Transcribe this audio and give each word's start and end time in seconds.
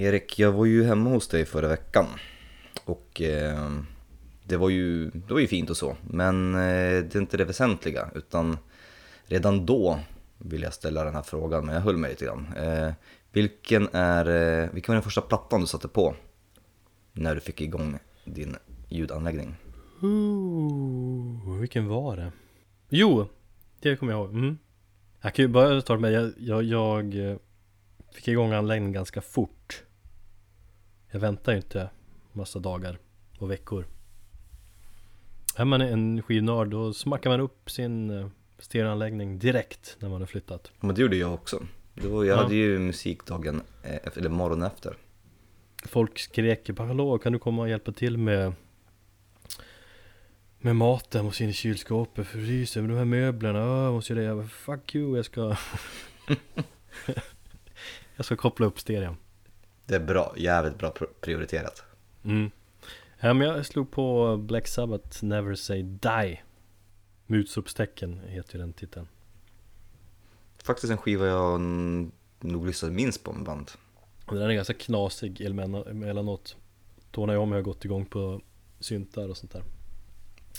Erik, 0.00 0.38
jag 0.38 0.52
var 0.52 0.64
ju 0.64 0.84
hemma 0.84 1.10
hos 1.10 1.28
dig 1.28 1.44
förra 1.44 1.68
veckan 1.68 2.06
och 2.84 3.20
eh, 3.20 3.70
det, 4.44 4.56
var 4.56 4.68
ju, 4.68 5.10
det 5.10 5.32
var 5.32 5.40
ju 5.40 5.46
fint 5.46 5.70
och 5.70 5.76
så, 5.76 5.96
men 6.10 6.54
eh, 6.54 7.04
det 7.04 7.14
är 7.14 7.18
inte 7.18 7.36
det 7.36 7.44
väsentliga 7.44 8.10
utan 8.14 8.58
redan 9.26 9.66
då 9.66 10.00
vill 10.38 10.62
jag 10.62 10.74
ställa 10.74 11.04
den 11.04 11.14
här 11.14 11.22
frågan, 11.22 11.66
men 11.66 11.74
jag 11.74 11.82
höll 11.82 11.96
mig 11.96 12.10
lite 12.10 12.24
grann. 12.24 12.46
Eh, 12.56 12.92
vilken, 13.32 13.88
är, 13.92 14.26
eh, 14.62 14.70
vilken 14.72 14.92
var 14.92 14.96
den 14.96 15.02
första 15.02 15.20
plattan 15.20 15.60
du 15.60 15.66
satte 15.66 15.88
på 15.88 16.14
när 17.12 17.34
du 17.34 17.40
fick 17.40 17.60
igång 17.60 17.98
din 18.24 18.56
ljudanläggning? 18.88 19.54
Ooh, 20.02 21.58
vilken 21.60 21.86
var 21.86 22.16
det? 22.16 22.32
Jo, 22.88 23.28
det 23.80 23.96
kommer 23.96 24.12
jag 24.12 24.20
ihåg. 24.20 24.34
Mm. 24.34 24.58
Jag 25.20 25.34
kan 25.34 25.44
ju 25.44 25.48
börja 25.48 25.80
starta 25.80 26.00
med, 26.00 26.12
jag, 26.12 26.32
jag, 26.38 26.62
jag 26.62 27.30
eh, 27.30 27.36
fick 28.14 28.28
igång 28.28 28.52
anläggningen 28.52 28.92
ganska 28.92 29.20
fort. 29.20 29.84
Jag 31.10 31.20
väntar 31.20 31.52
ju 31.52 31.58
inte 31.58 31.90
massa 32.32 32.58
dagar 32.58 32.98
och 33.38 33.50
veckor. 33.50 33.86
Är 35.56 35.64
man 35.64 35.80
en 35.80 36.22
skivnörd 36.22 36.68
då 36.68 36.92
smackar 36.92 37.30
man 37.30 37.40
upp 37.40 37.70
sin 37.70 38.10
eh, 38.10 38.28
stereoanläggning 38.58 39.38
direkt 39.38 39.96
när 40.00 40.08
man 40.08 40.20
har 40.20 40.26
flyttat. 40.26 40.70
Men 40.80 40.94
det 40.94 41.00
gjorde 41.02 41.16
jag 41.16 41.34
också. 41.34 41.62
Det 41.94 42.08
var, 42.08 42.24
jag 42.24 42.38
Ja. 42.38 42.42
hade 42.42 42.54
ju 42.54 42.78
musikdagen, 42.78 43.62
eh, 43.82 43.94
efter, 43.96 44.20
eller 44.20 44.30
morgonen 44.30 44.66
efter. 44.66 44.96
Folk 45.84 46.18
skrek 46.18 46.70
hallå 46.78 47.18
kan 47.18 47.32
du 47.32 47.38
komma 47.38 47.62
och 47.62 47.68
hjälpa 47.68 47.92
till 47.92 48.18
med 48.18 48.52
med 50.60 50.76
maten 50.76 51.24
måste 51.24 51.44
in 51.44 51.50
i 51.50 51.52
kylskåpet 51.52 52.26
fryser 52.26 52.80
med 52.80 52.90
de 52.90 52.96
här 52.96 53.04
möblerna, 53.04 53.58
jag 53.58 53.92
måste 53.92 54.12
göra 54.12 54.20
det, 54.22 54.26
jag 54.28 54.36
bara, 54.36 54.46
fuck 54.48 54.94
you 54.94 55.16
jag 55.16 55.24
ska 55.24 55.56
Jag 58.16 58.24
ska 58.26 58.36
koppla 58.36 58.66
upp 58.66 58.80
stereon 58.80 59.16
Det 59.88 59.94
är 59.94 60.00
bra, 60.00 60.34
jävligt 60.36 60.78
bra 60.78 60.90
pr- 60.90 61.08
prioriterat. 61.20 61.82
mm. 62.24 62.50
Ja 63.20 63.34
men 63.34 63.48
jag 63.48 63.66
slog 63.66 63.90
på 63.90 64.36
Black 64.36 64.68
Sabbath 64.68 65.24
Never 65.24 65.54
Say 65.54 65.82
Die 65.82 66.40
Med 67.26 67.40
utropstecken 67.40 68.20
heter 68.26 68.54
ju 68.54 68.60
den 68.60 68.72
titeln 68.72 69.08
Faktiskt 70.62 70.90
en 70.90 70.98
skiva 70.98 71.26
jag 71.26 71.60
nog 72.40 72.66
lyssnade 72.66 72.94
minst 72.94 73.24
på 73.24 73.32
med 73.32 73.44
band. 73.44 73.70
Och 74.26 74.34
Den 74.34 74.50
är 74.50 74.54
ganska 74.54 74.74
knasig 74.74 75.40
emellanåt 75.40 76.56
Tony 77.10 77.34
och 77.36 77.42
jag 77.48 77.52
har 77.54 77.60
gått 77.62 77.84
igång 77.84 78.06
på 78.06 78.40
syntar 78.80 79.28
och 79.28 79.36
sånt 79.36 79.52
där 79.52 79.62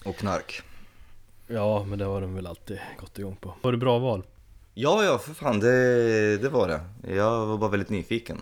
Och 0.05 0.15
knark. 0.15 0.61
Ja 1.47 1.83
men 1.87 1.99
det 1.99 2.05
har 2.05 2.21
de 2.21 2.35
väl 2.35 2.47
alltid 2.47 2.79
gått 2.99 3.19
igång 3.19 3.35
på 3.35 3.53
Var 3.61 3.71
det 3.71 3.77
bra 3.77 3.99
val? 3.99 4.23
Ja, 4.73 5.03
ja, 5.03 5.17
för 5.17 5.33
fan, 5.33 5.59
det, 5.59 6.37
det 6.37 6.49
var 6.49 6.67
det. 6.67 6.81
Jag 7.15 7.45
var 7.45 7.57
bara 7.57 7.69
väldigt 7.69 7.89
nyfiken. 7.89 8.41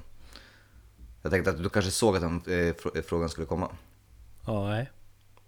Jag 1.28 1.32
tänkte 1.32 1.52
att 1.52 1.64
du 1.64 1.70
kanske 1.70 1.92
såg 1.92 2.16
att 2.16 2.22
den 2.22 2.36
eh, 2.36 2.74
fr- 2.74 3.02
frågan 3.02 3.30
skulle 3.30 3.48
komma. 3.48 3.72
Ja, 4.46 4.68
nej 4.68 4.92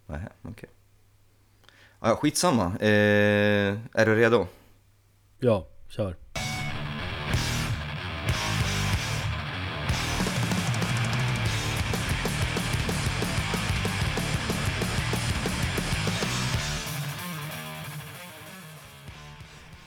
Nej, 0.06 0.20
okej. 0.42 0.70
Ja, 2.00 2.16
skitsamma. 2.16 2.66
Eh, 2.80 3.78
är 3.94 4.06
du 4.06 4.16
redo? 4.16 4.48
Ja, 5.40 5.68
kör 5.88 6.16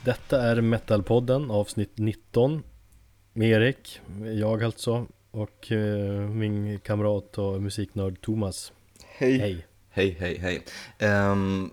Detta 0.05 0.41
är 0.41 0.61
Metalpodden 0.61 1.51
avsnitt 1.51 1.97
19 1.97 2.63
Med 3.33 3.49
Erik, 3.49 3.99
jag 4.39 4.63
alltså 4.63 5.05
och 5.33 5.71
eh, 5.71 6.29
min 6.29 6.79
kamrat 6.79 7.37
och 7.37 7.61
musiknörd 7.61 8.21
Thomas 8.21 8.71
Hej. 9.05 9.37
Hej 9.37 9.67
Hej, 9.89 10.09
hej, 10.19 10.37
hej. 10.37 10.65
Ehm, 10.99 11.71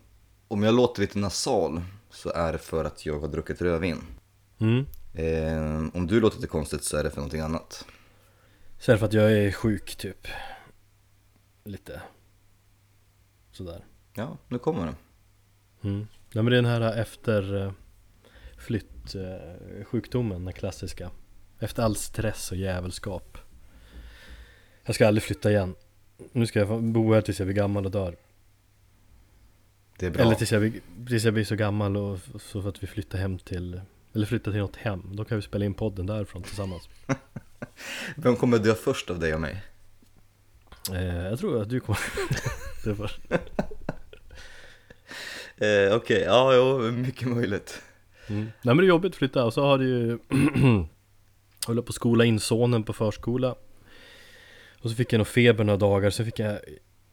om 0.48 0.62
jag 0.62 0.74
låter 0.74 1.00
lite 1.00 1.18
nasal 1.18 1.80
så 2.10 2.30
är 2.30 2.52
det 2.52 2.58
för 2.58 2.84
att 2.84 3.06
jag 3.06 3.20
har 3.20 3.28
druckit 3.28 3.62
rödvin. 3.62 3.98
mm. 4.58 4.86
Ehm, 5.14 5.90
om 5.94 6.06
du 6.06 6.20
låter 6.20 6.36
lite 6.36 6.48
konstigt 6.48 6.84
så 6.84 6.96
är 6.96 7.04
det 7.04 7.10
för 7.10 7.16
någonting 7.16 7.40
annat. 7.40 7.86
Så 8.78 8.90
är 8.90 8.94
det 8.94 8.98
för 8.98 9.06
att 9.06 9.12
jag 9.12 9.32
är 9.32 9.52
sjuk 9.52 9.96
typ 9.96 10.28
Lite 11.64 12.00
Sådär 13.52 13.84
Ja, 14.14 14.38
nu 14.48 14.58
kommer 14.58 14.86
det. 14.86 14.94
mm. 15.88 15.98
Nej 16.34 16.44
men 16.44 16.46
det 16.46 16.52
är 16.58 16.62
den 16.62 16.70
här 16.82 16.96
efter 17.00 17.66
eh, 17.66 17.72
flytt 18.58 19.14
eh, 19.14 19.84
sjukdomen, 19.84 20.44
den 20.44 20.54
klassiska 20.54 21.10
Efter 21.58 21.82
all 21.82 21.96
stress 21.96 22.50
och 22.50 22.56
jävelskap 22.56 23.38
Jag 24.84 24.94
ska 24.94 25.06
aldrig 25.08 25.22
flytta 25.22 25.50
igen 25.50 25.74
Nu 26.32 26.46
ska 26.46 26.58
jag 26.58 26.82
bo 26.82 27.14
här 27.14 27.20
tills 27.20 27.38
jag 27.38 27.46
blir 27.46 27.56
gammal 27.56 27.84
och 27.84 27.90
dör 27.90 28.16
Det 29.98 30.06
är 30.06 30.10
bra. 30.10 30.22
Eller 30.22 30.34
tills 30.34 30.52
jag, 30.52 30.60
blir, 30.60 30.72
tills 31.08 31.24
jag 31.24 31.34
blir 31.34 31.44
så 31.44 31.56
gammal 31.56 31.96
och 31.96 32.18
så 32.40 32.62
för 32.62 32.68
att 32.68 32.82
vi 32.82 32.86
flyttar 32.86 33.18
hem 33.18 33.38
till 33.38 33.80
Eller 34.14 34.26
flyttar 34.26 34.50
till 34.52 34.60
något 34.60 34.76
hem 34.76 35.02
Då 35.16 35.24
kan 35.24 35.36
vi 35.36 35.42
spela 35.42 35.64
in 35.64 35.74
podden 35.74 36.06
därifrån 36.06 36.42
tillsammans 36.42 36.88
Vem 38.16 38.36
kommer 38.36 38.58
dö 38.58 38.74
först 38.74 39.10
av 39.10 39.18
dig 39.18 39.34
och 39.34 39.40
mig? 39.40 39.62
eh, 40.92 41.04
Jag 41.26 41.38
tror 41.38 41.62
att 41.62 41.68
du 41.68 41.80
kommer 41.80 42.00
det 42.84 42.92
var, 42.92 43.12
Eh, 45.56 45.94
Okej, 45.96 46.20
ja, 46.20 46.54
jo, 46.54 46.90
mycket 46.92 47.28
möjligt. 47.28 47.82
Mm. 48.28 48.42
Nej 48.42 48.52
men 48.62 48.76
det 48.76 48.84
är 48.84 48.88
jobbigt 48.88 49.12
att 49.12 49.16
flytta 49.16 49.44
och 49.44 49.54
så 49.54 49.62
har 49.62 49.78
det 49.78 49.84
ju 49.84 50.18
höll 51.66 51.82
på 51.82 51.88
att 51.88 51.94
skola 51.94 52.24
in 52.24 52.40
sonen 52.40 52.82
på 52.84 52.92
förskola 52.92 53.54
Och 54.82 54.90
så 54.90 54.96
fick 54.96 55.12
jag 55.12 55.18
nog 55.18 55.26
feber 55.26 55.64
några 55.64 55.76
dagar, 55.76 56.10
så 56.10 56.24
fick 56.24 56.38
jag 56.38 56.60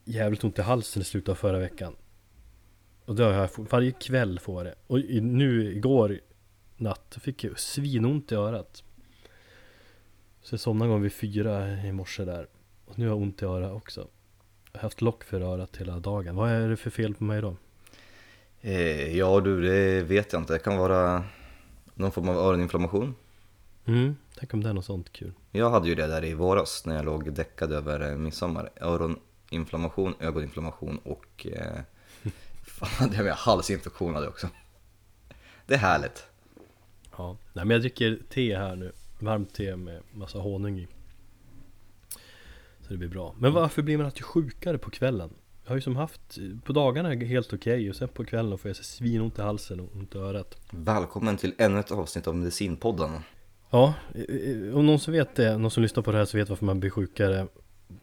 jävligt 0.06 0.44
ont 0.44 0.60
i 0.60 0.62
halsen 0.62 1.02
i 1.02 1.06
slutet 1.06 1.30
av 1.30 1.36
förra 1.36 1.60
veckan. 1.60 1.96
Och 3.06 3.16
det 3.16 3.24
har 3.24 3.34
jag 3.34 3.52
fått, 3.52 3.72
varje 3.72 3.92
kväll 3.92 4.40
får 4.40 4.64
det. 4.64 4.76
Och 4.88 5.00
nu 5.22 5.76
igår 5.76 6.20
natt 6.78 7.18
fick 7.22 7.44
jag 7.44 7.60
svinont 7.60 8.32
i 8.32 8.36
örat. 8.36 8.84
Så 10.42 10.54
jag 10.54 10.60
somnade 10.60 10.88
en 10.88 10.92
gång 10.92 11.02
vid 11.02 11.14
fyra 11.14 11.82
i 11.84 11.92
morse 11.92 12.26
där. 12.26 12.48
Och 12.86 13.00
nu 13.00 13.06
har 13.06 13.16
jag 13.16 13.22
ont 13.22 13.42
i 13.42 13.46
örat 13.46 13.72
också. 13.72 14.08
Jag 14.72 14.80
har 14.80 14.84
haft 14.84 15.02
lock 15.02 15.24
för 15.24 15.42
örat 15.42 15.78
hela 15.78 16.00
dagen. 16.00 16.36
Vad 16.36 16.50
är 16.50 16.70
det 16.70 16.78
för 16.78 16.90
fel 16.90 17.14
på 17.14 17.24
mig 17.24 17.42
då? 17.42 17.56
Eh, 18.62 19.18
ja 19.18 19.40
du, 19.40 19.62
det 19.62 20.04
vet 20.04 20.34
jag 20.34 20.42
inte. 20.42 20.54
Det 20.54 20.60
kan 20.60 20.78
vara 20.78 21.24
någon 21.94 22.12
form 22.12 22.30
av 22.30 22.38
öroninflammation. 22.38 23.16
Mm, 23.86 24.16
tänk 24.40 24.54
om 24.54 24.64
det 24.64 24.70
är 24.70 24.74
något 24.74 24.86
sånt 24.86 25.12
kul 25.12 25.34
Jag 25.58 25.70
hade 25.70 25.88
ju 25.88 25.96
det 25.96 26.08
där 26.08 26.26
i 26.26 26.34
våras 26.34 26.86
när 26.86 26.96
jag 26.96 27.06
låg 27.06 27.34
däckad 27.34 27.72
över 27.72 28.12
eh, 28.12 28.18
midsommar. 28.18 28.70
Öroninflammation, 28.82 30.16
ögoninflammation 30.20 30.98
och 30.98 31.48
eh, 31.52 31.80
fan 32.66 33.14
jag 33.14 33.24
med 33.24 33.34
halsinfektion 33.34 34.14
hade 34.14 34.26
jag 34.26 34.32
också. 34.32 34.50
Det 35.66 35.74
är 35.74 35.78
härligt. 35.78 36.26
Ja, 37.18 37.38
nej 37.54 37.66
men 37.66 37.70
jag 37.70 37.82
dricker 37.82 38.20
te 38.30 38.58
här 38.58 38.76
nu 38.76 38.92
Varmt 39.20 39.54
te 39.54 39.76
med 39.76 40.02
massa 40.12 40.40
honung 40.40 40.80
i 40.80 40.88
Så 42.82 42.90
det 42.90 42.98
blir 42.98 43.10
bra 43.10 43.36
Men 43.38 43.54
varför 43.54 43.82
blir 43.82 43.98
man 43.98 44.06
alltid 44.06 44.24
sjukare 44.24 44.78
på 44.78 44.90
kvällen? 44.90 45.30
Jag 45.64 45.70
har 45.70 45.76
ju 45.76 45.82
som 45.82 45.96
haft 45.96 46.38
På 46.64 46.74
dagarna 46.74 47.12
är 47.12 47.16
det 47.16 47.26
helt 47.26 47.54
okej 47.54 47.90
och 47.90 47.96
sen 47.96 48.08
på 48.08 48.26
kvällen 48.26 48.58
får 48.58 48.70
jag 48.70 48.76
svinont 48.76 49.40
i 49.40 49.42
halsen 49.42 49.80
och 49.80 49.96
ont 49.96 50.16
i 50.16 50.18
örat 50.18 50.58
Välkommen 50.72 51.38
till 51.38 51.54
ännu 51.58 51.80
ett 51.80 51.92
avsnitt 51.92 52.28
av 52.28 52.36
Medicinpodden. 52.36 53.12
Ja, 53.70 53.94
om 54.74 54.86
någon 54.86 55.00
som 55.00 55.14
vet 55.14 55.36
det, 55.36 55.58
någon 55.58 55.72
som 55.72 55.84
lyssnar 55.84 56.04
på 56.04 56.12
det 56.12 56.18
här 56.18 56.26
så 56.26 56.38
vet 56.38 56.50
varför 56.50 56.66
man 56.66 56.80
blir 56.80 56.90
sjukare 56.90 57.48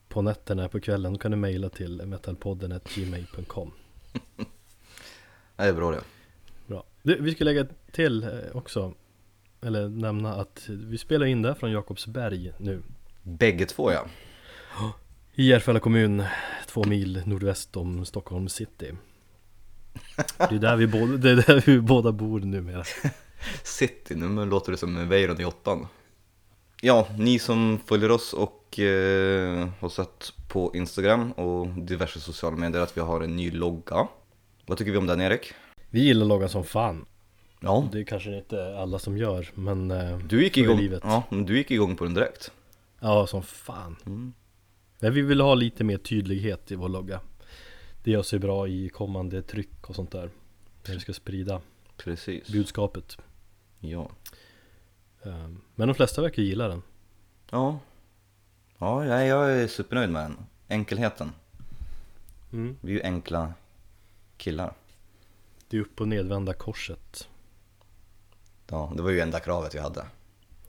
på 0.09 0.23
nätterna 0.23 0.69
på 0.69 0.81
kvällen 0.81 1.13
Då 1.13 1.19
kan 1.19 1.31
du 1.31 1.37
mejla 1.37 1.69
till 1.69 2.03
metalpodden.gmail.com 2.07 3.71
Det 5.57 5.63
är 5.63 5.73
bra 5.73 5.91
det. 5.91 6.01
Bra. 6.67 6.85
Du, 7.03 7.23
vi 7.23 7.35
ska 7.35 7.45
lägga 7.45 7.67
till 7.93 8.23
eh, 8.23 8.31
också 8.53 8.95
Eller 9.61 9.89
nämna 9.89 10.35
att 10.35 10.69
vi 10.69 10.99
spelar 10.99 11.27
in 11.27 11.43
det 11.43 11.55
från 11.55 11.73
Jakobsberg 11.73 12.53
nu 12.59 12.83
Bägge 13.23 13.67
två 13.67 13.93
ja. 13.93 14.07
I 15.35 15.49
Järfälla 15.49 15.81
kommun, 15.81 16.25
två 16.67 16.85
mil 16.85 17.23
nordväst 17.27 17.77
om 17.77 18.05
Stockholm 18.05 18.49
city 18.49 18.93
Det 20.39 20.55
är 20.55 20.59
där 20.59 20.77
vi 20.77 20.87
båda, 20.87 21.17
det 21.17 21.31
är 21.31 21.37
där 21.37 21.63
vi 21.67 21.81
båda 21.81 22.13
bor 22.13 22.41
numera 22.41 22.85
City, 23.63 24.15
nu 24.15 24.47
låter 24.47 24.73
det 24.73 24.79
som 24.79 25.09
Weiron 25.09 25.41
i 25.41 25.45
åttan. 25.45 25.87
Ja, 26.81 27.09
ni 27.19 27.39
som 27.39 27.79
följer 27.87 28.11
oss 28.11 28.33
och 28.33 28.79
eh, 28.79 29.69
har 29.81 29.89
sett 29.89 30.33
på 30.49 30.71
Instagram 30.75 31.33
och 31.33 31.67
diverse 31.69 32.21
sociala 32.21 32.57
medier 32.57 32.83
att 32.83 32.97
vi 32.97 33.01
har 33.01 33.21
en 33.21 33.37
ny 33.37 33.51
logga. 33.51 34.09
Vad 34.67 34.79
tycker 34.79 34.93
vi 34.93 34.99
om 34.99 35.07
den 35.07 35.21
Erik? 35.21 35.53
Vi 35.91 36.01
gillar 36.05 36.27
loggan 36.27 36.49
som 36.49 36.65
fan 36.65 37.07
Ja, 37.61 37.89
Det 37.93 38.01
är 38.01 38.05
kanske 38.05 38.37
inte 38.39 38.79
alla 38.79 38.99
som 38.99 39.19
gör 39.19 39.51
men 39.55 39.91
eh, 39.91 40.19
du 40.19 40.43
gick 40.45 40.57
igång, 40.57 40.79
livet. 40.79 41.03
ja, 41.05 41.23
men 41.31 41.45
du 41.47 41.57
gick 41.57 41.71
igång 41.71 41.97
på 41.97 42.05
den 42.05 42.15
direkt. 42.15 42.51
Ja 43.01 43.27
som 43.27 43.43
fan 43.43 43.97
Mm. 44.07 44.33
Men 45.01 45.15
vi 45.15 45.21
vill 45.23 45.41
ha 45.41 45.55
lite 45.55 45.85
mer 45.85 45.99
tydlighet 45.99 46.71
i 46.73 46.75
vår 46.75 46.89
logga 46.89 47.21
Det 48.05 48.11
gör 48.11 48.23
sig 48.23 48.39
bra 48.39 48.69
i 48.69 48.89
kommande 48.89 49.43
tryck 49.43 49.89
och 49.91 49.95
sånt 49.95 50.11
där 50.11 50.31
När 50.87 50.95
vi 50.95 51.01
ska 51.01 51.13
sprida 51.13 51.61
Precis. 51.97 52.49
budskapet 52.49 53.17
Ja. 53.91 54.11
Eh, 55.23 55.49
Men 55.75 55.89
de 55.89 55.95
flesta 55.95 56.23
verkar 56.23 56.43
gilla 56.43 56.69
den 56.69 56.83
Ja. 57.51 57.79
Ja, 58.79 59.05
jag, 59.07 59.27
jag 59.27 59.53
är 59.53 59.69
supernöjd 59.69 60.11
med 60.11 60.23
den. 60.23 60.37
Enkelheten. 60.69 61.33
Mm. 62.53 62.77
Vi 62.81 62.93
är 62.93 62.97
ju 62.97 63.03
enkla 63.03 63.55
killar. 64.37 64.73
Det 65.69 65.81
upp 65.81 66.01
och 66.01 66.09
nedvända 66.09 66.55
korset. 66.55 67.29
Ja, 68.71 68.93
det 68.97 69.03
var 69.03 69.11
ju 69.11 69.21
enda 69.21 69.41
kravet 69.41 69.75
vi 69.75 69.79
hade. 69.79 70.05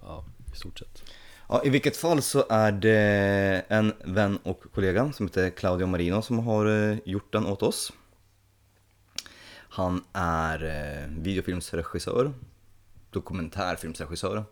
Ja, 0.01 0.25
i 0.53 0.57
stort 0.57 0.79
sett. 0.79 1.03
Ja, 1.49 1.61
i 1.65 1.69
vilket 1.69 1.97
fall 1.97 2.21
så 2.21 2.45
är 2.49 2.71
det 2.71 3.65
en 3.67 3.93
vän 4.05 4.37
och 4.43 4.63
kollega 4.73 5.11
som 5.11 5.27
heter 5.27 5.49
Claudio 5.49 5.87
Marino 5.87 6.21
som 6.21 6.39
har 6.39 6.65
eh, 6.65 6.97
gjort 7.05 7.33
den 7.33 7.45
åt 7.45 7.63
oss. 7.63 7.93
Han 9.69 10.03
är 10.13 10.63
eh, 10.63 11.09
videofilmsregissör, 11.21 12.33
dokumentärfilmsregissör. 13.15 14.43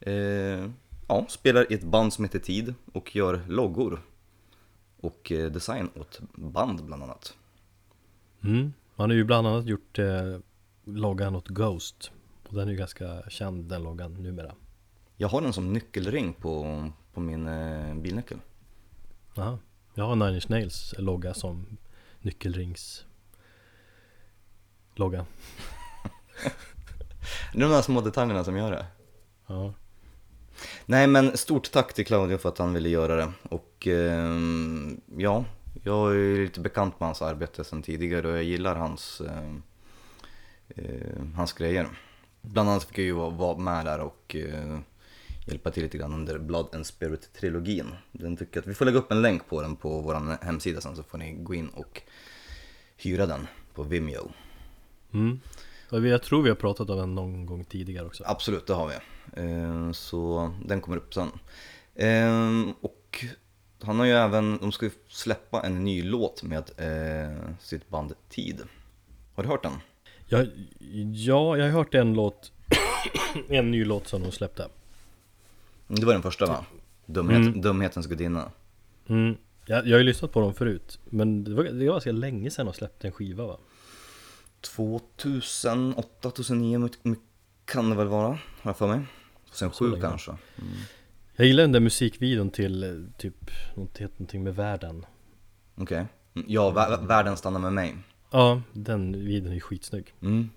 Eh, 0.00 0.70
ja, 1.08 1.26
spelar 1.28 1.72
i 1.72 1.74
ett 1.74 1.84
band 1.84 2.12
som 2.12 2.24
heter 2.24 2.38
Tid 2.38 2.74
och 2.92 3.16
gör 3.16 3.42
loggor 3.48 4.00
och 5.00 5.32
eh, 5.32 5.50
design 5.50 5.90
åt 5.94 6.20
band 6.34 6.84
bland 6.84 7.02
annat. 7.02 7.36
Mm. 8.44 8.72
Han 8.96 9.10
har 9.10 9.16
ju 9.16 9.24
bland 9.24 9.46
annat 9.46 9.66
gjort 9.66 9.98
eh, 9.98 10.38
loggan 10.84 11.36
åt 11.36 11.48
Ghost. 11.48 12.10
Och 12.48 12.54
den 12.54 12.68
är 12.68 12.72
ju 12.72 12.78
ganska 12.78 13.22
känd 13.30 13.64
den 13.64 13.82
loggan 13.82 14.14
numera. 14.14 14.54
Jag 15.16 15.28
har 15.28 15.40
den 15.40 15.52
som 15.52 15.72
nyckelring 15.72 16.32
på, 16.32 16.90
på 17.12 17.20
min 17.20 17.48
eh, 17.48 17.94
bilnyckel. 17.94 18.38
Aha. 19.36 19.58
Jag 19.94 20.04
har 20.04 20.16
Nine 20.16 20.34
Inch 20.34 20.50
Nails 20.50 20.94
logga 20.98 21.34
som 21.34 21.76
nyckelrings 22.20 23.06
logga. 24.94 25.26
Det 27.52 27.58
är 27.58 27.62
de 27.62 27.70
där 27.70 27.82
små 27.82 28.00
detaljerna 28.00 28.44
som 28.44 28.56
gör 28.56 28.70
det. 28.70 28.86
Ja. 29.46 29.74
Nej 30.86 31.06
men 31.06 31.36
stort 31.36 31.70
tack 31.72 31.92
till 31.94 32.06
Claudio 32.06 32.38
för 32.38 32.48
att 32.48 32.58
han 32.58 32.74
ville 32.74 32.88
göra 32.88 33.16
det 33.16 33.32
och 33.42 33.86
ehm, 33.86 35.00
ja, 35.16 35.44
jag 35.84 36.12
är 36.16 36.36
lite 36.42 36.60
bekant 36.60 37.00
med 37.00 37.08
hans 37.08 37.22
arbete 37.22 37.64
sedan 37.64 37.82
tidigare 37.82 38.28
och 38.28 38.36
jag 38.36 38.44
gillar 38.44 38.76
hans, 38.76 39.20
eh, 39.20 39.54
eh, 40.68 41.22
hans 41.36 41.52
grejer. 41.52 41.88
Bland 42.40 42.68
annat 42.70 42.84
fick 42.84 42.98
jag 42.98 43.04
ju 43.04 43.12
vara- 43.12 43.56
med 43.58 43.84
där 43.84 43.98
och 44.00 44.36
eh, 44.36 44.78
hjälpa 45.46 45.70
till 45.70 45.82
lite 45.82 45.98
grann 45.98 46.14
under 46.14 46.38
Blood 46.38 46.74
and 46.74 46.86
Spirit-trilogin. 46.86 47.86
Den 48.12 48.36
tycker 48.36 48.60
att 48.60 48.66
vi 48.66 48.74
får 48.74 48.84
lägga 48.84 48.98
upp 48.98 49.12
en 49.12 49.22
länk 49.22 49.48
på 49.48 49.62
den 49.62 49.76
på 49.76 50.00
vår 50.00 50.44
hemsida 50.44 50.80
sen 50.80 50.96
så 50.96 51.02
får 51.02 51.18
ni 51.18 51.32
gå 51.32 51.54
in 51.54 51.68
och 51.68 52.02
hyra 52.96 53.26
den 53.26 53.46
på 53.74 53.82
Vimeo. 53.82 54.32
Mm. 55.12 55.40
Jag 55.92 56.22
tror 56.22 56.42
vi 56.42 56.48
har 56.48 56.56
pratat 56.56 56.90
om 56.90 56.96
den 56.98 57.14
någon 57.14 57.46
gång 57.46 57.64
tidigare 57.64 58.06
också. 58.06 58.24
Absolut, 58.26 58.66
det 58.66 58.74
har 58.74 58.88
vi. 58.88 58.94
Eh, 59.42 59.92
Så 59.92 60.52
den 60.64 60.80
kommer 60.80 60.96
upp 60.96 61.14
sen. 61.14 61.28
Eh, 61.94 62.74
Och 62.80 63.24
han 63.82 63.98
har 63.98 64.06
ju 64.06 64.12
även, 64.12 64.58
de 64.58 64.72
ska 64.72 64.86
ju 64.86 64.90
släppa 65.08 65.62
en 65.62 65.84
ny 65.84 66.02
låt 66.02 66.42
med 66.42 66.70
eh, 66.76 67.38
sitt 67.60 67.88
band 67.88 68.14
Tid. 68.28 68.60
Har 69.34 69.42
du 69.42 69.48
hört 69.48 69.62
den? 69.62 69.72
Jag, 70.28 70.46
ja, 71.12 71.56
jag 71.56 71.64
har 71.64 71.70
hört 71.70 71.94
en 71.94 72.14
låt 72.14 72.52
En 73.48 73.70
ny 73.70 73.84
låt 73.84 74.08
som 74.08 74.22
de 74.22 74.32
släppte 74.32 74.68
Det 75.88 76.06
var 76.06 76.12
den 76.12 76.22
första 76.22 76.46
va? 76.46 76.64
Dumhet, 77.06 77.36
Mm. 77.38 77.60
Dumhetens 77.60 78.06
gudinna. 78.06 78.50
mm. 79.08 79.36
jag, 79.66 79.86
jag 79.86 79.92
har 79.94 79.98
ju 79.98 80.04
lyssnat 80.04 80.32
på 80.32 80.40
dem 80.40 80.54
förut 80.54 80.98
Men 81.04 81.44
det 81.44 81.54
var, 81.54 81.64
det 81.64 81.86
var 81.86 81.92
ganska 81.94 82.12
länge 82.12 82.50
sedan 82.50 82.66
de 82.66 82.74
släppte 82.74 83.06
en 83.06 83.12
skiva 83.12 83.46
va? 83.46 83.56
2008, 84.62 86.30
2009 86.30 86.78
mycket- 86.78 87.04
mycket 87.04 87.24
kan 87.64 87.90
det 87.90 87.96
väl 87.96 88.06
vara, 88.08 88.28
har 88.28 88.38
jag 88.62 88.76
för 88.76 88.88
mig. 88.88 89.00
Sen 89.52 89.70
Så 89.72 89.84
sju 89.84 89.90
länge. 89.90 90.02
kanske. 90.02 90.32
Jag 91.36 91.46
gillar 91.46 91.62
den 91.62 91.72
där 91.72 91.80
musikvideon 91.80 92.50
till 92.50 92.82
eh, 92.82 92.90
typ 93.18 93.50
någonting 93.74 94.42
med 94.42 94.54
världen 94.56 95.06
Okej. 95.76 96.06
Mm, 96.34 96.46
Ja, 96.50 96.72
vä- 96.72 97.06
världen 97.06 97.36
stannar 97.36 97.60
med 97.60 97.72
mig. 97.72 97.96
Ja, 98.30 98.62
den 98.72 99.24
videon 99.24 99.52
är 99.52 99.60
skitsnygg 99.60 100.14
Mm. 100.22 100.50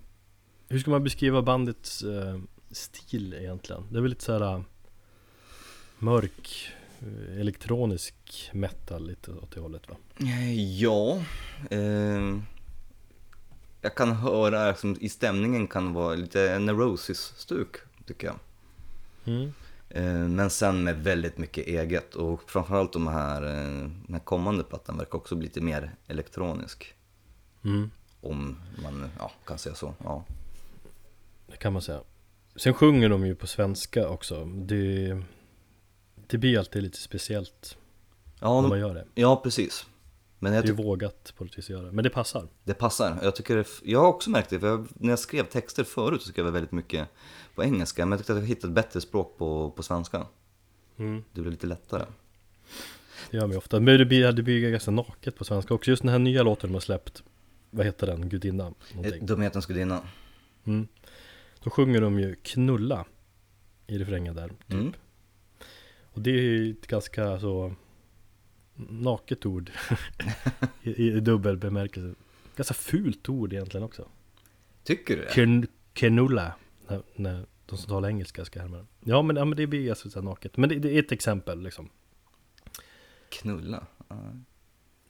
Hur 0.68 0.78
ska 0.78 0.90
man 0.90 1.04
beskriva 1.04 1.42
bandets 1.42 2.02
eh, 2.02 2.38
stil 2.70 3.34
egentligen? 3.34 3.82
Det 3.90 3.98
är 3.98 4.02
väl 4.02 4.10
lite 4.10 4.24
såhär 4.24 4.64
mörk 5.98 6.68
eh, 7.00 7.40
elektronisk 7.40 8.14
metal 8.52 9.06
lite 9.06 9.30
åt 9.32 9.50
det 9.54 9.60
hållet 9.60 9.88
va? 9.88 9.96
Ja, 10.78 11.16
eh, 11.70 12.38
jag 13.86 13.94
kan 13.94 14.12
höra 14.12 14.68
liksom, 14.70 14.96
i 15.00 15.08
stämningen 15.08 15.66
kan 15.66 15.92
vara 15.92 16.14
lite 16.14 16.58
neurosis-stuk 16.58 17.76
tycker 18.06 18.26
jag. 18.26 18.36
Mm. 19.24 19.52
Eh, 19.88 20.28
men 20.28 20.50
sen 20.50 20.84
med 20.84 21.02
väldigt 21.02 21.38
mycket 21.38 21.66
eget 21.66 22.14
och 22.14 22.50
framförallt 22.50 22.92
de 22.92 23.06
här, 23.06 23.42
eh, 23.42 23.88
den 24.06 24.12
här 24.12 24.18
kommande 24.18 24.64
plattan 24.64 24.98
verkar 24.98 25.18
också 25.18 25.34
bli 25.34 25.46
lite 25.46 25.60
mer 25.60 25.94
elektronisk. 26.06 26.94
Mm. 27.64 27.90
Om 28.20 28.56
man 28.82 29.10
ja, 29.18 29.30
kan 29.44 29.58
säga 29.58 29.74
så. 29.74 29.94
Ja. 30.04 30.24
Det 31.46 31.56
kan 31.56 31.72
man 31.72 31.82
säga 31.82 32.00
Sen 32.56 32.74
sjunger 32.74 33.08
de 33.08 33.26
ju 33.26 33.34
på 33.34 33.46
svenska 33.46 34.08
också 34.08 34.44
Det, 34.44 35.22
det 36.26 36.38
blir 36.38 36.58
alltid 36.58 36.82
lite 36.82 36.98
speciellt 36.98 37.76
Ja, 38.40 38.60
när 38.60 38.68
man 38.68 38.78
gör 38.78 38.94
det 38.94 39.04
ja, 39.14 39.36
precis. 39.36 39.86
Men 40.38 40.52
jag 40.52 40.64
Det 40.64 40.68
är 40.68 40.72
tycker 40.72 40.84
vågat 40.84 41.32
på 41.36 41.44
något 41.44 41.58
vis 41.58 41.64
att 41.64 41.70
göra 41.70 41.92
Men 41.92 42.04
det 42.04 42.10
passar 42.10 42.48
det 42.64 42.74
passar. 42.74 43.18
Jag, 43.22 43.36
tycker 43.36 43.56
det, 43.56 43.66
jag 43.84 44.00
har 44.00 44.08
också 44.08 44.30
märkt 44.30 44.50
det, 44.50 44.60
för 44.60 44.66
jag, 44.66 44.88
när 44.94 45.10
jag 45.10 45.18
skrev 45.18 45.44
texter 45.44 45.84
förut 45.84 46.22
så 46.22 46.28
skrev 46.28 46.46
jag 46.46 46.52
väldigt 46.52 46.72
mycket 46.72 47.08
på 47.54 47.64
engelska. 47.64 48.06
Men 48.06 48.10
jag 48.10 48.18
tyckte 48.18 48.32
att 48.32 48.38
jag 48.38 48.46
hittade 48.46 48.70
ett 48.70 48.74
bättre 48.74 49.00
språk 49.00 49.38
på, 49.38 49.70
på 49.70 49.82
svenska. 49.82 50.26
mm. 50.96 51.24
Det 51.32 51.40
blev 51.40 51.50
lite 51.50 51.66
lättare. 51.66 52.04
Det 53.30 53.36
gör 53.36 53.48
ju 53.48 53.56
ofta 53.56 53.80
Men 53.80 53.98
det 53.98 54.04
blir, 54.04 54.32
det 54.32 54.42
blir 54.42 54.70
ganska 54.70 54.90
naket 54.90 55.36
på 55.36 55.44
svenska 55.44 55.74
också 55.74 55.90
Just 55.90 56.02
den 56.02 56.12
här 56.12 56.18
nya 56.18 56.42
låten 56.42 56.70
de 56.70 56.74
har 56.74 56.80
släppt 56.80 57.22
Vad 57.70 57.86
heter 57.86 58.06
den? 58.06 58.28
Gudinna? 58.28 58.74
Någonting. 58.94 59.26
Dumhetens 59.26 59.66
gudinna. 59.66 60.02
Mm. 60.64 60.88
Då 61.62 61.70
sjunger 61.70 62.00
de 62.00 62.20
ju 62.20 62.34
knulla 62.34 63.04
I 63.86 63.98
refrängen 63.98 64.34
där 64.34 64.52
Mm. 64.68 64.92
Och 66.02 66.20
det 66.22 66.30
är 66.30 66.42
ju 66.42 66.70
ett 66.70 66.86
ganska 66.86 67.40
så 67.40 67.74
Naket 68.76 69.46
ord 69.46 69.70
I, 70.82 70.90
I 71.08 71.20
dubbel 71.20 71.56
bemärkelse 71.56 72.14
Ganska 72.56 72.74
fult 72.74 73.28
ord 73.28 73.52
egentligen 73.52 73.84
också 73.84 74.08
Tycker 74.84 75.16
du 75.16 75.22
det? 75.22 75.28
Kn, 75.32 75.66
Knulla 75.92 76.54
när, 76.88 77.02
när 77.14 77.46
de 77.66 77.78
som 77.78 77.88
talar 77.88 78.08
engelska 78.08 78.44
ska 78.44 78.60
härma 78.60 78.86
ja 79.04 79.22
men, 79.22 79.36
ja 79.36 79.44
men 79.44 79.56
det 79.56 79.66
blir 79.66 79.90
alltså 79.90 80.10
så 80.10 80.22
naket 80.22 80.56
Men 80.56 80.68
det, 80.68 80.74
det 80.78 80.94
är 80.94 80.98
ett 80.98 81.12
exempel 81.12 81.62
liksom 81.62 81.88
Knulla? 83.28 83.86
Ja. 84.08 84.16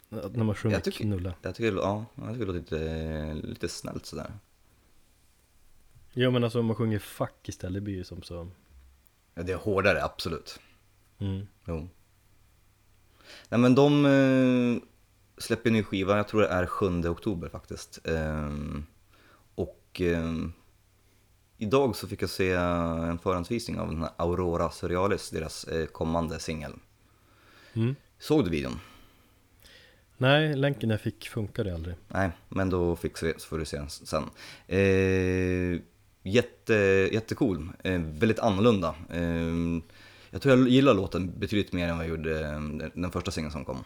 När 0.08 0.44
man 0.44 0.54
sjunger 0.54 0.76
Jag 0.76 0.84
tycker- 0.84 1.04
knulla 1.04 1.34
Jag 1.42 1.54
tycker, 1.54 1.72
ja, 1.76 2.04
jag 2.14 2.32
tycker 2.32 2.46
det 2.46 2.52
låter 2.52 2.60
lite, 3.34 3.34
lite 3.48 3.68
snällt 3.68 4.06
sådär. 4.06 4.32
Ja 6.12 6.30
men 6.30 6.44
alltså 6.44 6.60
om 6.60 6.66
man 6.66 6.76
sjunger 6.76 6.98
fuck 6.98 7.48
istället 7.48 7.74
det 7.74 7.80
blir 7.80 7.94
ju 7.94 8.04
som 8.04 8.22
så 8.22 8.48
Ja, 9.34 9.42
det 9.42 9.52
är 9.52 9.56
hårdare, 9.56 10.04
absolut. 10.04 10.60
mm. 11.18 11.46
Jo. 11.66 11.88
Nej 13.48 13.60
men 13.60 13.74
de 13.74 14.06
eh, 14.06 14.88
släpper 15.38 15.70
ny 15.70 15.82
skiva, 15.82 16.16
jag 16.16 16.28
tror 16.28 16.40
det 16.40 16.48
är 16.48 16.66
7 16.66 17.08
oktober 17.08 17.48
faktiskt. 17.48 18.06
Ehm, 18.06 18.86
och 19.54 20.00
ehm, 20.00 20.52
idag 21.58 21.96
så 21.96 22.08
fick 22.08 22.22
jag 22.22 22.30
se 22.30 22.52
en 22.52 23.18
förhandsvisning 23.18 23.78
av 23.78 23.88
den 23.88 24.02
här 24.02 24.10
Aurora 24.16 24.70
Surrealis, 24.70 25.30
deras 25.30 25.64
eh, 25.64 25.86
kommande 25.86 26.38
singel. 26.38 26.72
Mm. 27.72 27.96
Såg 28.18 28.44
du 28.44 28.50
videon? 28.50 28.80
Nej, 30.18 30.56
länken 30.56 30.90
jag 30.90 31.00
fick 31.00 31.28
funkade 31.28 31.74
aldrig 31.74 31.94
Nej, 32.08 32.30
men 32.48 32.70
då 32.70 32.96
fixar 32.96 33.26
vi 33.26 33.34
så 33.36 33.48
får 33.48 33.58
du 33.58 33.64
se 33.64 33.76
den 33.76 33.90
sen. 33.90 34.24
Eh, 34.66 35.80
jätte, 36.22 36.74
jättecool, 37.12 37.68
eh, 37.82 38.00
väldigt 38.00 38.38
annorlunda. 38.38 38.94
Eh, 39.10 39.82
jag 40.30 40.42
tror 40.42 40.58
jag 40.58 40.68
gillar 40.68 40.94
låten 40.94 41.38
betydligt 41.38 41.72
mer 41.72 41.88
än 41.88 41.96
vad 41.96 42.06
jag 42.06 42.10
gjorde 42.10 42.40
eh, 42.46 42.60
den 42.94 43.10
första 43.10 43.30
singeln 43.30 43.52
som 43.52 43.64
kom. 43.64 43.84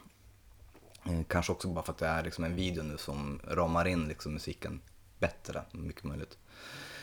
Eh, 1.05 1.21
kanske 1.29 1.53
också 1.53 1.69
bara 1.69 1.85
för 1.85 1.93
att 1.93 1.99
det 1.99 2.07
är 2.07 2.25
liksom 2.25 2.45
en 2.45 2.57
video 2.57 2.83
nu 2.83 2.97
som 2.99 3.41
ramar 3.49 3.85
in 3.89 4.09
liksom 4.09 4.33
musiken 4.33 4.81
bättre, 5.19 5.63
mycket 5.73 6.05
möjligt. 6.05 6.39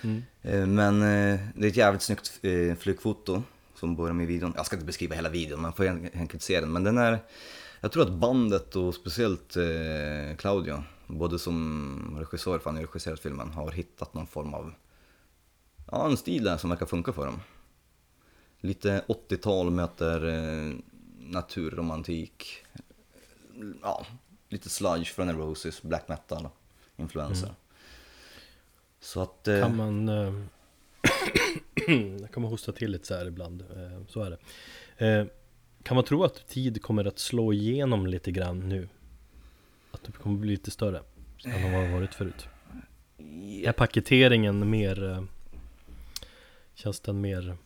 mm. 0.03 0.23
Eh, 0.41 0.65
Men 0.65 0.99
det 1.55 1.67
är 1.67 1.69
ett 1.69 1.75
jävligt 1.77 2.01
snyggt 2.01 2.39
flygfoto 2.79 3.43
som 3.75 3.95
börjar 3.95 4.13
med 4.13 4.27
videon. 4.27 4.53
Jag 4.55 4.65
ska 4.65 4.75
inte 4.75 4.85
beskriva 4.85 5.15
hela 5.15 5.29
videon, 5.29 5.61
man 5.61 5.73
får 5.73 5.87
enkelt 6.13 6.41
se 6.43 6.59
den. 6.59 6.71
Men 6.71 6.83
den 6.83 6.97
är, 6.97 7.19
jag 7.81 7.91
tror 7.91 8.03
att 8.03 8.13
bandet 8.13 8.75
och 8.75 8.95
speciellt 8.95 9.57
Claudio, 10.37 10.83
både 11.07 11.39
som 11.39 12.15
regissör, 12.19 12.59
för 12.59 12.69
han 12.69 12.75
har 12.75 12.83
regisserat 12.83 13.19
filmen, 13.19 13.49
har 13.49 13.71
hittat 13.71 14.13
någon 14.13 14.27
form 14.27 14.53
av, 14.53 14.73
ja 15.91 16.09
en 16.09 16.17
stil 16.17 16.43
där 16.43 16.57
som 16.57 16.69
verkar 16.69 16.85
funka 16.85 17.13
för 17.13 17.25
dem. 17.25 17.39
Lite 18.61 19.03
80-tal 19.07 19.71
möter 19.71 20.25
eh, 20.27 20.75
naturromantik, 21.19 22.65
ja, 23.81 24.05
lite 24.49 24.69
sludge 24.69 25.05
från 25.13 25.27
Neurosis, 25.27 25.81
black 25.81 26.07
metal 26.07 26.49
influenser. 26.97 27.53
Så 28.99 29.21
att... 29.21 29.47
eh, 29.47 29.59
Kan 29.61 29.75
man 29.75 30.09
eh, 30.09 30.33
Jag 32.21 32.31
kommer 32.31 32.47
hosta 32.47 32.71
till 32.71 32.91
lite 32.91 33.07
så 33.07 33.15
här 33.15 33.25
ibland 33.25 33.61
eh, 33.61 34.05
Så 34.07 34.23
är 34.23 34.37
det 34.97 35.07
eh, 35.07 35.25
kan 35.83 35.95
man 35.95 36.03
tro 36.03 36.23
att 36.23 36.47
tid 36.47 36.81
kommer 36.81 37.05
att 37.05 37.19
slå 37.19 37.53
igenom 37.53 38.07
lite 38.07 38.31
grann 38.31 38.69
nu? 38.69 38.89
Att 39.91 40.03
det 40.03 40.11
kommer 40.11 40.37
bli 40.37 40.51
lite 40.51 40.71
större 40.71 41.01
än 41.45 41.71
vad 41.73 41.83
det 41.83 41.93
varit 41.93 42.13
förut? 42.13 42.47
Är 43.63 43.71
paketeringen 43.71 44.69
mer 44.69 45.03
eh, 45.03 45.23
Känns 46.73 46.99
den 46.99 47.21
mer 47.21 47.57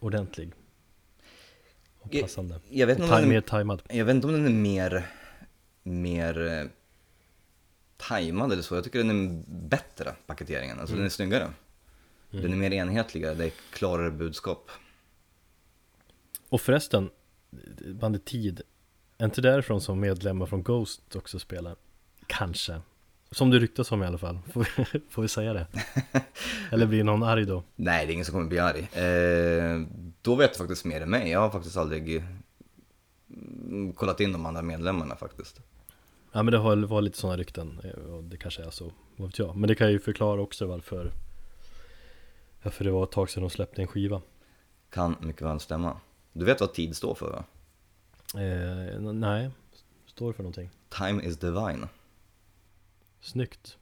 ordentlig? 0.00 0.52
Och 1.98 2.14
Jag- 2.14 2.22
passande? 2.22 2.60
Jag 2.70 2.86
vet, 2.86 2.98
Och 2.98 3.02
inte 3.04 3.14
om 3.14 3.20
den 3.20 3.28
mer 3.28 3.36
är, 3.36 3.40
tajmad? 3.40 3.82
jag 3.88 4.04
vet 4.04 4.14
inte 4.14 4.26
om 4.26 4.32
den 4.32 4.46
är 4.46 4.50
mer, 4.50 5.06
mer 5.82 6.46
eh, 6.46 6.66
tajmad 7.96 8.52
eller 8.52 8.62
så. 8.62 8.74
Jag 8.74 8.84
tycker 8.84 8.98
den 8.98 9.10
är 9.10 9.42
bättre, 9.68 10.14
paketeringen. 10.26 10.80
Alltså 10.80 10.96
den 10.96 11.04
är 11.04 11.08
snyggare. 11.08 11.50
Den 12.30 12.52
är 12.52 12.56
mer 12.56 12.72
enhetligare, 12.72 13.34
det 13.34 13.44
är 13.44 13.52
klarare 13.72 14.10
budskap. 14.10 14.70
Och 16.48 16.60
förresten, 16.60 17.10
bandet 17.94 18.24
Tid, 18.24 18.62
är 19.18 19.24
inte 19.24 19.40
därifrån 19.40 19.80
som 19.80 20.00
medlemmar 20.00 20.46
från 20.46 20.62
Ghost 20.62 21.16
också 21.16 21.38
spelar? 21.38 21.76
Kanske. 22.26 22.80
Som 23.32 23.50
det 23.50 23.58
ryktas 23.58 23.92
om 23.92 24.02
i 24.02 24.06
alla 24.06 24.18
fall, 24.18 24.38
får 24.52 24.60
vi, 24.92 25.00
får 25.10 25.22
vi 25.22 25.28
säga 25.28 25.52
det? 25.52 25.66
Eller 26.70 26.86
blir 26.86 27.04
någon 27.04 27.22
arg 27.22 27.44
då? 27.46 27.62
Nej, 27.76 28.06
det 28.06 28.12
är 28.12 28.14
ingen 28.14 28.24
som 28.24 28.32
kommer 28.32 28.48
bli 28.48 28.58
arg. 28.58 28.80
Eh, 28.80 29.86
då 30.22 30.34
vet 30.34 30.52
du 30.52 30.58
faktiskt 30.58 30.84
mer 30.84 31.00
än 31.00 31.10
mig. 31.10 31.30
Jag 31.30 31.40
har 31.40 31.50
faktiskt 31.50 31.76
aldrig 31.76 32.24
mm, 33.30 33.92
kollat 33.92 34.20
in 34.20 34.32
de 34.32 34.46
andra 34.46 34.62
medlemmarna 34.62 35.16
faktiskt. 35.16 35.60
Ja 36.32 36.42
men 36.42 36.52
det 36.52 36.58
har 36.58 36.76
var 36.76 37.02
lite 37.02 37.18
sådana 37.18 37.36
rykten, 37.36 37.80
eh, 37.84 38.12
och 38.14 38.24
det 38.24 38.36
kanske 38.36 38.62
är 38.64 38.70
så, 38.70 38.92
vad 39.16 39.28
vet 39.28 39.38
jag 39.38 39.56
Men 39.56 39.68
det 39.68 39.74
kan 39.74 39.90
ju 39.90 39.98
förklara 39.98 40.40
också 40.40 40.66
varför 40.66 41.12
Varför 42.62 42.84
det 42.84 42.90
var 42.90 43.04
ett 43.04 43.10
tag 43.10 43.30
sedan 43.30 43.42
de 43.42 43.50
släppte 43.50 43.82
en 43.82 43.88
skiva 43.88 44.22
Kan 44.90 45.16
mycket 45.20 45.42
väl 45.42 45.60
stämma. 45.60 46.00
Du 46.32 46.44
vet 46.44 46.60
vad 46.60 46.74
tid 46.74 46.96
står 46.96 47.14
för 47.14 47.30
va? 47.30 47.44
eh, 48.40 49.00
Nej, 49.00 49.50
står 50.06 50.32
för 50.32 50.42
någonting? 50.42 50.70
Time 50.88 51.22
is 51.24 51.38
divine. 51.38 51.86
Snyggt. 53.20 53.78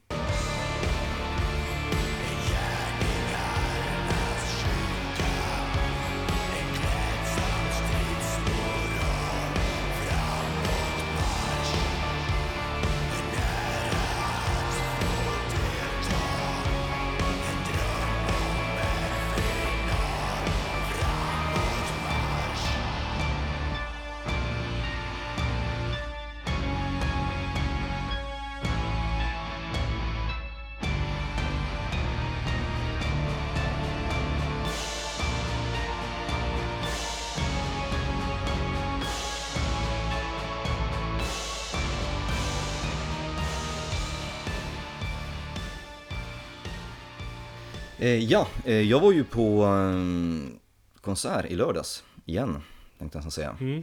Ja, 48.09 48.49
eh, 48.65 48.81
jag 48.81 49.01
var 49.01 49.13
ju 49.13 49.25
på 49.25 49.65
eh, 49.65 51.01
konsert 51.01 51.47
i 51.47 51.55
lördags, 51.55 52.05
igen, 52.25 52.63
tänkte 52.99 53.19
jag 53.19 53.25
nästan 53.25 53.31
säga. 53.31 53.57
mm. 53.61 53.83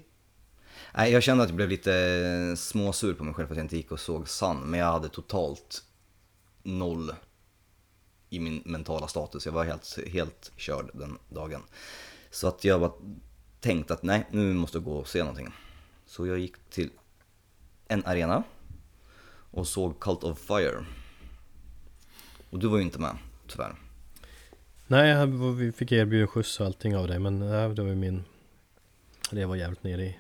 Nej, 0.94 1.12
jag 1.12 1.24
kände 1.24 1.44
att 1.44 1.50
jag 1.50 1.56
blev 1.56 1.70
lite 1.70 2.56
småsur 2.58 3.14
på 3.14 3.24
mig 3.24 3.34
själv 3.34 3.48
för 3.48 3.54
att 3.54 3.58
jag 3.58 3.66
inte 3.66 3.78
gick 3.78 3.92
och 3.92 4.00
såg 4.00 4.30
Sun, 4.30 4.58
men 4.58 4.80
jag 4.80 4.92
hade 4.92 5.10
totalt 5.10 5.84
noll 6.64 7.14
i 8.30 8.40
min 8.40 8.62
mentala 8.66 9.08
status. 9.08 9.46
Jag 9.46 9.54
var 9.54 9.64
helt, 9.64 10.00
helt 10.08 10.52
körd 10.58 10.90
den 10.94 11.18
dagen. 11.30 11.62
Så 12.30 12.48
att 12.48 12.64
jag 12.64 12.80
bara 12.80 12.92
tänkte 13.60 13.94
att 13.94 14.04
nej, 14.04 14.28
nu 14.32 14.54
måste 14.54 14.78
jag 14.78 14.86
gå 14.86 14.98
och 14.98 15.08
se 15.08 15.20
någonting. 15.20 15.54
Så 16.06 16.28
jag 16.28 16.40
gick 16.40 16.70
till 16.70 16.90
en 17.88 18.06
arena 18.06 18.44
och 19.52 19.68
såg 19.68 20.00
Cult 20.00 20.24
of 20.24 20.40
Fire. 20.40 20.86
Och 22.50 22.60
du 22.60 22.68
var 22.68 22.78
ju 22.78 22.84
inte 22.84 23.00
med, 23.00 23.18
tyvärr. 23.48 23.85
Nej, 24.88 25.28
vi 25.58 25.72
fick 25.72 25.92
erbjuda 25.92 26.28
skjuts 26.28 26.60
och 26.60 26.66
allting 26.66 26.96
av 26.98 27.08
dig 27.08 27.20
Men 27.20 27.40
nej, 27.40 27.70
det 27.70 27.82
var 27.82 27.90
ju 27.90 27.96
min 27.96 28.24
Det 29.32 29.46
var 29.46 29.56
jävligt 29.56 29.84
nere 29.84 30.04
i, 30.06 30.16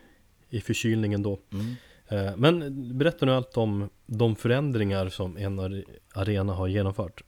i 0.50 0.62
förkylningen 0.62 1.24
då 1.24 1.40
Mm. 1.52 1.76
Eh, 2.08 2.36
Men 2.38 2.98
berätta 2.98 3.26
nu 3.26 3.32
allt 3.32 3.58
om 3.58 3.90
de 4.06 4.36
förändringar 4.36 5.10
som 5.10 5.38
en 5.38 5.60
are- 5.60 5.84
arena 6.14 6.54
har 6.54 6.68
genomfört 6.68 7.24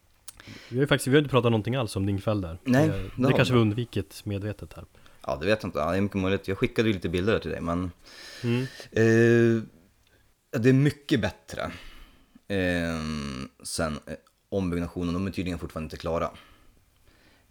Vi 0.69 0.75
har 0.77 0.81
ju 0.81 0.87
faktiskt, 0.87 1.07
vi 1.07 1.11
har 1.11 1.17
inte 1.17 1.29
pratat 1.31 1.51
någonting 1.51 1.75
alls 1.75 1.95
om 1.95 2.05
din 2.05 2.21
kväll 2.21 2.41
där 2.41 2.57
Nej, 2.63 2.87
Det, 2.87 2.93
det 2.93 3.27
det 3.27 3.33
kanske 3.33 3.53
vi. 3.53 3.57
vi 3.59 3.61
undvikit 3.61 4.21
medvetet 4.25 4.73
här 4.73 4.85
Ja, 5.25 5.37
det 5.41 5.45
vet 5.45 5.63
jag 5.63 5.67
inte. 5.67 5.79
Ja, 5.79 5.91
det 5.91 5.97
är 5.97 6.01
mycket 6.01 6.17
möjligt. 6.17 6.47
Jag 6.47 6.57
skickade 6.57 6.87
ju 6.87 6.93
lite 6.93 7.09
bilder 7.09 7.39
till 7.39 7.51
dig, 7.51 7.61
men 7.61 7.91
mm. 8.43 8.61
Eh, 8.91 9.63
det 10.59 10.69
är 10.69 10.73
mycket 10.73 11.21
bättre 11.21 11.61
eh, 12.47 13.01
sen 13.63 13.99
eh, 14.05 14.13
ombyggnationen, 14.49 15.13
de 15.13 15.27
är 15.27 15.31
tydligen 15.31 15.59
fortfarande 15.59 15.85
inte 15.85 15.97
klara. 15.97 16.29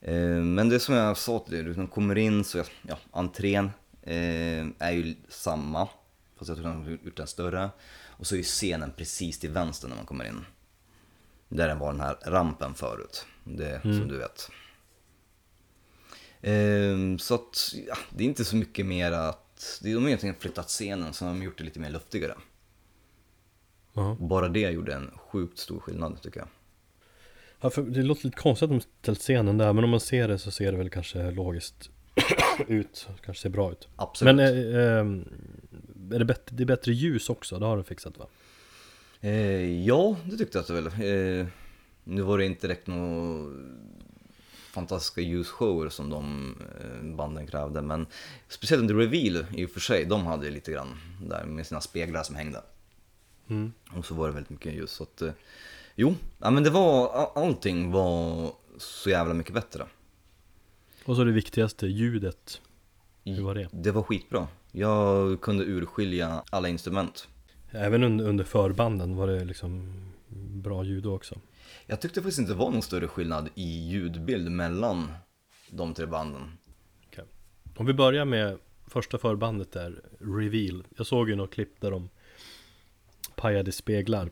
Eh, 0.00 0.42
men 0.42 0.68
det 0.68 0.80
som 0.80 0.94
jag 0.94 1.16
sa 1.16 1.38
till 1.38 1.54
dig, 1.54 1.62
liksom 1.62 1.86
kommer 1.86 2.18
in 2.18 2.44
så, 2.44 2.62
ja, 2.82 2.98
entrén 3.10 3.70
eh, 4.02 4.66
är 4.78 4.90
ju 4.90 5.14
samma, 5.28 5.88
fast 6.36 6.48
jag 6.48 6.58
tror 6.58 6.68
de 6.68 6.84
har 6.84 6.90
gjort 6.90 7.16
den 7.16 7.26
större. 7.26 7.70
Och 8.18 8.26
så 8.26 8.34
är 8.34 8.36
ju 8.36 8.44
scenen 8.44 8.92
precis 8.96 9.38
till 9.38 9.50
vänster 9.50 9.88
när 9.88 9.96
man 9.96 10.06
kommer 10.06 10.24
in. 10.24 10.44
Där 11.48 11.74
var 11.74 11.92
den 11.92 12.00
här 12.00 12.16
rampen 12.24 12.74
förut, 12.74 13.26
det 13.44 13.80
som 13.82 14.08
du 14.08 14.18
vet. 14.18 14.50
Eh, 16.40 17.16
så 17.18 17.34
att, 17.34 17.74
ja, 17.88 17.96
det 18.10 18.24
är 18.24 18.28
inte 18.28 18.44
så 18.44 18.56
mycket 18.56 18.86
mer 18.86 19.12
att, 19.12 19.80
de 19.82 19.94
har 19.94 20.06
egentligen 20.06 20.34
flyttat 20.38 20.68
scenen 20.68 21.12
så 21.12 21.24
de 21.24 21.36
har 21.36 21.44
gjort 21.44 21.58
det 21.58 21.64
lite 21.64 21.80
mer 21.80 21.90
luftigare. 21.90 22.34
Ja. 23.92 24.16
Bara 24.20 24.48
det 24.48 24.60
gjorde 24.60 24.94
en 24.94 25.10
sjukt 25.16 25.58
stor 25.58 25.80
skillnad 25.80 26.22
tycker 26.22 26.40
jag. 26.40 26.48
Ja, 27.60 27.70
för 27.70 27.82
det 27.82 28.02
låter 28.02 28.24
lite 28.24 28.36
konstigt 28.36 28.70
att 28.70 28.70
de 28.70 28.80
ställt 29.02 29.18
scenen 29.18 29.58
där 29.58 29.72
Men 29.72 29.84
om 29.84 29.90
man 29.90 30.00
ser 30.00 30.28
det 30.28 30.38
så 30.38 30.50
ser 30.50 30.72
det 30.72 30.78
väl 30.78 30.90
kanske 30.90 31.30
logiskt 31.30 31.90
ut 32.66 33.08
Kanske 33.24 33.42
ser 33.42 33.50
bra 33.50 33.72
ut 33.72 33.88
Absolut. 33.96 34.36
Men 34.36 34.46
eh, 34.46 34.80
eh, 34.80 36.14
är 36.14 36.18
det, 36.18 36.24
bättre, 36.24 36.56
det 36.56 36.62
är 36.62 36.66
bättre 36.66 36.92
ljus 36.92 37.30
också? 37.30 37.58
Det 37.58 37.66
har 37.66 37.76
de 37.76 37.84
fixat 37.84 38.18
va? 38.18 38.26
Eh, 39.20 39.84
ja, 39.84 40.16
det 40.24 40.36
tyckte 40.36 40.58
jag 40.58 40.62
att 40.62 40.66
det 40.66 40.74
väl. 40.74 40.86
Eh, 41.40 41.46
nu 42.04 42.22
var 42.22 42.38
det 42.38 42.46
inte 42.46 42.66
direkt 42.66 42.86
några 42.86 43.52
fantastiska 44.72 45.20
ljusshower 45.20 45.88
som 45.88 46.10
de 46.10 46.54
eh, 46.80 47.16
banden 47.16 47.46
krävde, 47.46 47.82
men 47.82 48.06
speciellt 48.48 48.80
under 48.80 48.94
Reveal 48.94 49.46
i 49.54 49.66
och 49.66 49.70
för 49.70 49.80
sig, 49.80 50.04
de 50.04 50.26
hade 50.26 50.50
lite 50.50 50.72
grann 50.72 51.00
där 51.22 51.44
med 51.44 51.66
sina 51.66 51.80
speglar 51.80 52.22
som 52.22 52.36
hängde. 52.36 52.62
Mm. 53.48 53.72
Och 53.96 54.06
så 54.06 54.14
var 54.14 54.26
det 54.28 54.34
väldigt 54.34 54.50
mycket 54.50 54.74
ljus. 54.74 54.90
Så 54.90 55.02
att, 55.02 55.22
eh, 55.22 55.32
jo, 55.96 56.14
ja, 56.38 56.50
men 56.50 56.62
det 56.62 56.70
var, 56.70 57.08
all- 57.08 57.44
allting 57.44 57.90
var 57.90 58.52
så 58.78 59.10
jävla 59.10 59.34
mycket 59.34 59.54
bättre. 59.54 59.86
Och 61.04 61.16
så 61.16 61.24
det 61.24 61.32
viktigaste, 61.32 61.86
ljudet 61.86 62.60
Hur 63.24 63.42
var 63.42 63.54
det? 63.54 63.68
Det 63.72 63.90
var 63.90 64.02
skitbra. 64.02 64.48
Jag 64.72 65.40
kunde 65.40 65.64
urskilja 65.64 66.42
alla 66.50 66.68
instrument. 66.68 67.28
Även 67.70 68.04
under, 68.04 68.44
förbanden 68.44 69.16
var 69.16 69.26
det 69.26 69.44
liksom 69.44 69.92
bra 70.62 70.84
ljud 70.84 71.02
då 71.02 71.14
också 71.14 71.34
Jag 71.86 72.00
tyckte 72.00 72.20
faktiskt 72.22 72.38
inte 72.38 72.52
det 72.52 72.58
var 72.58 72.70
någon 72.70 72.82
större 72.82 73.08
skillnad 73.08 73.48
i 73.54 73.88
ljudbild 73.88 74.50
mellan 74.50 75.12
de 75.70 75.94
tre 75.94 76.06
banden. 76.06 76.42
Okej. 77.06 77.24
Om 77.76 77.86
vi 77.86 77.94
börjar 77.94 78.24
med 78.24 78.58
första 78.86 79.18
förbandet 79.18 79.72
där, 79.72 80.02
Reveal 80.20 80.84
Jag 80.96 81.06
såg 81.06 81.28
ju 81.28 81.36
något 81.36 81.50
klipp 81.50 81.80
där 81.80 81.90
de 81.90 82.08
pajade 83.36 83.72
speglar 83.72 84.30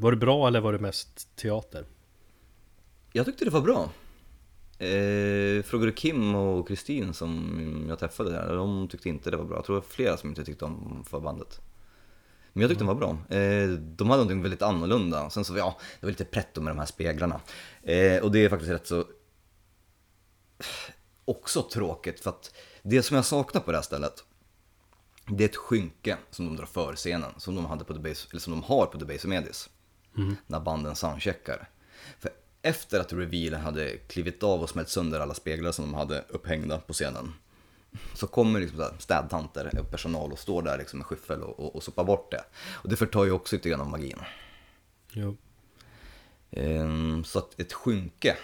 Var 0.00 0.10
det 0.10 0.16
bra 0.16 0.46
eller 0.46 0.60
var 0.60 0.72
det 0.72 0.78
mest 0.78 1.36
teater? 1.36 1.84
Jag 3.12 3.26
tyckte 3.26 3.44
det 3.44 3.50
var 3.50 3.60
bra. 3.60 3.90
Eh, 4.78 5.62
frågade 5.62 5.92
Kim 5.92 6.34
och 6.34 6.68
Kristin 6.68 7.14
som 7.14 7.86
jag 7.88 7.98
träffade 7.98 8.30
där, 8.30 8.56
de 8.56 8.88
tyckte 8.88 9.08
inte 9.08 9.30
det 9.30 9.36
var 9.36 9.44
bra. 9.44 9.56
Jag 9.56 9.64
tror 9.64 9.76
det 9.76 9.80
var 9.80 9.88
flera 9.88 10.16
som 10.16 10.28
inte 10.28 10.44
tyckte 10.44 10.64
om 10.64 11.04
förbandet. 11.06 11.60
Men 12.52 12.60
jag 12.60 12.70
tyckte 12.70 12.84
den 12.84 12.88
var 12.88 12.94
bra. 12.94 13.36
Eh, 13.38 13.68
de 13.68 14.10
hade 14.10 14.22
någonting 14.22 14.42
väldigt 14.42 14.62
annorlunda. 14.62 15.30
Sen 15.30 15.44
så, 15.44 15.56
ja, 15.56 15.78
det 16.00 16.06
var 16.06 16.10
lite 16.10 16.24
pretto 16.24 16.60
med 16.60 16.70
de 16.70 16.78
här 16.78 16.86
speglarna. 16.86 17.40
Eh, 17.82 18.22
och 18.22 18.32
det 18.32 18.44
är 18.44 18.48
faktiskt 18.48 18.72
rätt 18.72 18.86
så 18.86 19.04
också 21.24 21.62
tråkigt 21.62 22.20
för 22.20 22.30
att 22.30 22.54
det 22.82 23.02
som 23.02 23.16
jag 23.16 23.24
saknar 23.24 23.60
på 23.60 23.70
det 23.70 23.76
här 23.76 23.82
stället 23.82 24.24
det 25.30 25.44
är 25.44 25.48
ett 25.48 25.56
skynke 25.56 26.16
som 26.30 26.46
de 26.46 26.56
drar 26.56 26.66
för 26.66 26.96
scenen, 26.96 27.30
som 27.36 27.54
de, 27.54 27.66
hade 27.66 27.84
på 27.84 27.94
The 27.94 28.00
Base, 28.00 28.28
eller 28.30 28.40
som 28.40 28.52
de 28.52 28.62
har 28.62 28.86
på 28.86 28.98
The 28.98 29.04
Base 29.04 29.18
of 29.18 29.24
Medis. 29.24 29.70
När 30.46 30.60
banden 30.60 30.96
soundcheckar. 30.96 31.68
För 32.18 32.30
efter 32.62 33.00
att 33.00 33.12
Reveal 33.12 33.54
hade 33.54 33.96
klivit 33.96 34.42
av 34.42 34.62
och 34.62 34.70
smält 34.70 34.88
sönder 34.88 35.20
alla 35.20 35.34
speglar 35.34 35.72
som 35.72 35.84
de 35.84 35.94
hade 35.94 36.24
upphängda 36.28 36.78
på 36.78 36.92
scenen. 36.92 37.32
så 38.14 38.26
kommer 38.26 38.60
liksom 38.60 38.78
så 38.78 38.90
städtanter 38.98 39.80
och 39.80 39.90
personal 39.90 40.32
och 40.32 40.38
står 40.38 40.62
där 40.62 40.78
liksom 40.78 40.98
med 40.98 41.06
skyffel 41.06 41.42
och, 41.42 41.60
och, 41.60 41.76
och 41.76 41.82
sopar 41.82 42.04
bort 42.04 42.30
det. 42.30 42.44
Och 42.72 42.88
det 42.88 42.96
förtar 42.96 43.24
ju 43.24 43.30
också 43.30 43.56
lite 43.56 43.68
grann 43.68 43.80
av 43.80 43.88
magin. 43.88 44.18
Jo. 45.12 45.36
Ehm, 46.50 47.24
så 47.24 47.38
att 47.38 47.60
ett 47.60 47.72
skynke 47.72 48.36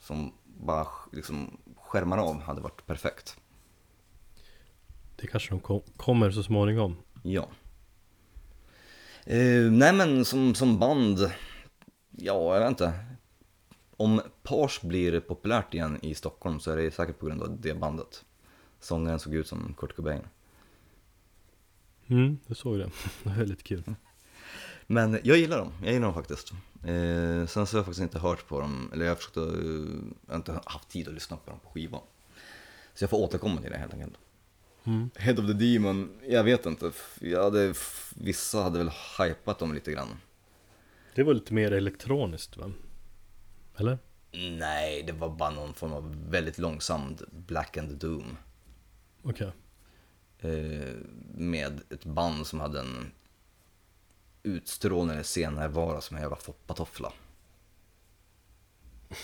som 0.00 0.32
bara 0.44 0.86
liksom 1.12 1.58
skärmar 1.76 2.18
av 2.18 2.40
hade 2.40 2.60
varit 2.60 2.86
perfekt. 2.86 3.36
Det 5.20 5.26
kanske 5.26 5.50
de 5.50 5.60
kom, 5.60 5.80
kommer 5.96 6.30
så 6.30 6.42
småningom. 6.42 6.96
Ja. 7.22 7.48
Eh, 9.24 9.70
nej 9.70 9.92
men 9.92 10.24
som, 10.24 10.54
som 10.54 10.78
band, 10.78 11.18
ja 12.10 12.54
jag 12.54 12.60
vet 12.60 12.68
inte. 12.68 12.92
Om 13.96 14.20
Pars 14.42 14.80
blir 14.80 15.20
populärt 15.20 15.74
igen 15.74 15.98
i 16.02 16.14
Stockholm 16.14 16.60
så 16.60 16.70
är 16.70 16.76
det 16.76 16.90
säkert 16.90 17.18
på 17.18 17.26
grund 17.26 17.42
av 17.42 17.60
det 17.60 17.74
bandet. 17.74 18.24
Sångaren 18.80 19.18
såg 19.18 19.34
ut 19.34 19.46
som 19.46 19.74
Kurt 19.78 19.96
Cobain. 19.96 20.22
Mm, 22.06 22.38
jag 22.46 22.56
såg 22.56 22.78
det. 22.78 22.84
Det 23.22 23.28
var 23.28 23.36
väldigt 23.36 23.62
kul. 23.62 23.82
Men 24.86 25.18
jag 25.22 25.38
gillar 25.38 25.58
dem, 25.58 25.72
jag 25.82 25.92
gillar 25.92 26.06
dem 26.06 26.14
faktiskt. 26.14 26.52
Eh, 26.84 27.46
sen 27.46 27.66
så 27.66 27.76
har 27.76 27.78
jag 27.78 27.84
faktiskt 27.84 28.02
inte 28.02 28.18
hört 28.18 28.48
på 28.48 28.60
dem, 28.60 28.90
eller 28.92 29.04
jag 29.04 29.10
har, 29.10 29.16
försökt 29.16 29.36
att, 29.36 29.54
eh, 29.54 29.60
jag 30.26 30.32
har 30.32 30.36
inte 30.36 30.60
haft 30.64 30.88
tid 30.88 31.08
att 31.08 31.14
lyssna 31.14 31.36
på 31.36 31.50
dem 31.50 31.60
på 31.60 31.70
skiva. 31.70 31.98
Så 32.94 33.02
jag 33.02 33.10
får 33.10 33.18
återkomma 33.18 33.60
till 33.60 33.70
det 33.70 33.78
helt 33.78 33.94
enkelt. 33.94 34.18
Mm. 34.84 35.10
Head 35.14 35.38
of 35.38 35.46
the 35.46 35.52
Demon, 35.52 36.20
jag 36.28 36.44
vet 36.44 36.66
inte. 36.66 36.92
Jag 37.20 37.42
hade, 37.44 37.74
vissa 38.16 38.62
hade 38.62 38.78
väl 38.78 38.90
hypat 39.18 39.58
dem 39.58 39.74
lite 39.74 39.92
grann. 39.92 40.16
Det 41.14 41.22
var 41.22 41.34
lite 41.34 41.54
mer 41.54 41.72
elektroniskt 41.72 42.56
va? 42.56 42.72
Eller? 43.76 43.98
Nej, 44.32 45.02
det 45.02 45.12
var 45.12 45.28
bara 45.28 45.50
någon 45.50 45.74
form 45.74 45.92
av 45.92 46.30
väldigt 46.30 46.58
långsam 46.58 47.16
Black 47.30 47.76
and 47.76 47.88
the 47.88 48.06
Doom. 48.06 48.36
Okej. 49.22 49.52
Eh, 50.38 50.94
med 51.34 51.80
ett 51.90 52.04
band 52.04 52.46
som 52.46 52.60
hade 52.60 52.80
en 52.80 53.12
utstrålande 54.42 55.24
scenärvaro 55.24 56.00
som 56.00 56.16
en 56.16 56.22
jävla 56.22 56.36
foppatoffla. 56.36 57.12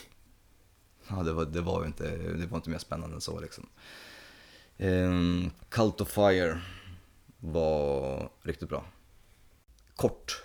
Ja, 1.08 1.22
det 1.22 1.32
var, 1.32 1.44
det 1.44 1.60
var 1.60 1.80
ju 1.80 1.86
inte, 1.86 2.16
det 2.16 2.46
var 2.46 2.56
inte 2.56 2.70
mer 2.70 2.78
spännande 2.78 3.14
än 3.14 3.20
så 3.20 3.40
liksom. 3.40 3.68
Eh, 4.78 5.10
Cult 5.68 6.00
of 6.00 6.08
Fire 6.08 6.58
var 7.38 8.28
riktigt 8.42 8.68
bra. 8.68 8.84
Kort, 9.96 10.42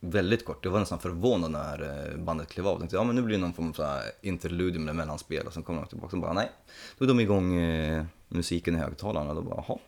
väldigt 0.00 0.44
kort. 0.44 0.64
Jag 0.64 0.72
var 0.72 0.80
nästan 0.80 0.98
förvånad 0.98 1.50
när 1.50 2.08
eh, 2.12 2.18
bandet 2.24 2.48
klev 2.48 2.66
av. 2.66 2.72
Jag 2.72 2.78
tänkte, 2.80 2.96
ja 2.96 3.04
men 3.04 3.16
nu 3.16 3.22
blir 3.22 3.36
det 3.36 3.40
någon 3.42 3.52
form 3.52 3.68
av 3.68 3.72
så 3.72 3.84
här 3.84 4.02
interludium 4.22 4.82
eller 4.82 4.92
mellanspel 4.92 5.46
och 5.46 5.52
sen 5.52 5.62
kommer 5.62 5.80
de 5.80 5.88
tillbaka 5.88 6.16
och 6.16 6.22
bara 6.22 6.32
nej. 6.32 6.50
Då 6.98 7.04
är 7.04 7.08
de 7.08 7.20
igång 7.20 7.56
eh, 7.56 8.04
musiken 8.28 8.74
i 8.74 8.78
högtalarna 8.78 9.28
och 9.30 9.36
då 9.36 9.42
bara 9.42 9.64
jaha. 9.68 9.78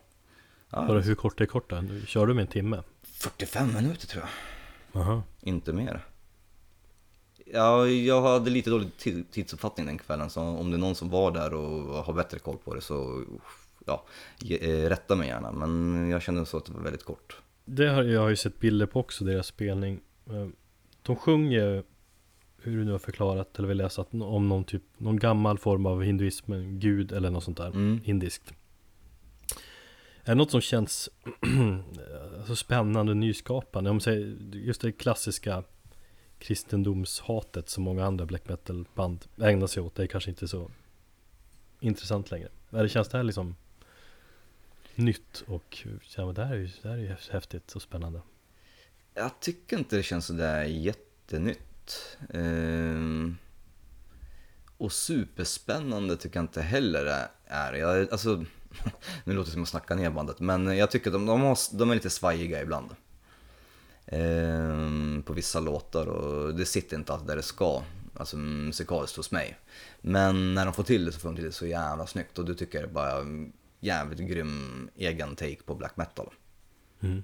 Ja, 0.69 0.81
hur 0.99 1.15
kort 1.15 1.41
är 1.41 1.45
kort 1.45 1.69
då? 1.69 1.83
Kör 2.07 2.25
du 2.27 2.33
med 2.33 2.41
en 2.41 2.47
timme? 2.47 2.83
45 3.03 3.73
minuter 3.73 4.07
tror 4.07 4.23
jag. 4.23 5.01
Aha. 5.01 5.23
Inte 5.41 5.73
mer. 5.73 6.05
Ja, 7.45 7.87
jag 7.87 8.21
hade 8.21 8.49
lite 8.49 8.69
dålig 8.69 8.97
tid- 8.97 9.31
tidsuppfattning 9.31 9.85
den 9.85 9.97
kvällen, 9.97 10.29
så 10.29 10.41
om 10.41 10.71
det 10.71 10.77
är 10.77 10.79
någon 10.79 10.95
som 10.95 11.09
var 11.09 11.31
där 11.31 11.53
och 11.53 12.05
har 12.05 12.13
bättre 12.13 12.39
koll 12.39 12.57
på 12.57 12.73
det 12.75 12.81
så, 12.81 13.23
ja, 13.85 14.05
eh, 14.49 14.89
rätta 14.89 15.15
mig 15.15 15.27
gärna. 15.27 15.51
Men 15.51 16.09
jag 16.09 16.21
kände 16.21 16.45
så 16.45 16.57
att 16.57 16.65
det 16.65 16.71
var 16.73 16.81
väldigt 16.81 17.03
kort. 17.03 17.37
Det 17.65 17.87
har 17.87 18.03
jag 18.03 18.21
har 18.21 18.29
ju 18.29 18.35
sett 18.35 18.59
bilder 18.59 18.85
på 18.85 18.99
också, 18.99 19.23
deras 19.23 19.47
spelning. 19.47 19.99
Eh, 20.29 20.47
De 21.01 21.15
sjunger, 21.15 21.83
hur 22.57 22.77
du 22.77 22.83
nu 22.85 22.91
har 22.91 22.99
förklarat 22.99 23.57
eller 23.59 23.67
vill 23.67 23.77
läsa, 23.77 24.05
om 24.11 24.49
någon 24.49 24.63
typ, 24.63 24.83
någon 24.97 25.19
gammal 25.19 25.57
form 25.57 25.85
av 25.85 26.03
hinduism, 26.03 26.79
gud 26.79 27.11
eller 27.11 27.29
något 27.29 27.43
sånt 27.43 27.57
där, 27.57 27.67
Mm. 27.67 27.99
indiskt. 28.03 28.53
Är 30.25 30.31
det 30.31 30.35
något 30.35 30.51
som 30.51 30.61
känns 30.61 31.09
alltså 32.37 32.55
spännande, 32.55 33.13
nyskapande? 33.13 33.89
Om 33.89 33.99
säger, 33.99 34.35
just 34.53 34.81
det 34.81 34.91
klassiska 34.91 35.63
kristendomshatet 36.39 37.69
som 37.69 37.83
många 37.83 38.05
andra 38.05 38.25
black 38.25 38.49
metal 38.49 38.85
band 38.95 39.25
ägnar 39.41 39.67
sig 39.67 39.83
åt, 39.83 39.95
det 39.95 40.03
är 40.03 40.07
kanske 40.07 40.29
inte 40.29 40.47
så 40.47 40.71
intressant 41.79 42.31
längre. 42.31 42.47
Eller 42.71 42.87
känns 42.87 43.07
det 43.07 43.17
här 43.17 43.23
liksom 43.23 43.55
nytt 44.95 45.43
och 45.47 45.87
ja, 46.15 46.31
det, 46.31 46.45
här 46.45 46.53
är 46.53 46.59
ju, 46.59 46.69
det 46.81 46.89
här 46.89 46.97
är 46.97 47.01
ju 47.01 47.15
häftigt 47.31 47.71
och 47.71 47.81
spännande? 47.81 48.21
Jag 49.13 49.39
tycker 49.39 49.77
inte 49.77 49.95
det 49.95 50.03
känns 50.03 50.25
sådär 50.25 50.63
jättenytt. 50.63 52.17
Ehm, 52.33 53.37
och 54.77 54.91
superspännande 54.91 56.17
tycker 56.17 56.37
jag 56.37 56.43
inte 56.43 56.61
heller 56.61 57.05
det 57.05 57.29
är. 57.45 57.73
Jag, 57.73 58.11
alltså, 58.11 58.45
nu 59.23 59.33
låter 59.33 59.49
det 59.49 59.53
som 59.53 59.63
att 59.63 59.69
snacka 59.69 59.95
ner 59.95 60.09
bandet, 60.09 60.39
men 60.39 60.77
jag 60.77 60.91
tycker 60.91 61.07
att 61.07 61.13
de, 61.13 61.25
de, 61.25 61.41
har, 61.41 61.77
de 61.77 61.91
är 61.91 61.95
lite 61.95 62.09
svajiga 62.09 62.61
ibland. 62.61 62.89
Ehm, 64.05 65.23
på 65.25 65.33
vissa 65.33 65.59
låtar 65.59 66.05
och 66.05 66.55
det 66.55 66.65
sitter 66.65 66.97
inte 66.97 67.13
alltid 67.13 67.27
där 67.27 67.35
det 67.35 67.43
ska, 67.43 67.83
alltså 68.15 68.37
musikaliskt 68.37 69.17
hos 69.17 69.31
mig. 69.31 69.59
Men 70.01 70.53
när 70.53 70.65
de 70.65 70.73
får 70.73 70.83
till 70.83 71.05
det 71.05 71.11
så 71.11 71.19
får 71.19 71.29
de 71.29 71.35
till 71.35 71.45
det 71.45 71.51
så 71.51 71.67
jävla 71.67 72.07
snyggt 72.07 72.39
och 72.39 72.45
du 72.45 72.55
tycker 72.55 72.87
bara 72.87 73.25
jävligt 73.85 74.29
grym 74.29 74.89
egen 74.95 75.35
take 75.35 75.63
på 75.65 75.75
black 75.75 75.97
metal. 75.97 76.29
Mm. 77.01 77.23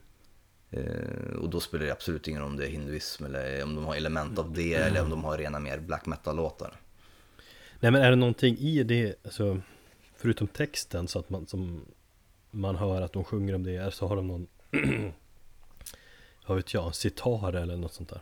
Eh, 0.71 1.35
och 1.41 1.49
då 1.49 1.59
spelar 1.59 1.85
det 1.85 1.91
absolut 1.91 2.27
ingen 2.27 2.41
roll 2.41 2.49
om 2.51 2.57
det 2.57 2.65
är 2.67 2.69
hinduism 2.71 3.25
eller 3.25 3.63
om 3.63 3.75
de 3.75 3.85
har 3.85 3.95
element 3.95 4.39
av 4.39 4.53
det 4.53 4.73
eller 4.73 5.01
om 5.03 5.09
de 5.09 5.23
har 5.23 5.37
rena 5.37 5.59
mer 5.59 5.79
black 5.79 6.05
metal-låtar. 6.05 6.79
Nej 7.79 7.91
men 7.91 8.01
är 8.01 8.09
det 8.09 8.15
någonting 8.15 8.57
i 8.57 8.83
det, 8.83 9.15
alltså, 9.25 9.61
förutom 10.17 10.47
texten 10.47 11.07
så 11.07 11.19
att 11.19 11.29
man, 11.29 11.47
som 11.47 11.85
man 12.51 12.75
hör 12.75 13.01
att 13.01 13.13
de 13.13 13.23
sjunger 13.23 13.55
om 13.55 13.63
det, 13.63 13.75
är 13.75 13.89
så 13.89 14.07
har 14.07 14.15
de 14.15 14.27
någon, 14.27 14.47
vad 16.47 16.57
vet 16.57 16.73
jag, 16.73 16.95
sitar 16.95 17.53
eller 17.53 17.77
något 17.77 17.93
sånt 17.93 18.09
där? 18.09 18.21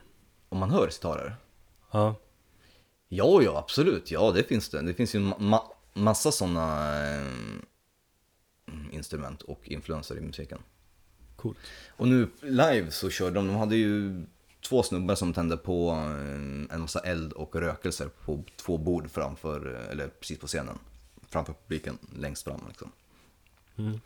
Om 0.49 0.57
man 0.57 0.71
hör 0.71 0.89
sitarer? 0.89 1.35
Ja, 1.91 2.15
Ja, 3.09 3.41
ja, 3.41 3.57
absolut. 3.57 4.11
Ja, 4.11 4.31
det 4.31 4.43
finns 4.43 4.69
det. 4.69 4.81
Det 4.81 4.93
finns 4.93 5.15
ju 5.15 5.19
ma- 5.19 5.37
ma- 5.39 5.71
massa 5.93 6.31
sådana 6.31 6.95
eh, 7.15 7.25
instrument 8.91 9.41
och 9.41 9.59
influenser 9.63 10.17
i 10.17 10.21
musiken. 10.21 10.59
coolt. 11.35 11.57
Och 11.89 12.07
nu 12.07 12.29
live 12.41 12.91
så 12.91 13.09
körde 13.09 13.35
de, 13.35 13.47
de 13.47 13.55
hade 13.55 13.75
ju 13.75 14.25
två 14.61 14.83
snubbar 14.83 15.15
som 15.15 15.33
tände 15.33 15.57
på 15.57 15.91
eh, 15.91 16.75
en 16.75 16.81
massa 16.81 16.99
eld 16.99 17.33
och 17.33 17.55
rökelser 17.55 18.09
på 18.25 18.43
två 18.55 18.77
bord 18.77 19.11
framför, 19.11 19.75
eh, 19.75 19.91
eller 19.91 20.07
precis 20.07 20.39
på 20.39 20.47
scenen. 20.47 20.79
Framför 21.29 21.53
publiken, 21.53 21.97
längst 22.15 22.43
fram 22.43 22.61
liksom. 22.67 22.91
Mm. 23.75 23.99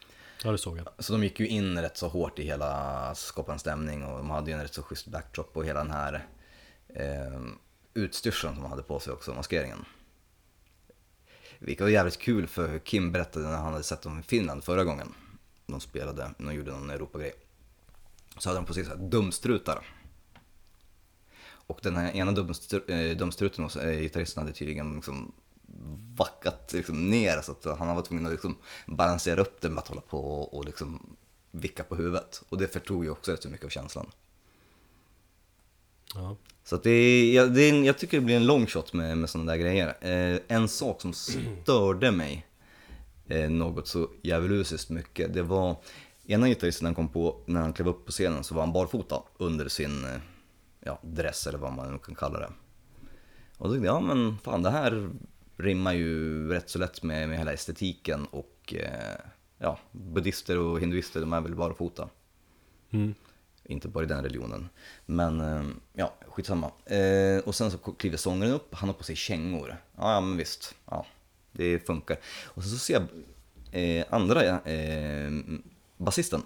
Ja 0.44 0.52
det 0.52 0.58
såg 0.58 0.78
jag. 0.78 0.88
Så 1.00 1.14
de 1.14 1.24
gick 1.24 1.40
ju 1.40 1.48
in 1.48 1.82
rätt 1.82 1.98
så 1.98 2.08
hårt 2.08 2.40
i 2.40 2.44
hela 2.44 3.16
skapa 3.16 3.54
en 3.54 3.60
stämning 3.60 4.04
och 4.04 4.18
de 4.18 4.30
hade 4.30 4.52
ju 4.52 4.58
en 4.58 4.64
rätt 4.64 4.74
så 4.74 4.84
schysst 4.84 5.08
backdrop 5.08 5.58
och 5.58 5.66
hela 5.66 5.80
den 5.80 5.92
här 5.92 6.28
eh, 6.88 7.42
utstyrseln 7.94 8.54
som 8.54 8.64
de 8.64 8.70
hade 8.70 8.84
på 8.84 9.00
sig 9.00 9.14
också, 9.14 9.34
maskeringen. 9.34 9.86
Vilket 11.64 11.82
var 11.82 11.90
jävligt 11.90 12.18
kul 12.18 12.48
för 12.48 12.80
Kim 12.80 13.12
berättade 13.12 13.46
när 13.46 13.58
han 13.58 13.72
hade 13.72 13.84
sett 13.84 14.02
dem 14.02 14.20
i 14.20 14.24
Finland 14.24 14.64
förra 14.64 14.84
gången. 14.84 15.14
De 15.66 15.80
spelade, 15.80 16.32
de 16.38 16.54
gjorde 16.54 16.72
någon 16.72 16.90
Europagrej. 16.90 17.34
Så 18.38 18.50
hade 18.50 18.60
de 18.60 18.66
på 18.66 18.74
sig 18.74 18.84
så 18.84 18.90
här 18.90 18.98
dumstrutar. 18.98 19.86
Och 21.44 21.80
den 21.84 21.96
här 21.96 22.12
ena 22.12 22.32
dumstru- 22.32 22.92
eh, 22.92 23.18
dumstruten 23.18 23.64
hos 23.64 23.76
eh, 23.76 24.00
gitarristen 24.00 24.44
hade 24.44 24.54
tydligen 24.54 24.96
liksom 24.96 25.32
vackat 26.18 26.74
liksom 26.74 27.10
ner 27.10 27.42
så 27.42 27.52
att 27.52 27.80
han 27.80 27.96
var 27.96 28.02
tvungen 28.02 28.26
att 28.26 28.32
liksom 28.32 28.58
balansera 28.86 29.42
upp 29.42 29.62
den 29.62 29.74
med 29.74 29.82
att 29.82 29.88
hålla 29.88 30.02
på 30.02 30.20
och, 30.20 30.54
och 30.54 30.66
liksom 30.66 31.16
vicka 31.52 31.84
på 31.84 31.96
huvudet. 31.96 32.44
Och 32.50 32.58
det 32.58 32.68
förtog 32.68 33.04
ju 33.04 33.10
också 33.10 33.32
rätt 33.32 33.44
så 33.44 33.50
mycket 33.50 33.66
av 33.66 33.70
känslan. 33.70 34.12
Ja. 36.14 36.36
Så 36.64 36.76
att 36.76 36.84
det 36.84 36.90
är, 36.90 37.36
jag, 37.36 37.54
det 37.54 37.62
är, 37.62 37.84
jag 37.84 37.98
tycker 37.98 38.18
det 38.20 38.26
blir 38.26 38.36
en 38.36 38.46
long 38.46 38.68
shot 38.68 38.94
med, 38.94 39.18
med 39.18 39.30
sådana 39.30 39.52
där 39.52 39.60
grejer. 39.60 39.98
Eh, 40.02 40.40
en 40.48 40.68
sak 40.68 41.02
som 41.02 41.14
störde 41.14 42.12
mig 42.12 42.46
eh, 43.28 43.50
något 43.50 43.88
så 43.88 44.10
djävulusiskt 44.22 44.90
mycket, 44.90 45.34
det 45.34 45.44
var 45.44 45.76
ena 46.26 46.48
gitarristen 46.48 46.86
han 46.86 46.96
kom 46.96 47.08
på 47.08 47.38
när 47.46 47.62
han 47.62 47.74
klev 47.74 47.88
upp 47.88 48.06
på 48.06 48.12
scenen 48.12 48.44
så 48.44 48.56
var 48.56 48.62
han 48.62 48.74
barfota 48.74 49.24
under 49.38 49.68
sin 49.68 50.06
eh, 50.06 50.22
ja, 50.80 51.00
dress 51.02 51.48
eller 51.48 51.58
vad 51.60 51.74
man 51.74 51.92
nu 51.92 51.98
kan 51.98 52.16
kalla 52.16 52.40
det. 52.40 52.50
Och 53.58 53.68
då 53.68 53.74
tänkte 53.74 53.88
jag, 53.88 53.96
ja 53.96 54.00
men 54.00 54.38
fan 54.38 54.64
det 54.64 54.70
här 54.70 55.10
rimmar 55.58 55.94
ju 55.94 56.48
rätt 56.50 56.70
så 56.70 56.80
lätt 56.80 57.04
med, 57.04 57.30
med 57.30 57.38
hela 57.38 57.54
estetiken 57.54 58.26
och 58.26 58.74
eh, 58.78 59.20
ja, 59.58 59.80
buddhister 59.92 60.58
och 60.58 60.80
hinduister 60.80 61.22
de 61.22 61.34
är 61.34 61.42
väl 61.42 61.56
barfota. 61.56 62.10
Mm. 62.90 63.16
Inte 63.64 63.88
bara 63.88 64.04
i 64.04 64.08
den 64.08 64.24
religionen. 64.24 64.70
Men 65.06 65.42
eh, 65.42 65.64
ja, 65.94 66.14
skitsamma. 66.28 66.72
Eh, 66.86 67.38
och 67.46 67.56
sen 67.56 67.72
så 67.72 67.78
kliver 67.78 68.18
sångaren 68.18 68.54
upp, 68.54 68.76
han 68.76 68.90
har 68.90 68.94
på 68.94 69.04
sig 69.04 69.16
kängor. 69.16 69.78
Ja, 69.98 70.14
ja 70.14 70.22
men 70.22 70.38
visst. 70.38 70.76
Ja, 70.86 71.06
det 71.52 71.80
funkar. 71.86 72.18
Och 72.46 72.64
sen 72.64 72.72
så 72.72 72.78
ser 72.78 72.94
jag 72.94 73.04
eh, 74.00 74.06
andra 74.10 74.62
eh, 74.62 75.32
basisten. 75.98 76.42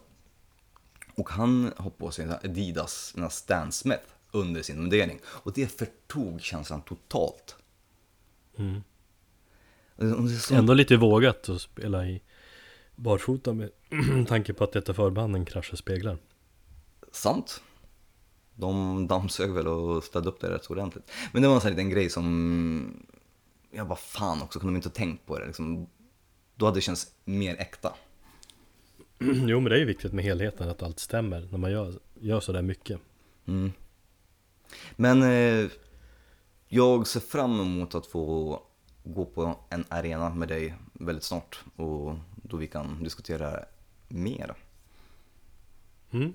Och 1.15 1.29
han 1.29 1.73
har 1.77 1.89
på 1.89 2.11
sig 2.11 2.25
en 2.25 2.31
Adidas 2.31 3.15
Stan 3.31 3.71
Smith 3.71 4.03
under 4.31 4.61
sin 4.61 4.79
mundering. 4.79 5.19
Och 5.25 5.53
det 5.53 5.67
förtog 5.77 6.41
känslan 6.41 6.81
totalt. 6.81 7.55
Mm. 8.57 8.83
Så- 10.39 10.55
Ändå 10.55 10.73
lite 10.73 10.97
vågat 10.97 11.49
att 11.49 11.61
spela 11.61 12.05
i 12.07 12.21
barfota 12.95 13.53
med 13.53 13.69
tanke 14.27 14.53
på 14.53 14.63
att 14.63 14.71
detta 14.71 14.93
förbanden 14.93 15.45
kraschar 15.45 15.77
speglar. 15.77 16.17
Sant. 17.15 17.61
De 18.55 19.07
dammsög 19.07 19.51
väl 19.51 19.67
och 19.67 20.03
städade 20.03 20.29
upp 20.29 20.39
det 20.41 20.49
rätt 20.49 20.69
ordentligt. 20.71 21.11
Men 21.33 21.41
det 21.41 21.47
var 21.47 21.55
en 21.55 21.61
sån 21.61 21.67
här 21.67 21.75
liten 21.75 21.89
grej 21.89 22.09
som, 22.09 23.05
jag 23.71 23.87
bara 23.87 23.95
fan 23.95 24.41
också, 24.41 24.59
kunde 24.59 24.73
de 24.73 24.75
inte 24.75 24.89
tänkt 24.89 25.25
på 25.25 25.39
det 25.39 25.45
liksom. 25.45 25.87
Då 26.55 26.65
hade 26.65 26.77
det 26.77 26.81
känts 26.81 27.11
mer 27.25 27.55
äkta. 27.55 27.93
jo 29.19 29.59
men 29.59 29.63
det 29.63 29.75
är 29.75 29.79
ju 29.79 29.85
viktigt 29.85 30.13
med 30.13 30.25
helheten, 30.25 30.69
att 30.69 30.83
allt 30.83 30.99
stämmer 30.99 31.47
när 31.51 31.57
man 31.57 31.71
gör, 31.71 31.93
gör 32.19 32.39
sådär 32.39 32.61
mycket. 32.61 32.99
Mm. 33.45 33.71
Men 34.95 35.23
eh, 35.23 35.69
jag 36.67 37.07
ser 37.07 37.19
fram 37.19 37.59
emot 37.59 37.95
att 37.95 38.05
få 38.05 38.61
gå 39.03 39.25
på 39.25 39.55
en 39.69 39.85
arena 39.89 40.29
med 40.29 40.47
dig 40.47 40.75
väldigt 40.93 41.23
snart 41.23 41.63
och 41.75 42.15
då 42.35 42.57
vi 42.57 42.67
kan 42.67 43.03
diskutera 43.03 43.65
mer. 44.07 44.55
Mm. 46.11 46.33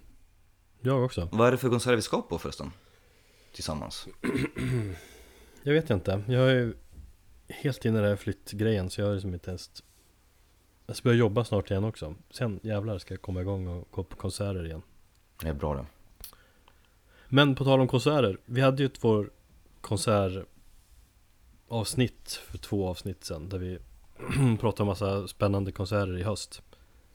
Jag 0.80 1.04
också. 1.04 1.28
Vad 1.32 1.48
är 1.48 1.52
det 1.52 1.58
för 1.58 1.68
konserter 1.68 1.96
vi 1.96 2.02
ska 2.02 2.22
på 2.22 2.38
förresten? 2.38 2.72
Tillsammans. 3.52 4.08
Jag 5.62 5.72
vet 5.72 5.90
inte. 5.90 6.22
Jag 6.28 6.52
är 6.52 6.74
helt 7.48 7.84
inne 7.84 7.98
i 7.98 8.00
den 8.00 8.10
här 8.10 8.16
flyttgrejen 8.16 8.90
så 8.90 9.00
jag 9.00 9.06
har 9.06 9.14
liksom 9.14 9.34
inte 9.34 9.50
ens 9.50 9.82
Jag 10.86 10.96
ska 10.96 11.08
börja 11.08 11.18
jobba 11.18 11.44
snart 11.44 11.70
igen 11.70 11.84
också. 11.84 12.14
Sen 12.30 12.60
jävlar 12.62 12.98
ska 12.98 13.14
jag 13.14 13.22
komma 13.22 13.40
igång 13.40 13.68
och 13.68 13.88
gå 13.90 14.04
på 14.04 14.16
konserter 14.16 14.66
igen. 14.66 14.82
Det 15.40 15.48
är 15.48 15.54
bra 15.54 15.74
det. 15.74 15.86
Men 17.28 17.54
på 17.54 17.64
tal 17.64 17.80
om 17.80 17.88
konserter. 17.88 18.38
Vi 18.44 18.60
hade 18.60 18.82
ju 18.82 18.86
ett 18.86 19.04
vår 19.04 19.30
konsertavsnitt 19.80 22.32
för 22.32 22.58
två 22.58 22.88
avsnitt 22.88 23.24
sen. 23.24 23.48
Där 23.48 23.58
vi 23.58 23.78
pratade 24.60 24.82
om 24.82 24.86
massa 24.86 25.28
spännande 25.28 25.72
konserter 25.72 26.18
i 26.18 26.22
höst. 26.22 26.62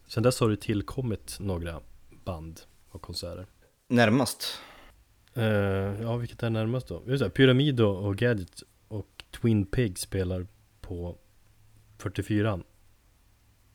Sen 0.07 0.23
dess 0.23 0.39
har 0.39 0.49
det 0.49 0.57
tillkommit 0.57 1.37
några 1.39 1.81
band 2.23 2.61
och 2.89 3.01
konserter. 3.01 3.45
Närmast. 3.87 4.59
Eh, 5.33 5.43
ja, 6.01 6.15
vilket 6.17 6.43
är 6.43 6.49
närmast 6.49 6.87
då? 6.87 7.03
Just 7.07 7.23
det, 7.23 7.29
Pyramido 7.29 7.85
och 7.85 8.17
Gadget 8.17 8.63
och 8.87 9.23
Twin 9.41 9.65
Pig 9.65 9.99
spelar 9.99 10.47
på 10.81 11.17
44 11.97 12.59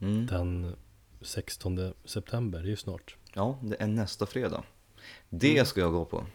Mm. 0.03 0.27
den 0.27 0.77
16 1.21 1.93
september, 2.05 2.59
det 2.59 2.65
är 2.67 2.71
ju 2.71 2.77
snart. 2.77 3.17
Ja, 3.35 3.59
det 3.63 3.83
är 3.83 3.87
nästa 3.87 4.27
fredag. 4.27 4.63
Det 5.29 5.69
ska 5.69 5.81
jag 5.81 5.93
gå 5.93 6.05
på. 6.05 6.27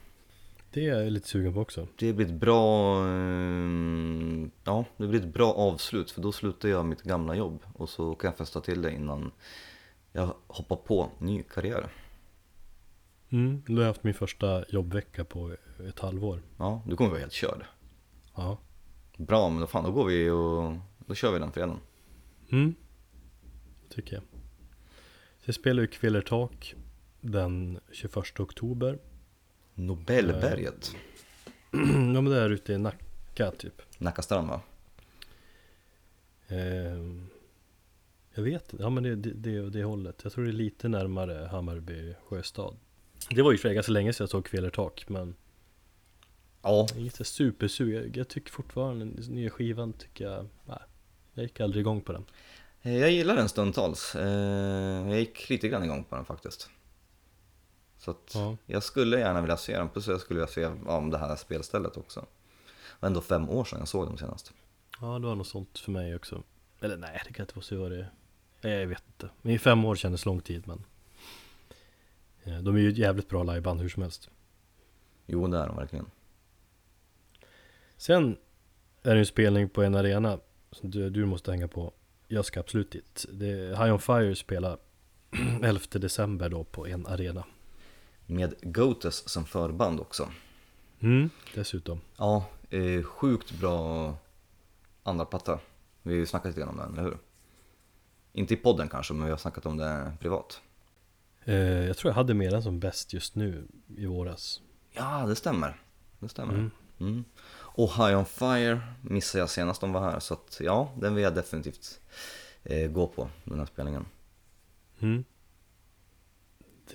Det 0.71 0.85
är 0.89 0.99
jag 1.01 1.11
lite 1.11 1.27
sugen 1.27 1.53
på 1.53 1.59
också. 1.61 1.87
Det 1.95 2.13
blir 2.13 2.25
ett 2.25 2.31
bra, 2.33 2.97
eh, 3.07 4.47
ja, 4.63 4.85
det 4.97 5.07
blir 5.07 5.19
ett 5.19 5.33
bra 5.33 5.53
avslut 5.53 6.11
för 6.11 6.21
då 6.21 6.31
slutar 6.31 6.69
jag 6.69 6.85
mitt 6.85 7.01
gamla 7.01 7.35
jobb 7.35 7.63
och 7.73 7.89
så 7.89 8.15
kan 8.15 8.27
jag 8.27 8.37
festa 8.37 8.61
till 8.61 8.81
det 8.81 8.91
innan 8.91 9.31
jag 10.11 10.35
hoppar 10.47 10.75
på 10.75 11.09
ny 11.19 11.43
karriär. 11.43 11.89
Mm, 13.35 13.61
då 13.65 13.73
har 13.73 13.81
jag 13.81 13.87
haft 13.87 14.03
min 14.03 14.13
första 14.13 14.65
jobbvecka 14.69 15.25
på 15.25 15.55
ett 15.87 15.99
halvår. 15.99 16.41
Ja, 16.57 16.83
du 16.87 16.95
kommer 16.95 17.09
vara 17.09 17.19
helt 17.19 17.33
körd. 17.33 17.65
Ja. 18.35 18.57
Bra, 19.17 19.49
men 19.49 19.61
då 19.61 19.67
fan, 19.67 19.83
då 19.83 19.91
går 19.91 20.05
vi 20.05 20.29
och 20.29 20.75
då 21.07 21.15
kör 21.15 21.33
vi 21.33 21.39
den 21.39 21.51
fredagen. 21.51 21.79
Mm, 22.51 22.75
tycker 23.89 24.13
jag. 24.13 24.23
Så 25.39 25.43
jag 25.45 25.55
spelar 25.55 25.81
ju 25.81 25.87
Kvillertak 25.87 26.75
den 27.21 27.79
21 27.91 28.39
oktober. 28.39 28.99
Nobelberget, 29.73 30.95
ja 32.13 32.21
men 32.21 32.25
det 32.25 32.41
är 32.41 32.49
ute 32.49 32.73
i 32.73 32.77
Nacka 32.77 33.51
typ. 33.51 33.81
Nackastrand 33.97 34.47
va? 34.47 34.61
Ehm, 36.47 37.27
jag 38.33 38.43
vet 38.43 38.73
ja 38.79 38.89
men 38.89 39.03
det, 39.03 39.15
det, 39.15 39.31
det, 39.33 39.69
det 39.69 39.83
hållet. 39.83 40.19
Jag 40.23 40.33
tror 40.33 40.43
det 40.43 40.49
är 40.49 40.53
lite 40.53 40.87
närmare 40.87 41.47
Hammarby 41.51 42.13
sjöstad. 42.27 42.77
Det 43.29 43.41
var 43.41 43.51
ju 43.51 43.57
för 43.57 43.73
ganska 43.73 43.91
länge 43.91 44.13
sedan 44.13 44.23
jag 44.23 44.29
såg 44.29 44.45
Kvillertak 44.45 45.05
men 45.09 45.35
Ja, 46.61 46.87
Inget 46.97 47.15
så 47.15 47.23
supersug, 47.23 47.93
jag, 47.93 48.17
jag 48.17 48.27
tycker 48.27 48.51
fortfarande 48.51 49.05
nya 49.05 49.49
skivan 49.49 49.93
tycker 49.93 50.25
jag, 50.29 50.47
nej, 50.65 50.79
jag 51.33 51.43
gick 51.43 51.59
aldrig 51.59 51.81
igång 51.81 52.01
på 52.01 52.11
den. 52.13 52.25
eh, 52.81 52.97
jag 52.97 53.11
gillar 53.11 53.35
den 53.35 53.49
stundtals. 53.49 54.15
Eh, 54.15 55.09
Jag 55.09 55.19
gick 55.19 55.49
lite 55.49 55.67
grann 55.67 55.83
igång 55.83 56.03
på 56.03 56.15
den 56.15 56.25
faktiskt. 56.25 56.69
Så 57.97 58.11
att 58.11 58.31
Ja. 58.33 58.57
jag 58.65 58.83
skulle 58.83 59.19
gärna 59.19 59.41
vilja 59.41 59.57
se 59.57 59.77
den, 59.77 59.89
plus 59.89 60.07
jag 60.07 60.21
skulle 60.21 60.39
vilja 60.39 60.53
se 60.53 60.65
om 60.85 61.09
det 61.09 61.17
här 61.17 61.35
spelstället 61.35 61.97
också. 61.97 62.19
Det 62.19 62.25
var 62.99 63.07
ändå 63.07 63.21
fem 63.21 63.49
år 63.49 63.65
sedan 63.65 63.79
jag 63.79 63.87
såg 63.87 64.05
dem 64.07 64.17
senast. 64.17 64.53
Ja 65.01 65.19
det 65.19 65.27
var 65.27 65.35
något 65.35 65.47
sånt 65.47 65.79
för 65.79 65.91
mig 65.91 66.15
också. 66.15 66.43
Eller 66.81 66.97
nej, 66.97 67.21
det 67.27 67.33
kan 67.33 67.43
inte 67.43 67.55
vara 67.55 67.63
så 67.63 67.75
vad 67.77 67.91
det 67.91 67.97
är. 67.97 68.09
Nej, 68.61 68.73
jag 68.79 68.87
vet 68.87 69.03
inte. 69.07 69.29
Men 69.41 69.53
i 69.53 69.59
fem 69.59 69.85
år 69.85 69.95
kändes 69.95 70.25
lång 70.25 70.41
tid 70.41 70.67
men 70.67 70.83
De 72.45 72.75
är 72.75 72.79
ju 72.79 72.89
ett 72.89 72.97
jävligt 72.97 73.29
bra 73.29 73.43
liveband 73.43 73.81
hur 73.81 73.89
som 73.89 74.01
helst. 74.01 74.29
Jo, 75.25 75.47
det 75.47 75.57
är 75.57 75.67
de 75.67 75.75
verkligen. 75.75 76.05
Sen 77.97 78.37
är 79.03 79.13
det 79.13 79.19
en 79.19 79.25
spelning 79.25 79.69
på 79.69 79.83
en 79.83 79.95
arena 79.95 80.39
som 80.71 80.91
du, 80.91 81.09
du 81.09 81.25
måste 81.25 81.51
hänga 81.51 81.67
på. 81.67 81.93
Jag 82.27 82.45
ska 82.45 82.59
absolut 82.59 82.91
dit. 82.91 83.25
Det 83.31 83.47
är 83.47 83.69
High 83.69 83.93
On 83.93 83.99
Fire 83.99 84.35
spelar 84.35 84.77
11 85.63 85.79
december 85.91 86.49
då 86.49 86.63
på 86.63 86.87
en 86.87 87.05
arena. 87.05 87.43
Med 88.25 88.53
Goates 88.61 89.29
som 89.29 89.45
förband 89.45 89.99
också. 89.99 90.29
Mm, 90.99 91.29
dessutom. 91.55 92.01
Ja, 92.17 92.45
eh, 92.69 93.03
sjukt 93.03 93.51
bra 93.59 94.13
andra 95.03 95.25
platta. 95.25 95.59
Vi 96.01 96.11
har 96.11 96.17
ju 96.17 96.25
snackat 96.25 96.49
lite 96.49 96.59
grann 96.59 96.69
om 96.69 96.77
den, 96.77 96.93
eller 96.93 97.03
hur? 97.03 97.17
Inte 98.33 98.53
i 98.53 98.57
podden 98.57 98.89
kanske, 98.89 99.13
men 99.13 99.25
vi 99.25 99.31
har 99.31 99.37
snackat 99.37 99.65
om 99.65 99.77
det 99.77 100.13
privat. 100.19 100.61
Eh, 101.45 101.55
jag 101.87 101.97
tror 101.97 102.09
jag 102.09 102.15
hade 102.15 102.33
med 102.33 102.51
den 102.51 102.63
som 102.63 102.79
bäst 102.79 103.13
just 103.13 103.35
nu 103.35 103.67
i 103.97 104.05
våras. 104.05 104.61
Ja, 104.93 105.25
det 105.27 105.35
stämmer. 105.35 105.81
Det 106.19 106.29
stämmer. 106.29 106.53
Mm. 106.53 106.71
Mm. 106.99 107.23
Och 107.75 107.89
High 107.89 108.17
On 108.17 108.25
Fire 108.25 108.81
missade 109.01 109.39
jag 109.41 109.49
senast 109.49 109.81
de 109.81 109.93
var 109.93 110.01
här, 110.01 110.19
så 110.19 110.33
att 110.33 110.57
ja, 110.63 110.91
den 111.01 111.15
vill 111.15 111.23
jag 111.23 111.35
definitivt 111.35 111.99
eh, 112.63 112.91
gå 112.91 113.07
på, 113.07 113.29
den 113.43 113.59
här 113.59 113.65
spelningen. 113.65 114.05
Mm. 114.99 115.23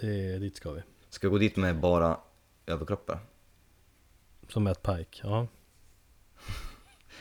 Det, 0.01 0.39
dit 0.39 0.57
ska 0.57 0.73
vi. 0.73 0.83
Ska 1.09 1.27
jag 1.27 1.33
gå 1.33 1.39
dit 1.39 1.57
med 1.57 1.81
bara 1.81 2.17
överkroppar? 2.67 3.19
Som 4.49 4.65
Matt 4.65 4.83
Pike, 4.83 5.21
ja. 5.23 5.47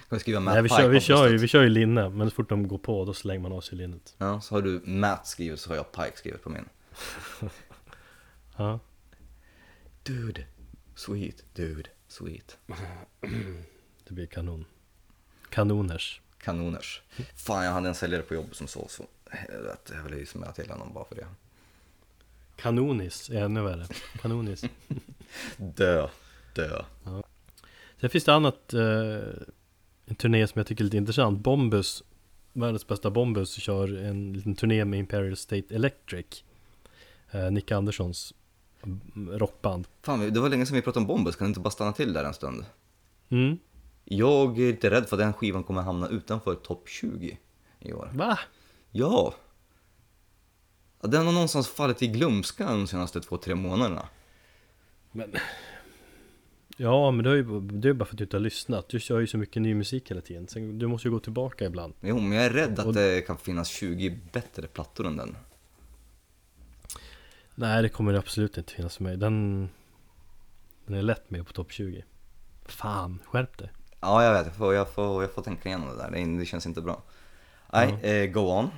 Kan 0.10 0.18
vi 0.18 0.20
skriva 0.20 0.40
Matt 0.40 0.54
Nej, 0.54 0.64
vi, 0.64 0.70
Pike 0.70 0.82
kör, 0.82 0.90
vi, 0.90 1.00
kör 1.00 1.28
ju, 1.30 1.38
vi 1.38 1.48
kör 1.48 1.64
ju 1.64 1.70
linne, 1.70 2.10
men 2.10 2.30
så 2.30 2.36
fort 2.36 2.50
de 2.50 2.68
går 2.68 2.78
på 2.78 3.06
då 3.06 3.14
slänger 3.14 3.40
man 3.42 3.52
av 3.52 3.62
sig 3.62 3.78
linnet. 3.78 4.16
Ja, 4.18 4.42
så 4.42 4.56
har 4.56 4.62
du 4.62 4.82
Matt 4.86 5.28
skrivit 5.28 5.60
så 5.60 5.70
har 5.70 5.76
jag 5.76 5.92
Pike 5.92 6.18
skrivit 6.18 6.44
på 6.44 6.50
min. 6.50 6.66
Ja. 8.58 8.80
Dude, 10.04 10.46
sweet, 10.96 11.44
dude, 11.54 11.90
sweet. 12.08 12.58
Det 14.08 14.14
blir 14.14 14.26
kanon. 14.26 14.66
Kanoners. 15.50 16.22
Kanoners. 16.38 17.02
Fan, 17.36 17.66
jag 17.66 17.72
hade 17.72 17.88
en 17.88 17.96
säljare 17.96 18.22
på 18.22 18.34
jobbet 18.34 18.56
som 18.56 18.68
sa 18.68 18.88
så. 18.88 19.08
Helvete, 19.30 19.94
jag 19.96 20.04
ville 20.04 20.18
ju 20.18 20.26
smälla 20.26 20.52
till 20.52 20.70
honom 20.70 20.94
bara 20.94 21.06
för 21.06 21.16
det. 21.16 21.28
Kanonis 22.56 23.30
är 23.30 23.44
ännu 23.44 23.62
värre. 23.62 23.86
Kanonis. 24.22 24.66
Dö, 25.58 26.10
dö. 26.56 26.84
Sen 28.02 28.10
finns 28.10 28.24
det 28.24 28.34
annat, 28.34 28.74
eh, 28.74 28.82
en 30.06 30.16
turné 30.18 30.48
som 30.48 30.60
jag 30.60 30.68
tycker 30.68 30.84
är 30.84 30.86
lite 30.86 30.98
intressant. 30.98 31.40
Bombus, 31.40 32.04
världens 32.54 32.88
bästa 32.88 33.10
Bombus, 33.10 33.54
kör 33.54 33.98
en 33.98 34.34
liten 34.34 34.56
turné 34.56 34.86
med 34.86 35.00
Imperial 35.00 35.38
State 35.38 35.76
Electric. 35.76 36.44
Eh, 37.32 37.52
Nick 37.52 37.72
Anderssons 37.72 38.34
rockband. 39.30 39.88
Fan, 40.02 40.34
det 40.34 40.40
var 40.40 40.50
länge 40.50 40.66
sedan 40.66 40.76
vi 40.76 40.82
pratade 40.82 41.02
om 41.04 41.08
Bombus, 41.08 41.36
kan 41.36 41.46
du 41.46 41.50
inte 41.50 41.60
bara 41.60 41.70
stanna 41.70 41.92
till 41.94 42.14
där 42.14 42.24
en 42.24 42.34
stund? 42.34 42.66
Mm. 43.30 43.58
Jag 44.06 44.60
är 44.60 44.68
lite 44.72 44.90
rädd 44.90 45.10
för 45.10 45.16
att 45.16 45.20
den 45.22 45.34
skivan 45.34 45.64
kommer 45.64 45.82
hamna 45.82 46.08
utanför 46.08 46.56
topp 46.56 46.90
20 46.90 47.38
i 47.80 47.94
år. 47.94 48.10
Va? 48.14 48.40
Ja! 48.92 49.34
Den 51.02 51.26
har 51.26 51.34
någonstans 51.34 51.68
fallit 51.68 52.02
i 52.04 52.08
glömska 52.08 52.66
de 52.72 52.88
senaste 52.88 53.22
två, 53.22 53.38
tre 53.38 53.56
månaderna. 53.56 54.08
Men... 55.12 55.34
Ja, 56.78 57.12
men 57.12 57.24
det 57.24 57.32
är 57.32 57.36
ju 57.36 57.60
det 57.62 57.90
är 57.90 57.94
bara 57.94 58.06
för 58.06 58.14
att 58.14 58.18
du 58.18 58.24
inte 58.24 58.38
har 58.38 58.42
lyssnat. 58.42 58.90
Du 58.90 59.00
kör 59.00 59.20
ju 59.20 59.28
så 59.28 59.38
mycket 59.38 59.62
ny 59.62 59.74
musik 59.76 60.12
hela 60.12 60.22
tiden. 60.22 60.48
Sen, 60.48 60.80
du 60.80 60.88
måste 60.88 61.08
ju 61.08 61.12
gå 61.12 61.20
tillbaka 61.20 61.66
ibland. 61.66 61.94
Jo, 62.02 62.20
men 62.20 62.32
jag 62.32 62.46
är 62.46 62.50
rädd 62.50 62.80
att 62.80 62.86
Och- 62.86 62.94
det 62.94 63.22
kan 63.28 63.38
finnas 63.38 63.70
20 63.70 64.20
bättre 64.32 64.68
plattor 64.68 65.08
än 65.08 65.18
den. 65.18 65.36
Nej, 67.60 67.82
det 67.82 67.90
kommer 67.90 68.14
det 68.14 68.20
absolut 68.20 68.58
inte 68.58 68.74
finnas 68.74 68.98
för 68.98 69.04
mig. 69.04 69.18
Den... 69.18 69.70
Den 70.86 70.96
är 70.98 71.02
lätt 71.02 71.30
med 71.30 71.48
på 71.48 71.54
topp 71.54 71.72
20. 71.72 72.04
Fan, 72.66 73.20
skärp 73.26 73.58
dig. 73.58 73.70
Ja, 74.00 74.24
jag 74.24 74.34
vet. 74.34 74.46
Jag 74.46 74.56
får, 74.56 74.74
jag 74.74 74.90
får, 74.94 75.24
jag 75.24 75.32
får 75.34 75.42
tänka 75.42 75.70
igenom 75.70 75.90
det 75.90 75.96
där. 76.04 76.12
Det, 76.12 76.38
det 76.40 76.46
känns 76.46 76.66
inte 76.66 76.82
bra. 76.82 77.04
Nej, 77.74 77.94
eh, 78.02 78.32
go 78.32 78.40
on. 78.40 78.70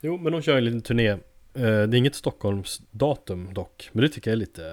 Jo, 0.00 0.18
men 0.18 0.32
de 0.32 0.42
kör 0.42 0.56
en 0.56 0.64
liten 0.64 0.82
turné. 0.82 1.08
Eh, 1.08 1.18
Det 1.54 1.62
är 1.62 1.94
inget 1.94 2.14
Stockholms 2.14 2.82
datum 2.90 3.54
dock. 3.54 3.90
Men 3.92 4.02
det 4.02 4.08
tycker 4.08 4.30
jag 4.30 4.32
är 4.32 4.40
lite 4.40 4.66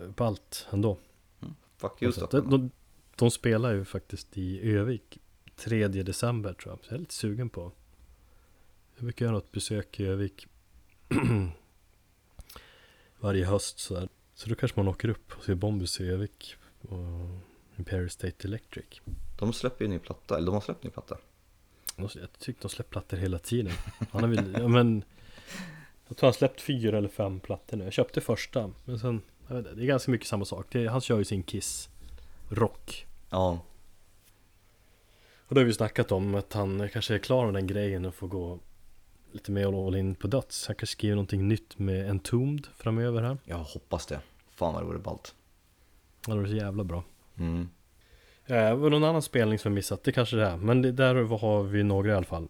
eh, 0.00 0.08
ballt 0.08 0.66
ändå. 0.70 0.98
Fuck 1.76 2.02
you 2.02 2.08
Alltså, 2.08 2.20
Stockholm. 2.20 2.50
de, 2.50 2.58
de, 2.60 2.70
de 3.16 3.30
spelar 3.30 3.72
ju 3.72 3.84
faktiskt 3.84 4.38
i 4.38 4.70
Övik 4.76 5.18
3 5.56 5.88
december 5.88 6.52
tror 6.52 6.72
jag. 6.72 6.84
Så 6.84 6.90
jag 6.90 6.94
är 6.96 7.00
lite 7.00 7.14
sugen 7.14 7.48
på. 7.48 7.72
Jag 8.96 9.04
brukar 9.04 9.24
göra 9.26 9.34
något 9.34 9.52
besök 9.52 10.00
i 10.00 10.06
Övik 10.06 10.46
varje 13.20 13.44
höst 13.44 13.78
så 13.78 13.94
där. 13.94 14.08
Så 14.34 14.48
då 14.48 14.54
kanske 14.54 14.80
man 14.80 14.88
åker 14.88 15.08
upp 15.08 15.32
och 15.38 15.44
ser 15.44 15.54
Bombus 15.54 16.00
i 16.00 16.08
Övik 16.08 16.54
och 16.80 16.98
Imperial 17.76 18.10
State 18.10 18.48
Electric. 18.48 19.00
De 19.38 19.52
släpper 19.52 19.84
ju 19.84 19.88
ny 19.88 19.98
platta, 19.98 20.36
eller 20.36 20.46
de 20.46 20.54
har 20.54 20.60
släppt 20.60 20.84
ny 20.84 20.90
platta. 20.90 21.16
Jag 21.96 22.32
tycker 22.38 22.62
de 22.62 22.68
släpper 22.68 22.90
plattor 22.90 23.16
hela 23.16 23.38
tiden. 23.38 23.72
Han 24.10 24.22
har 24.22 24.28
väl, 24.28 24.56
ja, 24.60 24.68
men 24.68 25.04
Jag 26.08 26.16
tror 26.16 26.26
han 26.26 26.34
släppt 26.34 26.60
fyra 26.60 26.98
eller 26.98 27.08
fem 27.08 27.40
plattor 27.40 27.76
nu. 27.76 27.84
Jag 27.84 27.92
köpte 27.92 28.20
första, 28.20 28.70
men 28.84 28.98
sen 28.98 29.22
jag 29.48 29.56
vet 29.56 29.66
inte, 29.66 29.76
Det 29.76 29.82
är 29.82 29.86
ganska 29.86 30.10
mycket 30.10 30.26
samma 30.26 30.44
sak. 30.44 30.66
Det 30.70 30.86
han 30.86 31.00
kör 31.00 31.18
ju 31.18 31.24
sin 31.24 31.42
Kiss 31.42 31.88
Rock. 32.48 33.06
Ja, 33.30 33.60
Och 35.46 35.54
då 35.54 35.60
har 35.60 35.66
vi 35.66 35.72
snackat 35.72 36.12
om 36.12 36.34
att 36.34 36.52
han 36.52 36.88
kanske 36.88 37.14
är 37.14 37.18
klar 37.18 37.44
med 37.44 37.54
den 37.54 37.66
grejen 37.66 38.04
och 38.04 38.14
får 38.14 38.28
gå 38.28 38.58
lite 39.32 39.52
mer 39.52 39.86
all 39.86 39.96
in 39.96 40.14
på 40.14 40.26
döds. 40.26 40.66
Han 40.66 40.76
kanske 40.76 40.96
skriver 40.96 41.16
någonting 41.16 41.48
nytt 41.48 41.78
med 41.78 42.10
Entombed 42.10 42.66
framöver 42.76 43.22
här. 43.22 43.38
jag 43.44 43.56
hoppas 43.58 44.06
det. 44.06 44.20
Fan 44.50 44.74
vad 44.74 44.82
det 44.82 44.86
vore 44.86 44.98
ballt. 44.98 45.34
Det 46.26 46.32
vore 46.32 46.48
så 46.48 46.54
jävla 46.54 46.84
bra. 46.84 47.04
Mm. 47.38 47.68
Eh, 48.46 48.74
var 48.74 48.90
det 48.90 48.98
någon 48.98 49.04
annan 49.04 49.22
spelning 49.22 49.58
som 49.58 49.72
jag 49.72 49.74
missat? 49.74 50.04
Det 50.04 50.12
kanske 50.12 50.36
det 50.36 50.46
är. 50.46 50.56
Men 50.56 50.82
det, 50.82 50.92
där 50.92 51.14
har 51.38 51.62
vi 51.62 51.82
några 51.82 52.10
i 52.10 52.14
alla 52.14 52.24
fall. 52.24 52.48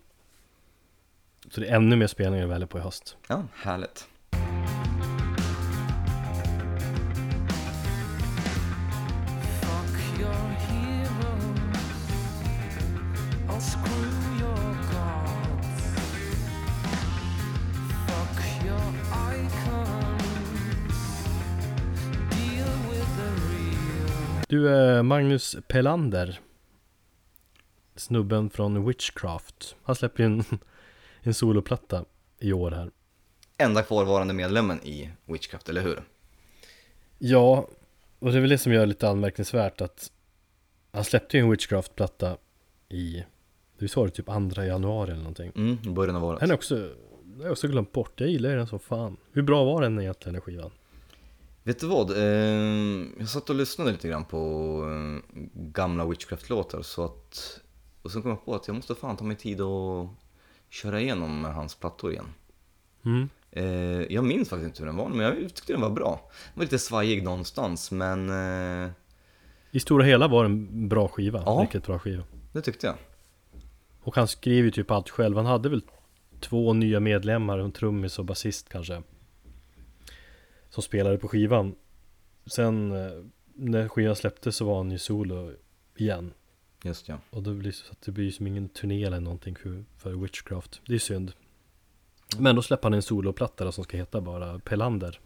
Så 1.50 1.60
det 1.60 1.66
är 1.68 1.76
ännu 1.76 1.96
mer 1.96 2.06
spelningar 2.06 2.44
att 2.44 2.50
välja 2.50 2.66
på 2.66 2.78
i 2.78 2.80
höst. 2.80 3.16
Ja, 3.28 3.44
härligt. 3.54 4.08
Du, 24.50 24.74
eh, 24.74 25.02
Magnus 25.02 25.56
Pelander. 25.68 26.40
Snubben 27.96 28.50
från 28.50 28.86
Witchcraft. 28.86 29.76
Han 29.82 29.94
släpper 29.94 30.24
en, 30.24 30.44
en 31.20 31.34
soloplatta 31.34 32.04
i 32.38 32.52
år 32.52 32.70
här. 32.70 32.90
Enda 33.58 33.82
kvarvarande 33.82 34.34
medlemmen 34.34 34.82
i 34.82 35.10
Witchcraft, 35.24 35.68
eller 35.68 35.82
hur? 35.82 36.02
Ja, 37.18 37.68
och 38.18 38.30
det 38.30 38.36
är 38.36 38.40
väl 38.40 38.50
det 38.50 38.58
som 38.58 38.72
gör 38.72 38.86
lite 38.86 39.08
anmärkningsvärt 39.08 39.80
att 39.80 40.12
han 40.92 41.04
släppte 41.04 41.36
ju 41.36 41.42
en 41.42 41.50
Witchcraft-platta 41.50 42.36
i, 42.88 43.24
det 43.78 43.96
var 43.96 44.06
det 44.06 44.12
typ 44.12 44.28
andra 44.28 44.66
januari 44.66 45.10
eller 45.10 45.22
någonting. 45.22 45.52
Mm, 45.56 45.94
början 45.94 46.16
av 46.16 46.24
året. 46.24 46.40
Den 46.40 46.50
är 46.50 46.54
också, 46.54 46.76
det 47.24 47.36
har 47.38 47.44
jag 47.44 47.52
också 47.52 47.68
glömt 47.68 47.92
bort, 47.92 48.20
jag 48.20 48.30
gillar 48.30 48.56
den 48.56 48.66
så 48.66 48.78
fan. 48.78 49.16
Hur 49.32 49.42
bra 49.42 49.64
var 49.64 49.82
den 49.82 50.00
egentligen, 50.00 50.32
den 50.32 50.42
skivan? 50.42 50.70
Vet 51.62 51.80
du 51.80 51.86
vad? 51.86 52.10
Eh, 52.10 53.06
jag 53.18 53.28
satt 53.28 53.50
och 53.50 53.56
lyssnade 53.56 53.92
lite 53.92 54.08
grann 54.08 54.24
på 54.24 54.38
eh, 54.90 55.40
gamla 55.54 56.04
Witchcraft-låtar 56.06 56.82
så 56.82 57.04
att... 57.04 57.60
Och 58.02 58.10
sen 58.12 58.22
kom 58.22 58.30
jag 58.30 58.44
på 58.44 58.54
att 58.54 58.66
jag 58.68 58.74
måste 58.76 58.94
fan 58.94 59.16
ta 59.16 59.24
mig 59.24 59.36
tid 59.36 59.60
att 59.60 60.08
köra 60.68 61.00
igenom 61.00 61.44
hans 61.44 61.74
plattor 61.74 62.12
igen. 62.12 62.26
Mm. 63.04 63.28
Eh, 63.50 64.12
jag 64.14 64.24
minns 64.24 64.48
faktiskt 64.48 64.66
inte 64.66 64.78
hur 64.82 64.86
den 64.86 64.96
var, 64.96 65.08
men 65.08 65.20
jag 65.20 65.36
tyckte 65.54 65.72
den 65.72 65.80
var 65.82 65.90
bra. 65.90 66.10
Den 66.30 66.52
var 66.54 66.62
lite 66.64 66.78
svajig 66.78 67.22
någonstans, 67.22 67.90
men 67.90 68.30
eh, 68.84 68.90
I 69.70 69.80
stora 69.80 70.04
hela 70.04 70.28
var 70.28 70.44
det 70.44 70.50
en 70.50 70.88
bra 70.88 71.08
skiva, 71.08 71.42
Ja. 71.46 71.60
riktigt 71.62 71.86
bra 71.86 71.98
skiva. 71.98 72.22
det 72.52 72.62
tyckte 72.62 72.86
jag. 72.86 72.96
Och 74.02 74.16
han 74.16 74.28
skriver 74.28 74.62
ju 74.64 74.70
typ 74.70 74.90
allt 74.90 75.10
själv, 75.10 75.36
han 75.36 75.46
hade 75.46 75.68
väl 75.68 75.82
två 76.40 76.72
nya 76.72 77.00
medlemmar, 77.00 77.58
en 77.58 77.72
trummis 77.72 78.18
och 78.18 78.24
basist 78.24 78.68
kanske. 78.68 79.02
Som 80.70 80.82
spelade 80.82 81.18
på 81.18 81.28
skivan. 81.28 81.74
Sen 82.46 82.92
eh, 82.92 83.24
när 83.54 83.88
skivan 83.88 84.16
släpptes 84.16 84.56
så 84.56 84.64
var 84.64 84.76
han 84.76 84.90
ju 84.90 84.98
solo 84.98 85.52
igen. 85.96 86.32
Just 86.84 87.08
ja. 87.08 87.18
Och 87.30 87.42
det 87.42 87.54
blir 87.54 87.72
så 87.72 87.92
att 87.92 88.02
det 88.02 88.12
blir 88.12 88.30
som 88.30 88.46
ingen 88.46 88.68
turné 88.68 89.04
eller 89.04 89.20
någonting 89.20 89.56
för, 89.56 89.84
för 89.96 90.12
Witchcraft. 90.12 90.80
Det 90.86 90.94
är 90.94 90.98
synd. 90.98 91.32
Men 92.38 92.56
då 92.56 92.62
släpper 92.62 92.82
han 92.82 92.94
en 92.94 93.02
soloplatta 93.02 93.72
som 93.72 93.84
ska 93.84 93.96
heta 93.96 94.20
bara 94.20 94.58
Pelander. 94.58 95.20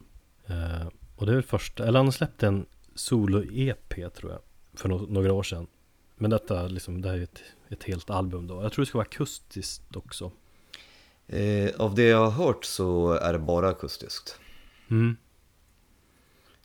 Eh, 0.46 0.87
och 1.16 1.26
det 1.26 1.33
är 1.33 1.37
väl 1.37 1.42
första, 1.42 1.87
eller 1.87 1.98
han 1.98 2.12
släppte 2.12 2.46
en 2.46 2.66
solo-EP 2.94 4.11
tror 4.14 4.33
jag. 4.33 4.40
För 4.74 4.88
no- 4.88 5.11
några 5.11 5.33
år 5.33 5.42
sedan. 5.42 5.66
Men 6.16 6.30
detta 6.30 6.66
liksom, 6.66 7.02
det 7.02 7.09
här 7.09 7.16
är 7.16 7.22
ett, 7.22 7.42
ett 7.68 7.85
helt 7.85 8.11
album 8.11 8.46
då. 8.46 8.62
Jag 8.62 8.72
tror 8.72 8.83
det 8.83 8.87
ska 8.88 8.98
vara 8.98 9.07
akustiskt 9.07 9.96
också. 9.96 10.33
Eh, 11.26 11.70
av 11.78 11.94
det 11.94 12.02
jag 12.04 12.30
har 12.30 12.46
hört 12.46 12.64
så 12.64 13.12
är 13.12 13.33
det 13.33 13.38
bara 13.38 13.68
akustiskt. 13.68 14.38
Mm. 14.90 15.16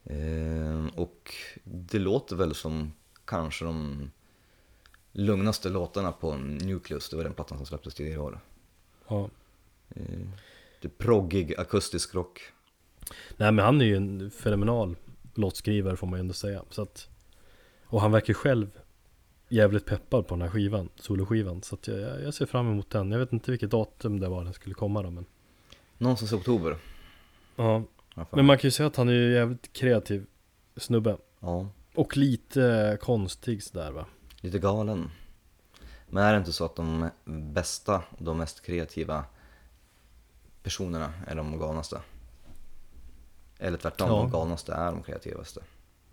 Eh, 0.03 0.85
och 0.95 1.33
det 1.63 1.99
låter 1.99 2.35
väl 2.35 2.55
som 2.55 2.93
kanske 3.25 3.65
de 3.65 4.12
lugnaste 5.12 5.69
låtarna 5.69 6.12
på 6.12 6.35
Nucleus, 6.38 7.09
det 7.09 7.15
var 7.15 7.23
den 7.23 7.33
plattan 7.33 7.57
som 7.57 7.65
släpptes 7.65 7.93
tidigare 7.93 8.15
i 8.15 8.23
år. 8.23 8.39
Ja. 9.07 9.29
Eh, 9.89 10.27
det 10.81 10.88
är 10.88 10.91
proggig 10.97 11.55
akustisk 11.57 12.15
rock. 12.15 12.41
Nej 13.38 13.51
men 13.51 13.65
han 13.65 13.81
är 13.81 13.85
ju 13.85 13.95
en 13.95 14.31
fenomenal 14.31 14.95
låtskrivare 15.33 15.97
får 15.97 16.07
man 16.07 16.19
ju 16.19 16.21
ändå 16.21 16.33
säga. 16.33 16.63
Så 16.69 16.81
att, 16.81 17.09
och 17.85 18.01
han 18.01 18.12
verkar 18.12 18.33
själv 18.33 18.79
jävligt 19.49 19.85
peppad 19.85 20.27
på 20.27 20.35
den 20.35 20.41
här 20.41 20.49
skivan, 20.49 20.89
soloskivan. 20.95 21.62
Så 21.62 21.75
att 21.75 21.88
jag, 21.88 21.99
jag 21.99 22.23
jag 22.23 22.33
ser 22.33 22.45
fram 22.45 22.71
emot 22.71 22.89
den. 22.89 23.12
Jag 23.12 23.19
vet 23.19 23.33
inte 23.33 23.51
vilket 23.51 23.71
datum 23.71 24.19
det 24.19 24.29
var 24.29 24.43
den 24.43 24.53
skulle 24.53 24.75
komma 24.75 25.01
då 25.03 25.12
men. 25.12 25.25
Någonstans 25.97 26.31
i 26.31 26.35
oktober. 26.35 26.77
Ja, 27.55 27.83
Ja, 28.15 28.26
men 28.32 28.45
man 28.45 28.58
kan 28.58 28.67
ju 28.67 28.72
säga 28.72 28.88
att 28.88 28.95
han 28.95 29.10
är 29.10 29.13
ju 29.13 29.34
jävligt 29.34 29.74
kreativ 29.74 30.26
snubbe. 30.78 31.17
ja, 31.39 31.67
Och 31.95 32.17
lite 32.17 32.98
konstig 33.02 33.63
sådär 33.63 33.91
va. 33.91 34.06
lite 34.41 34.60
galen. 34.60 35.12
Men 36.10 36.24
är 36.24 36.34
det 36.34 36.39
inte 36.39 36.54
så 36.54 36.65
att 36.65 36.76
de 36.76 37.10
bästa, 37.26 38.04
de 38.17 38.38
mest 38.38 38.65
kreativa 38.65 39.26
personerna 40.63 41.13
är 41.28 41.36
de 41.36 41.60
galnaste? 41.60 42.02
Eller 43.58 43.78
tvärtom, 43.78 44.10
Ja. 44.10 44.15
de 44.15 44.32
galnaste 44.32 44.74
är 44.74 44.91
de 44.91 45.04
kreativaste. 45.04 45.62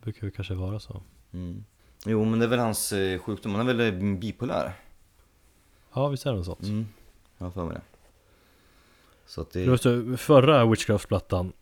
Brukar 0.03 0.27
ju 0.27 0.31
kanske 0.31 0.55
vara 0.55 0.81
så. 0.81 1.03
Mm. 1.33 1.65
Jo, 2.07 2.25
men 2.25 2.39
det 2.39 2.45
är 2.45 2.49
väl 2.49 2.59
hans 2.59 2.93
eh, 2.93 3.19
sjukdom, 3.19 3.55
han 3.55 3.69
är 3.69 3.75
väl 3.75 3.95
eh, 3.95 4.19
bipolär? 4.19 4.73
Ja 5.95 6.09
visst 6.09 6.27
är 6.27 6.31
det 6.31 6.37
något 6.37 6.47
sånt. 6.47 6.63
Mm, 6.63 6.87
jag 7.39 7.47
har 7.47 7.51
för 7.51 7.65
mig 7.65 7.75
det. 7.75 7.83
Så 9.27 9.41
att 9.41 9.51
det... 9.51 9.79
Så, 9.79 10.17
förra 10.17 10.65
Witchcraft-plattan 10.67 11.53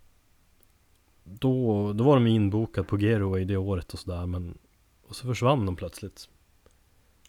då, 1.25 1.93
då 1.93 2.05
var 2.05 2.15
de 2.15 2.27
inbokad 2.27 2.87
på 2.87 2.99
Getaway 2.99 3.45
det 3.45 3.57
året 3.57 3.93
och 3.93 3.99
sådär 3.99 4.27
men 4.27 4.59
Och 5.09 5.17
så 5.17 5.27
försvann 5.27 5.67
de 5.67 5.77
plötsligt. 5.77 6.29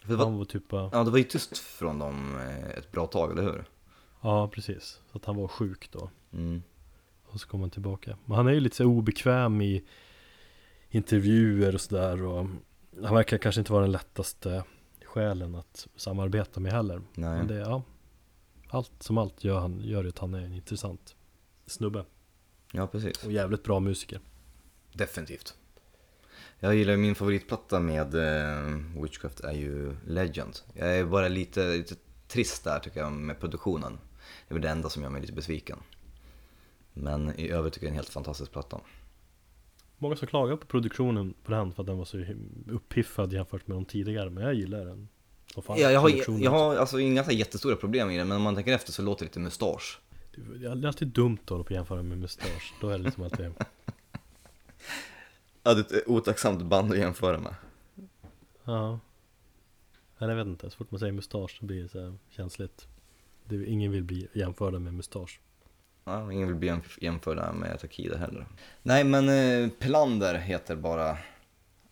För 0.02 0.08
det 0.08 0.16
var, 0.16 0.24
Han 0.24 0.38
var 0.38 0.44
typ 0.44 0.68
bara, 0.68 0.90
ja, 0.92 1.04
det 1.04 1.10
var 1.10 1.18
ju 1.18 1.24
tyst 1.24 1.58
från 1.58 1.98
dem 1.98 2.36
eh, 2.36 2.78
ett 2.78 2.92
bra 2.92 3.06
tag, 3.06 3.32
eller 3.32 3.42
hur? 3.42 3.64
Ja 4.20 4.48
precis, 4.48 5.00
så 5.12 5.18
att 5.18 5.24
han 5.24 5.36
var 5.36 5.48
sjuk 5.48 5.88
då. 5.92 6.10
Mm. 6.32 6.62
Och 7.24 7.40
så 7.40 7.48
kom 7.48 7.60
han 7.60 7.70
tillbaka. 7.70 8.16
Men 8.24 8.36
han 8.36 8.46
är 8.46 8.52
ju 8.52 8.60
lite 8.60 8.76
så 8.76 8.84
obekväm 8.84 9.60
i 9.62 9.84
Intervjuer 10.90 11.74
och 11.74 11.80
sådär 11.80 12.22
och 12.22 12.46
Han 13.02 13.14
verkar 13.14 13.38
kanske 13.38 13.60
inte 13.60 13.72
vara 13.72 13.82
den 13.82 13.92
lättaste 13.92 14.64
Själen 15.04 15.54
att 15.54 15.88
samarbeta 15.96 16.60
med 16.60 16.72
heller. 16.72 17.02
Nej. 17.14 17.38
Men 17.38 17.46
det, 17.46 17.54
ja. 17.54 17.82
Allt 18.68 19.02
som 19.02 19.18
allt 19.18 19.44
gör 19.44 19.60
han, 19.60 19.80
gör 19.80 20.04
att 20.04 20.18
han 20.18 20.34
är 20.34 20.42
en 20.42 20.52
intressant 20.52 21.16
Snubbe 21.66 22.04
Ja, 22.76 22.86
precis. 22.86 23.24
och 23.24 23.32
jävligt 23.32 23.62
bra 23.62 23.80
musiker 23.80 24.20
Definitivt. 24.92 25.54
Jag 26.60 26.74
gillar 26.74 26.96
min 26.96 27.14
favoritplatta 27.14 27.80
med 27.80 28.14
eh, 28.14 29.02
Witchcraft 29.02 29.40
är 29.40 29.52
ju 29.52 29.96
Legend. 30.06 30.58
Jag 30.74 30.98
är 30.98 31.04
bara 31.04 31.28
lite, 31.28 31.76
lite 31.76 31.94
trist 32.28 32.64
där 32.64 32.78
tycker 32.78 33.00
jag 33.00 33.12
med 33.12 33.40
produktionen. 33.40 33.98
Det 34.48 34.52
är 34.52 34.54
väl 34.54 34.62
det 34.62 34.68
enda 34.68 34.88
som 34.88 35.02
gör 35.02 35.10
mig 35.10 35.20
lite 35.20 35.32
besviken. 35.32 35.78
Men 36.92 37.40
i 37.40 37.50
övrigt 37.50 37.74
tycker 37.74 37.86
jag 37.86 37.92
det 37.92 37.94
är 37.94 37.98
en 37.98 37.98
helt 37.98 38.08
fantastisk 38.08 38.52
platta. 38.52 38.80
Många 39.98 40.16
som 40.16 40.28
klagar 40.28 40.56
på 40.56 40.66
produktionen 40.66 41.34
på 41.44 41.52
den 41.52 41.72
för 41.72 41.82
att 41.82 41.86
den 41.86 41.98
var 41.98 42.04
så 42.04 42.24
uppiffad 42.70 43.32
jämfört 43.32 43.66
med 43.66 43.76
de 43.76 43.84
tidigare 43.84 44.30
Men 44.30 44.44
jag 44.44 44.54
gillar 44.54 44.84
den 44.84 45.08
Ja, 45.54 45.76
jag 45.76 46.00
har, 46.00 46.40
jag 46.42 46.50
har 46.50 46.76
alltså 46.76 47.00
inga 47.00 47.24
så 47.24 47.32
jättestora 47.32 47.76
problem 47.76 48.10
i 48.10 48.18
det, 48.18 48.24
men 48.24 48.36
om 48.36 48.42
man 48.42 48.54
tänker 48.54 48.72
efter 48.72 48.92
så 48.92 49.02
låter 49.02 49.24
det 49.24 49.28
lite 49.28 49.40
mustasch. 49.40 50.00
Det 50.36 50.66
är 50.66 50.86
alltid 50.86 51.08
dumt 51.08 51.38
att 51.44 51.50
hålla 51.50 51.64
på 51.64 51.68
och 51.68 51.72
jämföra 51.72 52.02
med 52.02 52.18
mustasch 52.18 52.74
Då 52.80 52.88
är 52.88 52.98
det 52.98 53.04
liksom 53.04 53.28
det 53.28 53.52
Ja, 55.62 55.74
det 55.74 55.90
är 55.92 55.96
ett 55.96 56.06
otacksamt 56.08 56.62
band 56.62 56.92
att 56.92 56.98
jämföra 56.98 57.38
med. 57.38 57.54
Ja 58.64 59.00
Eller 60.18 60.28
jag 60.28 60.36
vet 60.36 60.46
inte, 60.46 60.70
så 60.70 60.76
fort 60.76 60.90
man 60.90 61.00
säger 61.00 61.12
mustasch 61.12 61.56
så 61.58 61.64
blir 61.64 61.82
det 61.82 61.88
så 61.88 62.00
här 62.00 62.14
känsligt 62.30 62.86
det, 63.44 63.66
Ingen 63.66 63.92
vill 63.92 64.04
bli 64.04 64.28
jämförda 64.32 64.78
med 64.78 64.94
mustasch 64.94 65.40
Ja, 66.04 66.32
ingen 66.32 66.48
vill 66.48 66.56
bli 66.56 66.68
jämf- 66.70 66.98
jämförda 67.00 67.52
med 67.52 67.80
Takida 67.80 68.16
heller. 68.16 68.46
Nej, 68.82 69.04
men 69.04 69.28
eh, 69.28 69.70
Pelander 69.78 70.34
heter 70.34 70.76
bara 70.76 71.18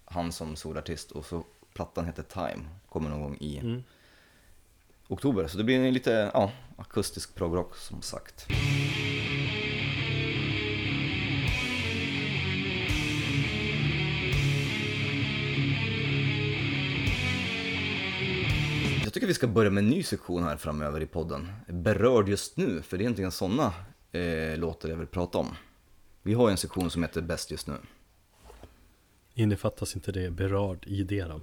han 0.04 0.32
som 0.32 0.56
solartist 0.56 1.10
och 1.10 1.24
så 1.26 1.44
plattan 1.74 2.04
heter 2.06 2.22
Time. 2.22 2.64
Kommer 2.88 3.10
någon 3.10 3.22
gång 3.22 3.36
i 3.40 3.58
mm 3.58 3.82
oktober. 5.08 5.46
Så 5.46 5.58
det 5.58 5.64
blir 5.64 5.78
en 5.78 5.94
lite 5.94 6.30
ja, 6.34 6.52
akustisk 6.76 7.34
progrock 7.34 7.76
som 7.76 8.02
sagt. 8.02 8.46
Jag 19.04 19.12
tycker 19.12 19.26
vi 19.26 19.34
ska 19.34 19.46
börja 19.46 19.70
med 19.70 19.84
en 19.84 19.90
ny 19.90 20.02
sektion 20.02 20.42
här 20.42 20.56
framöver 20.56 21.00
i 21.00 21.06
podden. 21.06 21.52
Berörd 21.68 22.28
just 22.28 22.56
nu, 22.56 22.82
för 22.82 22.96
det 22.96 23.02
är 23.02 23.04
egentligen 23.04 23.32
sådana 23.32 23.72
eh, 24.12 24.58
låtar 24.58 24.88
jag 24.88 24.96
vill 24.96 25.06
prata 25.06 25.38
om. 25.38 25.56
Vi 26.22 26.34
har 26.34 26.48
ju 26.48 26.50
en 26.50 26.56
sektion 26.56 26.90
som 26.90 27.02
heter 27.02 27.22
Bäst 27.22 27.50
just 27.50 27.66
nu. 27.66 27.74
Innefattas 29.34 29.94
inte 29.94 30.12
det 30.12 30.30
berörd 30.30 30.86
i 30.86 31.02
det 31.02 31.24
då? 31.24 31.40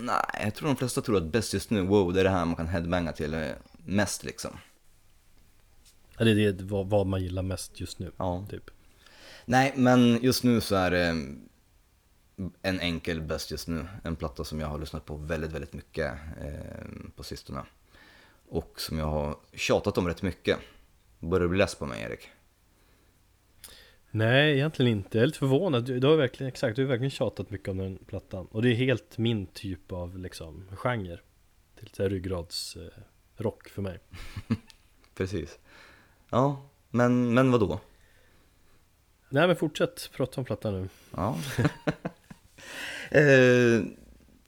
Nej, 0.00 0.40
jag 0.42 0.54
tror 0.54 0.68
de 0.68 0.76
flesta 0.76 1.00
tror 1.02 1.16
att 1.16 1.24
bäst 1.32 1.54
just 1.54 1.70
nu, 1.70 1.80
wow, 1.82 2.12
det 2.12 2.20
är 2.20 2.24
det 2.24 2.30
här 2.30 2.44
man 2.44 2.56
kan 2.56 2.68
headbanga 2.68 3.12
till 3.12 3.34
eh, 3.34 3.50
mest 3.84 4.24
liksom. 4.24 4.58
Ja, 6.18 6.24
det 6.24 6.30
är 6.30 6.52
det 6.52 6.64
vad, 6.64 6.86
vad 6.90 7.06
man 7.06 7.22
gillar 7.22 7.42
mest 7.42 7.80
just 7.80 7.98
nu, 7.98 8.12
Ja. 8.16 8.46
typ. 8.50 8.70
Nej, 9.44 9.72
men 9.76 10.22
just 10.22 10.44
nu 10.44 10.60
så 10.60 10.74
är 10.76 10.90
det 10.90 11.24
en 12.62 12.80
enkel 12.80 13.20
bäst 13.20 13.50
just 13.50 13.68
nu. 13.68 13.86
En 14.04 14.16
platta 14.16 14.44
som 14.44 14.60
jag 14.60 14.68
har 14.68 14.78
lyssnat 14.78 15.04
på 15.04 15.16
väldigt, 15.16 15.52
väldigt 15.52 15.72
mycket 15.72 16.12
eh, 16.40 16.86
på 17.16 17.22
sistone. 17.22 17.62
Och 18.48 18.80
som 18.80 18.98
jag 18.98 19.06
har 19.06 19.36
tjatat 19.52 19.98
om 19.98 20.08
rätt 20.08 20.22
mycket. 20.22 20.58
Börjar 21.20 21.42
du 21.42 21.48
bli 21.48 21.58
less 21.58 21.74
på 21.74 21.86
mig, 21.86 22.02
Erik? 22.02 22.28
Nej, 24.16 24.54
egentligen 24.54 24.92
inte. 24.92 25.18
Jag 25.18 25.22
är 25.22 25.26
lite 25.26 25.38
förvånad. 25.38 25.84
Du, 25.84 26.00
du 26.00 26.06
har 26.06 26.16
verkligen, 26.16 26.48
exakt, 26.48 26.76
du 26.76 26.82
har 26.82 26.88
verkligen 26.88 27.10
tjatat 27.10 27.50
mycket 27.50 27.68
om 27.68 27.76
den 27.76 27.98
plattan. 28.06 28.46
Och 28.46 28.62
det 28.62 28.70
är 28.70 28.74
helt 28.74 29.18
min 29.18 29.46
typ 29.46 29.92
av 29.92 30.18
liksom 30.18 30.64
genre. 30.70 31.18
Det 31.74 31.80
är 31.80 31.82
lite 31.82 31.96
så 31.96 32.02
här 32.02 32.10
ryggradsrock 32.10 33.66
eh, 33.66 33.72
för 33.72 33.82
mig. 33.82 33.98
Precis. 35.14 35.58
Ja, 36.30 36.68
men, 36.90 37.34
men 37.34 37.50
vad 37.50 37.60
då? 37.60 37.80
Nej 39.28 39.46
men 39.46 39.56
fortsätt 39.56 40.10
prata 40.12 40.40
om 40.40 40.44
plattan 40.44 40.82
nu. 40.82 40.88
Ja. 41.16 41.38
eh, 43.10 43.82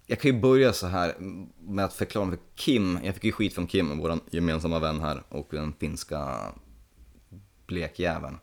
jag 0.07 0.20
kan 0.20 0.31
ju 0.31 0.40
börja 0.40 0.72
så 0.72 0.87
här 0.87 1.14
med 1.59 1.85
att 1.85 1.94
förklara 1.94 2.31
för 2.31 2.38
Kim. 2.54 2.98
Jag 3.04 3.14
fick 3.14 3.24
ju 3.24 3.33
skit 3.33 3.54
från 3.54 3.66
Kim, 3.66 3.98
vår 3.98 4.18
gemensamma 4.31 4.78
vän 4.78 5.00
här 5.00 5.22
och 5.28 5.48
den 5.50 5.72
finska 5.72 6.52
blekjäveln. 7.66 8.38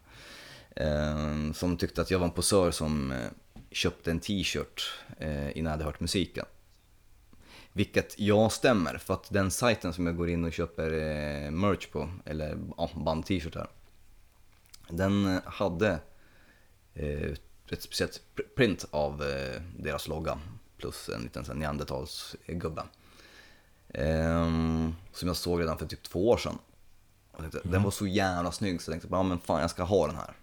Eh, 0.75 1.51
som 1.53 1.77
tyckte 1.77 2.01
att 2.01 2.11
jag 2.11 2.19
var 2.19 2.25
en 2.25 2.31
posör 2.31 2.71
som 2.71 3.11
eh, 3.11 3.29
köpte 3.71 4.11
en 4.11 4.19
t-shirt 4.19 4.93
eh, 5.17 5.57
innan 5.57 5.63
jag 5.63 5.71
hade 5.71 5.83
hört 5.83 5.99
musiken. 5.99 6.45
Vilket 7.73 8.19
jag 8.19 8.51
stämmer, 8.51 8.97
för 8.97 9.13
att 9.13 9.29
den 9.31 9.51
sajten 9.51 9.93
som 9.93 10.05
jag 10.05 10.17
går 10.17 10.29
in 10.29 10.43
och 10.45 10.53
köper 10.53 10.91
eh, 10.91 11.51
merch 11.51 11.87
på, 11.87 12.09
eller 12.25 12.57
ja, 12.77 12.89
band-t-shirtar, 12.95 13.67
den 14.89 15.39
hade 15.45 15.99
ett 17.69 17.81
speciellt 17.81 18.21
pr- 18.35 18.55
print 18.55 18.85
av 18.91 19.17
deras 19.77 20.07
logga 20.07 20.39
plus 20.77 21.09
en 21.09 21.21
liten 21.21 21.59
neandertalsgubbe. 21.59 22.83
Ehm, 23.93 24.95
som 25.13 25.27
jag 25.27 25.37
såg 25.37 25.61
redan 25.61 25.77
för 25.77 25.85
typ 25.85 26.03
två 26.03 26.29
år 26.29 26.37
sedan. 26.37 26.57
Tänkte, 27.37 27.59
Den 27.63 27.83
var 27.83 27.91
så 27.91 28.07
jävla 28.07 28.51
snygg 28.51 28.81
så 28.81 28.91
jag 28.91 28.93
tänkte, 28.93 29.15
ja 29.17 29.23
men 29.23 29.39
fan 29.39 29.61
jag 29.61 29.69
ska 29.69 29.83
ha 29.83 30.07
den 30.07 30.15
här. 30.15 30.33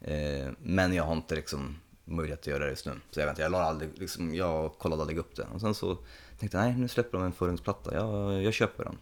Eh, 0.00 0.48
men 0.58 0.94
jag 0.94 1.04
har 1.04 1.12
inte 1.12 1.34
liksom 1.34 1.76
möjlighet 2.04 2.40
att 2.40 2.46
göra 2.46 2.64
det 2.64 2.70
just 2.70 2.86
nu. 2.86 2.92
Så 3.10 3.20
jag 3.20 3.26
vet 3.26 3.32
inte, 3.32 3.42
jag, 3.42 3.54
aldrig, 3.54 3.90
liksom, 3.98 4.34
jag 4.34 4.78
kollade 4.78 5.02
aldrig 5.02 5.18
upp 5.18 5.36
det. 5.36 5.46
Och 5.54 5.60
sen 5.60 5.74
så 5.74 5.98
tänkte 6.38 6.58
jag, 6.58 6.64
nej 6.64 6.76
nu 6.76 6.88
släpper 6.88 7.18
de 7.18 7.24
en 7.24 7.32
förungsplatta, 7.32 7.94
jag, 7.94 8.42
jag 8.42 8.54
köper 8.54 8.84
den. 8.84 8.98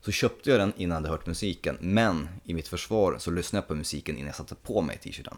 Så 0.00 0.12
köpte 0.12 0.50
jag 0.50 0.60
den 0.60 0.72
innan 0.76 0.94
jag 0.94 1.02
hade 1.02 1.08
hört 1.08 1.26
musiken, 1.26 1.76
men 1.80 2.28
i 2.44 2.54
mitt 2.54 2.68
försvar 2.68 3.16
så 3.18 3.30
lyssnade 3.30 3.62
jag 3.62 3.68
på 3.68 3.74
musiken 3.74 4.16
innan 4.16 4.26
jag 4.26 4.36
satte 4.36 4.54
på 4.54 4.80
mig 4.80 4.98
t-shirten. 4.98 5.36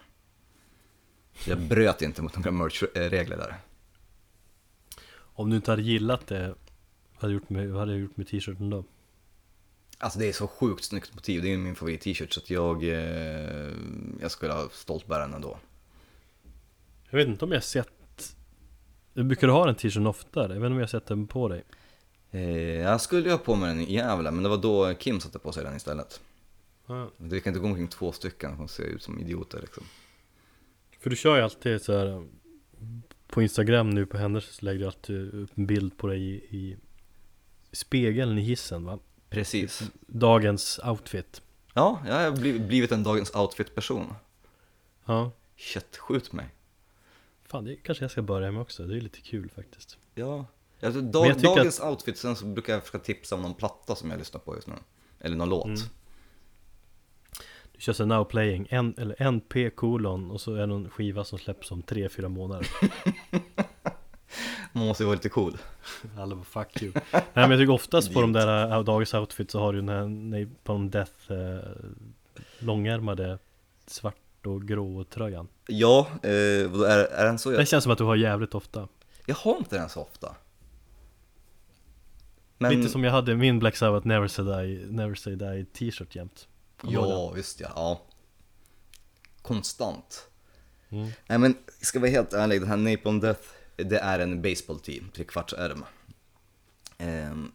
Så 1.34 1.50
jag 1.50 1.60
bröt 1.60 2.02
inte 2.02 2.22
mot 2.22 2.36
några 2.36 2.50
merch-regler 2.50 3.36
där. 3.36 3.60
Om 5.12 5.50
du 5.50 5.56
inte 5.56 5.70
hade 5.70 5.82
gillat 5.82 6.26
det, 6.26 6.46
vad 6.48 7.22
hade 7.22 7.32
du 7.32 7.34
gjort 7.34 7.50
med, 7.50 7.70
vad 7.70 7.80
hade 7.80 7.92
du 7.92 7.98
gjort 7.98 8.16
med 8.16 8.28
t-shirten 8.28 8.70
då? 8.70 8.84
Alltså 10.02 10.18
det 10.18 10.28
är 10.28 10.32
så 10.32 10.46
sjukt 10.46 10.84
snyggt 10.84 11.14
motiv, 11.14 11.42
det 11.42 11.52
är 11.52 11.58
min 11.58 11.74
favorit 11.74 12.00
t-shirt 12.00 12.32
så 12.32 12.40
att 12.40 12.50
jag, 12.50 12.84
eh, 12.84 13.72
jag 14.20 14.30
skulle 14.30 14.52
ha 14.52 14.68
stolt 14.72 15.06
bära 15.06 15.20
den 15.20 15.34
ändå. 15.34 15.58
Jag 17.10 17.18
vet 17.18 17.28
inte 17.28 17.44
om 17.44 17.52
jag 17.52 17.64
sett 17.64 18.34
Du 19.14 19.24
brukar 19.24 19.46
du 19.46 19.52
ha 19.52 19.66
den 19.66 19.74
t-shirten 19.74 20.06
oftare? 20.06 20.42
Jag 20.42 20.60
vet 20.60 20.66
inte 20.66 20.74
om 20.74 20.80
jag 20.80 20.90
sett 20.90 21.06
den 21.06 21.26
på 21.26 21.48
dig 21.48 21.64
Eh, 22.30 22.80
jag 22.80 23.00
skulle 23.00 23.22
ju 23.22 23.30
ha 23.30 23.38
på 23.38 23.54
mig 23.54 23.68
den 23.68 23.80
i 23.80 23.94
Gävle, 23.94 24.30
men 24.30 24.42
det 24.42 24.48
var 24.48 24.58
då 24.58 24.94
Kim 24.94 25.20
satte 25.20 25.38
på 25.38 25.52
sig 25.52 25.64
den 25.64 25.76
istället. 25.76 26.20
Det 27.16 27.40
kan 27.40 27.50
inte 27.50 27.60
gå 27.60 27.66
omkring 27.66 27.88
två 27.88 28.12
stycken 28.12 28.56
som 28.56 28.68
ser 28.68 28.84
ut 28.84 29.02
som 29.02 29.20
idioter 29.20 29.60
liksom. 29.60 29.84
För 31.00 31.10
du 31.10 31.16
kör 31.16 31.36
ju 31.36 31.42
alltid 31.42 31.82
så 31.82 31.98
här 31.98 32.26
På 33.26 33.42
Instagram 33.42 33.90
nu 33.90 34.06
på 34.06 34.18
hennes 34.18 34.44
så 34.44 34.64
lägger 34.64 34.80
du 34.80 34.86
alltid 34.86 35.34
upp 35.34 35.50
en 35.54 35.66
bild 35.66 35.96
på 35.96 36.06
dig 36.06 36.20
i, 36.20 36.56
i 36.58 36.76
spegeln 37.72 38.38
i 38.38 38.42
hissen 38.42 38.84
va? 38.84 38.98
Precis. 39.30 39.90
Dagens 40.06 40.80
outfit 40.84 41.42
Ja, 41.74 42.02
jag 42.06 42.14
har 42.14 42.30
bliv- 42.36 42.66
blivit 42.66 42.92
en 42.92 43.02
dagens 43.02 43.34
outfit-person. 43.34 44.14
Ja 45.04 45.30
Shit, 45.56 45.96
skjut 45.96 46.32
mig. 46.32 46.46
Fan 47.44 47.64
det 47.64 47.76
kanske 47.76 48.04
jag 48.04 48.10
ska 48.10 48.22
börja 48.22 48.52
med 48.52 48.62
också, 48.62 48.86
det 48.86 48.96
är 48.96 49.00
lite 49.00 49.20
kul 49.20 49.50
faktiskt 49.50 49.98
Ja. 50.14 50.46
Alltså, 50.82 51.00
dag, 51.00 51.40
dagens 51.40 51.80
outfit, 51.80 52.18
sen 52.18 52.36
så 52.36 52.44
brukar 52.46 52.72
jag 52.72 52.82
försöka 52.82 53.04
tipsa 53.04 53.34
om 53.34 53.42
någon 53.42 53.54
platta 53.54 53.94
som 53.94 54.10
jag 54.10 54.18
lyssnar 54.18 54.40
på 54.40 54.54
just 54.54 54.66
nu. 54.68 54.74
Eller 55.20 55.36
någon 55.36 55.48
låt. 55.48 55.66
Mm. 55.66 55.78
Du 57.72 57.80
kör 57.80 57.92
så 57.92 58.04
now 58.06 58.24
playing, 58.24 58.66
en, 58.70 58.94
eller 58.98 59.22
NP 59.22 59.70
kolon 59.70 60.30
och 60.30 60.40
så 60.40 60.54
är 60.54 60.60
det 60.60 60.66
någon 60.66 60.90
skiva 60.90 61.24
som 61.24 61.38
släpps 61.38 61.70
om 61.70 61.82
3-4 61.82 62.28
månader 62.28 62.68
Man 64.72 64.86
måste 64.86 65.02
ju 65.02 65.06
vara 65.06 65.14
lite 65.14 65.28
cool. 65.28 65.58
Alla 66.18 66.34
bara 66.34 66.44
fuck 66.44 66.82
you 66.82 66.92
Nej 67.12 67.22
men 67.34 67.50
jag 67.50 67.60
tycker 67.60 67.72
oftast 67.72 68.14
på 68.14 68.20
de 68.20 68.32
där 68.32 68.76
äh, 68.76 68.84
dagens 68.84 69.14
outfit 69.14 69.50
så 69.50 69.60
har 69.60 69.72
du 69.72 69.78
den 69.80 69.88
här 69.88 70.06
Napalm 70.06 70.90
Death 70.90 71.32
äh, 71.32 71.58
Långärmade 72.58 73.38
Svart 73.86 74.46
och 74.46 74.68
grå 74.68 75.04
tröjan 75.04 75.48
Ja, 75.66 76.06
eh, 76.22 76.30
är, 76.30 76.98
är 76.98 77.24
den 77.24 77.38
så? 77.38 77.50
Det 77.50 77.56
Jag, 77.56 77.68
känns 77.68 77.84
som 77.84 77.92
att 77.92 77.98
du 77.98 78.04
har 78.04 78.16
jävligt 78.16 78.54
ofta 78.54 78.88
jag 79.26 79.34
har 79.34 79.56
inte 79.56 79.76
den 79.76 79.88
så 79.88 80.00
ofta. 80.00 80.36
Men, 82.58 82.76
Lite 82.76 82.88
som 82.88 83.04
jag 83.04 83.12
hade 83.12 83.36
min 83.36 83.58
Black 83.58 83.76
Sabbath 83.76 84.06
Never 84.06 84.28
Say 84.28 84.44
Die, 84.44 84.86
Never 84.86 85.14
Say 85.14 85.34
Die 85.34 85.64
t-shirt 85.64 86.14
jämt 86.16 86.48
Ja, 86.82 87.32
visst 87.32 87.60
ja. 87.60 87.68
ja. 87.74 88.00
Konstant. 89.42 90.28
Mm. 90.88 91.08
Nej 91.26 91.38
men, 91.38 91.54
ska 91.80 92.00
vara 92.00 92.10
helt 92.10 92.32
ärlig, 92.32 92.60
den 92.60 92.68
här 92.68 92.76
Napalm 92.76 93.20
Death, 93.20 93.42
det 93.84 93.98
är 93.98 94.18
en 94.18 94.42
baseball 94.42 94.80
team, 94.80 95.10
trekvartsärm. 95.14 95.84
Ehm, 96.98 97.52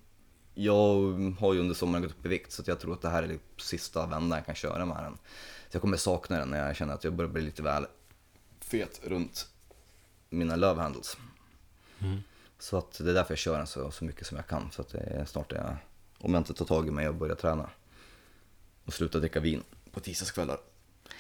jag 0.54 1.34
har 1.40 1.54
ju 1.54 1.60
under 1.60 1.76
sommaren 1.76 2.02
gått 2.02 2.12
upp 2.12 2.26
i 2.26 2.30
vikt 2.30 2.52
så 2.52 2.64
jag 2.66 2.80
tror 2.80 2.94
att 2.94 3.02
det 3.02 3.10
här 3.10 3.24
är 3.24 3.40
sista 3.58 4.06
vändan 4.06 4.38
jag 4.38 4.46
kan 4.46 4.56
köra 4.56 4.86
med 4.86 5.04
den. 5.04 5.18
Så 5.70 5.76
jag 5.76 5.82
kommer 5.82 5.98
sakna 5.98 6.38
den 6.38 6.50
när 6.50 6.68
jag 6.68 6.76
känner 6.76 6.94
att 6.94 7.04
jag 7.04 7.14
börjar 7.14 7.32
bli 7.32 7.42
lite 7.42 7.62
väl 7.62 7.86
fet 8.60 9.02
runt 9.04 9.48
mina 10.30 10.56
love 10.56 10.82
handles. 10.82 11.18
Mm. 12.00 12.20
Så 12.60 12.78
att 12.78 12.92
det 13.04 13.10
är 13.10 13.14
därför 13.14 13.32
jag 13.32 13.40
kör 13.40 13.58
den 13.58 13.68
så, 13.68 13.92
så 13.92 14.06
mycket 14.06 14.28
som 14.28 14.38
jag 14.38 14.48
kan. 14.48 14.72
Så 14.72 14.82
att 14.82 14.90
det 14.90 14.98
är 14.98 15.26
snart 15.26 15.52
är 15.52 15.56
jag, 15.56 15.78
om 16.18 16.34
jag 16.34 16.40
inte 16.42 16.54
tar 16.54 16.66
tag 16.66 16.88
i 16.88 16.92
mig 16.92 17.10
och 17.10 17.16
börjar 17.16 17.36
träna. 17.36 17.70
Och 18.86 18.94
sluta 18.94 19.20
dricka 19.20 19.40
vin 19.40 19.64
på 19.92 20.00
tisdagskvällar. 20.00 20.58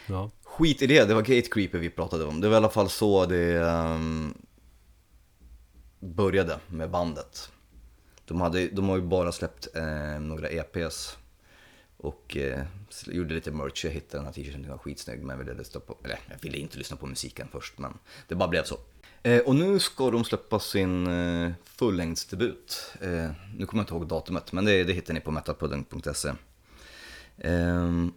Ja, 0.07 0.31
Skit 0.43 0.81
i 0.81 0.87
det, 0.87 1.05
det 1.05 1.13
var 1.13 1.21
Gate 1.21 1.49
Creeper 1.49 1.77
vi 1.77 1.89
pratade 1.89 2.25
om. 2.25 2.41
Det 2.41 2.47
var 2.47 2.53
i 2.53 2.57
alla 2.57 2.69
fall 2.69 2.89
så 2.89 3.25
det 3.25 3.61
ehm, 3.61 4.33
började 6.05 6.59
med 6.67 6.89
bandet. 6.89 7.51
De, 8.25 8.41
hade, 8.41 8.67
de 8.67 8.89
har 8.89 8.95
ju 8.95 9.01
bara 9.01 9.31
släppt 9.31 9.75
eh, 9.75 10.19
några 10.19 10.49
EPs 10.49 11.17
och 11.97 12.37
eh, 12.37 12.65
gjorde 13.05 13.33
lite 13.33 13.51
merch. 13.51 13.85
Jag 13.85 13.91
hittade 13.91 14.17
den 14.17 14.25
här 14.25 14.33
t-shirten, 14.33 14.61
den 14.61 14.71
var 14.71 14.77
skitsnygg 14.77 15.23
men 15.23 15.29
jag 15.39 15.45
ville, 15.45 15.63
på, 15.63 15.97
eller, 16.03 16.19
jag 16.29 16.37
ville 16.41 16.57
inte 16.57 16.77
lyssna 16.77 16.97
på 16.97 17.05
musiken 17.07 17.47
först 17.51 17.77
men 17.77 17.93
det 18.27 18.35
bara 18.35 18.49
blev 18.49 18.63
så. 18.63 18.77
Eh, 19.23 19.39
och 19.39 19.55
nu 19.55 19.79
ska 19.79 20.11
de 20.11 20.23
släppa 20.23 20.59
sin 20.59 21.07
eh, 21.07 21.51
fullängdsdebut. 21.63 22.93
Eh, 23.01 23.31
nu 23.57 23.65
kommer 23.65 23.81
jag 23.81 23.83
inte 23.83 23.93
ihåg 23.93 24.07
datumet 24.07 24.51
men 24.51 24.65
det, 24.65 24.83
det 24.83 24.93
hittar 24.93 25.13
ni 25.13 25.19
på 25.19 25.31
metalpudding.se. 25.31 26.31
Ehm, 27.37 28.13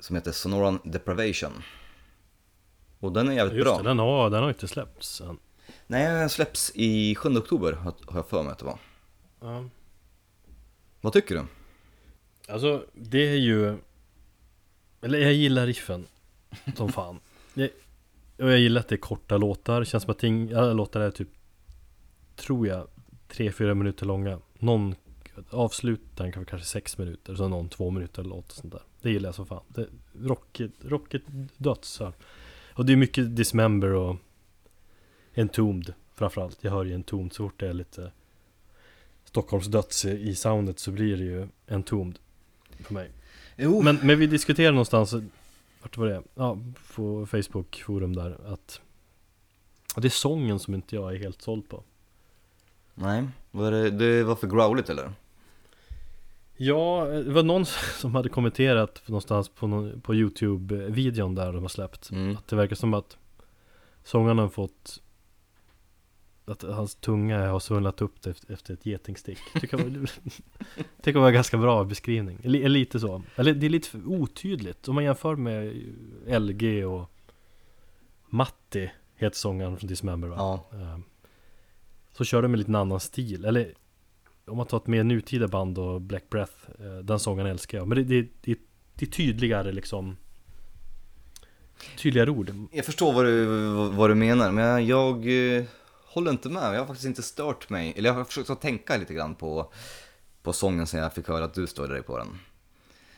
som 0.00 0.16
heter 0.16 0.32
Sonoran 0.32 0.78
Depravation. 0.84 1.62
Och 3.00 3.12
den 3.12 3.28
är 3.28 3.32
jävligt 3.32 3.56
just 3.56 3.64
bra. 3.64 3.78
det, 3.78 3.88
den 3.88 3.98
har, 3.98 4.30
den 4.30 4.42
har 4.42 4.48
inte 4.48 4.68
släppts 4.68 5.20
än 5.20 5.38
Nej, 5.86 6.06
den 6.14 6.30
släpps 6.30 6.72
i 6.74 7.14
7 7.14 7.36
oktober 7.36 7.72
har 7.72 7.94
jag 8.14 8.28
för 8.28 8.42
mig 8.42 8.52
att 8.52 8.58
det 8.58 8.64
var. 8.64 8.78
ja. 9.40 9.64
Vad 11.00 11.12
tycker 11.12 11.34
du? 11.34 11.44
Alltså 12.48 12.84
det 12.94 13.28
är 13.28 13.36
ju 13.36 13.76
Eller 15.00 15.18
jag 15.18 15.32
gillar 15.32 15.66
riffen 15.66 16.06
Som 16.76 16.88
fan 16.92 17.20
jag, 17.54 17.68
Och 18.38 18.52
jag 18.52 18.58
gillar 18.58 18.80
att 18.80 18.88
det 18.88 18.94
är 18.94 18.98
korta 18.98 19.36
låtar, 19.36 19.84
känns 19.84 20.02
som 20.02 20.10
att 20.10 20.18
ting, 20.18 20.52
alla 20.52 20.72
låtar 20.72 21.00
är 21.00 21.10
typ 21.10 21.28
Tror 22.36 22.66
jag 22.66 22.88
tre, 23.28 23.52
fyra 23.52 23.74
minuter 23.74 24.06
långa. 24.06 24.40
Någon 24.58 24.94
avslutar 25.50 26.32
kan 26.32 26.40
vara 26.40 26.48
kanske 26.50 26.68
sex 26.68 26.98
minuter, 26.98 27.34
så 27.34 27.48
någon 27.48 27.68
två 27.68 27.90
minuter 27.90 28.22
låt 28.24 28.50
och 28.50 28.56
sånt 28.56 28.72
där. 28.72 28.82
Det 29.02 29.10
gillar 29.10 29.28
jag 29.28 29.34
som 29.34 29.46
fan. 29.46 29.62
Det, 29.68 29.86
rocket, 30.20 30.70
rocket 30.80 31.22
döds. 31.56 32.00
Och 32.72 32.86
det 32.86 32.92
är 32.92 32.96
mycket 32.96 33.36
Dismember 33.36 33.88
och 33.88 34.16
Entombed 35.36 35.94
framförallt. 36.14 36.58
Jag 36.60 36.70
hör 36.70 36.84
ju 36.84 36.94
Entombed 36.94 37.32
så 37.32 37.42
fort 37.42 37.60
det 37.60 37.68
är 37.68 37.72
lite 37.72 38.12
Stockholms 39.24 39.66
döds 39.66 40.04
i 40.04 40.34
soundet 40.34 40.78
så 40.78 40.90
blir 40.90 41.16
det 41.16 41.24
ju 41.24 41.48
Entombed 41.68 42.18
för 42.80 42.94
mig. 42.94 43.10
Jo, 43.56 43.82
Men, 43.82 43.98
men 44.02 44.18
vi 44.18 44.26
diskuterade 44.26 44.72
någonstans, 44.72 45.14
vart 45.82 45.96
var 45.96 46.06
det? 46.06 46.22
Ja, 46.34 46.58
på 46.94 47.26
Facebook 47.26 47.82
forum 47.86 48.16
där 48.16 48.36
att 48.46 48.80
det 49.96 50.08
är 50.08 50.10
sången 50.10 50.58
som 50.58 50.74
inte 50.74 50.96
jag 50.96 51.14
är 51.14 51.18
helt 51.18 51.42
såld 51.42 51.68
på. 51.68 51.82
nej, 52.94 53.28
var 53.50 53.70
det, 53.70 53.90
det 53.90 54.24
var 54.24 54.36
för 54.36 54.46
growligt 54.46 54.90
eller? 54.90 55.12
Ja, 56.56 57.04
det 57.04 57.32
var 57.32 57.42
någon 57.42 57.66
som 58.00 58.14
hade 58.14 58.28
kommenterat 58.28 59.02
någonstans 59.06 59.48
på, 59.48 59.66
någon, 59.66 60.00
på 60.00 60.14
Youtube-videon 60.14 61.34
där 61.34 61.52
de 61.52 61.62
har 61.62 61.68
släppt 61.68 62.10
Mm. 62.10 62.36
Att 62.36 62.48
det 62.48 62.56
verkar 62.56 62.76
som 62.76 62.94
att 62.94 63.16
sångaren 64.04 64.38
har 64.38 64.48
fått 64.48 65.02
Att 66.48 66.62
hans 66.62 66.94
tunga 66.94 67.48
har 67.50 67.60
svullnat 67.60 68.02
upp 68.02 68.22
det 68.22 68.42
efter, 68.48 68.74
ett 68.74 68.86
getingstick. 68.86 69.38
Tycker 69.60 69.78
jag 69.78 70.08
tycker 71.02 71.12
jag 71.18 71.20
var 71.20 71.28
en 71.28 71.34
ganska 71.34 71.56
bra 71.56 71.84
beskrivning. 71.84 72.38
Lite 72.42 73.00
så. 73.00 73.22
Eller 73.36 73.54
det 73.54 73.66
är 73.66 73.70
lite 73.70 73.98
otydligt. 74.06 74.88
Om 74.88 74.94
man 74.94 75.04
jämför 75.04 75.36
med 75.36 75.74
LG 76.26 76.84
och 76.84 77.10
Matti 78.28 78.90
Heter 79.16 79.36
sångaren 79.36 79.76
från 79.76 79.88
Dismember 79.88 80.28
va? 80.28 80.34
Ja, 80.38 80.78
Ehm, 80.78 81.02
Så 82.12 82.24
kör 82.24 82.42
de 82.42 82.48
med 82.50 82.58
lite 82.58 82.70
en 82.70 82.74
annan 82.74 83.00
stil, 83.00 83.44
eller 83.44 83.74
om 84.46 84.56
man 84.56 84.66
tar 84.66 84.76
ett 84.76 84.86
mer 84.86 85.04
nutida 85.04 85.48
band 85.48 85.78
och 85.78 86.00
Black 86.00 86.30
Breath 86.30 86.52
eh, 86.78 86.98
Den 87.04 87.18
sången 87.18 87.46
älskar 87.46 87.78
jag, 87.78 87.88
men 87.88 87.98
det, 87.98 88.04
det, 88.04 88.28
det, 88.40 88.58
det 88.94 89.06
är 89.06 89.10
tydligare 89.10 89.72
liksom 89.72 90.16
Tydligare 91.98 92.30
ord. 92.30 92.52
Jag 92.72 92.84
förstår 92.84 93.12
vad 93.12 93.24
du, 93.24 93.44
vad 93.96 94.10
du 94.10 94.14
menar, 94.14 94.52
men 94.52 94.86
jag, 94.86 95.26
jag 95.26 95.56
eh, 95.58 95.64
håller 96.16 96.30
inte 96.30 96.48
med. 96.48 96.74
Jag 96.74 96.78
har 96.80 96.86
faktiskt 96.86 97.06
inte 97.06 97.22
stört 97.22 97.70
mig, 97.70 97.92
eller 97.96 98.08
jag 98.08 98.14
har 98.14 98.24
försökt 98.24 98.50
att 98.50 98.60
tänka 98.60 98.96
lite 98.96 99.14
grann 99.14 99.34
på, 99.34 99.72
på 100.42 100.52
sången 100.52 100.86
sen 100.86 101.00
jag 101.00 101.14
fick 101.14 101.28
höra 101.28 101.44
att 101.44 101.54
du 101.54 101.66
störde 101.66 101.92
dig 101.94 102.02
på 102.02 102.18
den. 102.18 102.38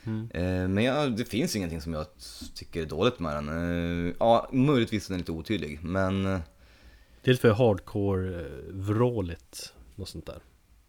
Mm. 0.04 0.30
Eh, 0.34 0.68
Men 0.68 0.84
jag, 0.84 1.16
det 1.16 1.24
finns 1.24 1.56
ingenting 1.56 1.80
som 1.80 1.92
jag 1.94 2.06
tycker 2.54 2.82
är 2.82 2.86
dåligt 2.86 3.18
med 3.20 3.34
den. 3.36 3.48
Eh, 4.08 4.14
Ja, 4.18 4.48
möjligtvis 4.52 5.06
är 5.06 5.10
den 5.10 5.18
lite 5.18 5.32
otydlig, 5.32 5.78
men 5.82 6.26
eh, 6.26 6.38
Det 7.22 7.30
är 7.30 7.32
lite 7.32 7.40
för 7.40 7.50
hardcore 7.50 8.40
eh, 8.40 8.46
vråligt 8.72 9.72
Något 9.94 10.08
sånt 10.08 10.26
där 10.26 10.38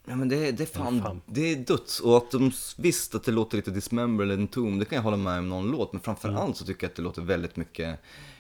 Ja 0.06 0.16
men 0.16 0.30
det, 0.30 0.52
det 0.52 0.64
är 0.64 0.68
fan, 0.80 0.98
Ja, 0.98 1.04
fan. 1.04 1.22
det 1.26 1.42
är 1.52 1.56
döds 1.56 2.00
och 2.00 2.18
att 2.18 2.32
de 2.32 2.52
visst 2.78 3.16
att 3.16 3.24
det 3.24 3.32
låter 3.32 3.58
lite 3.58 3.72
Dismember 3.72 4.24
eller 4.24 4.34
Entomb, 4.34 4.80
det 4.80 4.86
kan 4.86 4.96
jag 4.96 5.04
hålla 5.04 5.18
med 5.18 5.40
om 5.40 5.50
någon 5.50 5.72
låt, 5.72 5.94
men 5.94 6.02
framförallt 6.02 6.40
Mm. 6.44 6.54
så 6.54 6.66
tycker 6.66 6.84
jag 6.84 6.90
att 6.90 6.96
det 6.96 7.02
låter 7.02 7.22
väldigt 7.22 7.56
mycket 7.56 8.00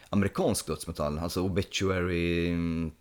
amerikansk 0.09 0.67
dödsmetall, 0.67 1.20
alltså 1.20 1.41
Obituary, 1.41 2.47
mm, 2.49 2.91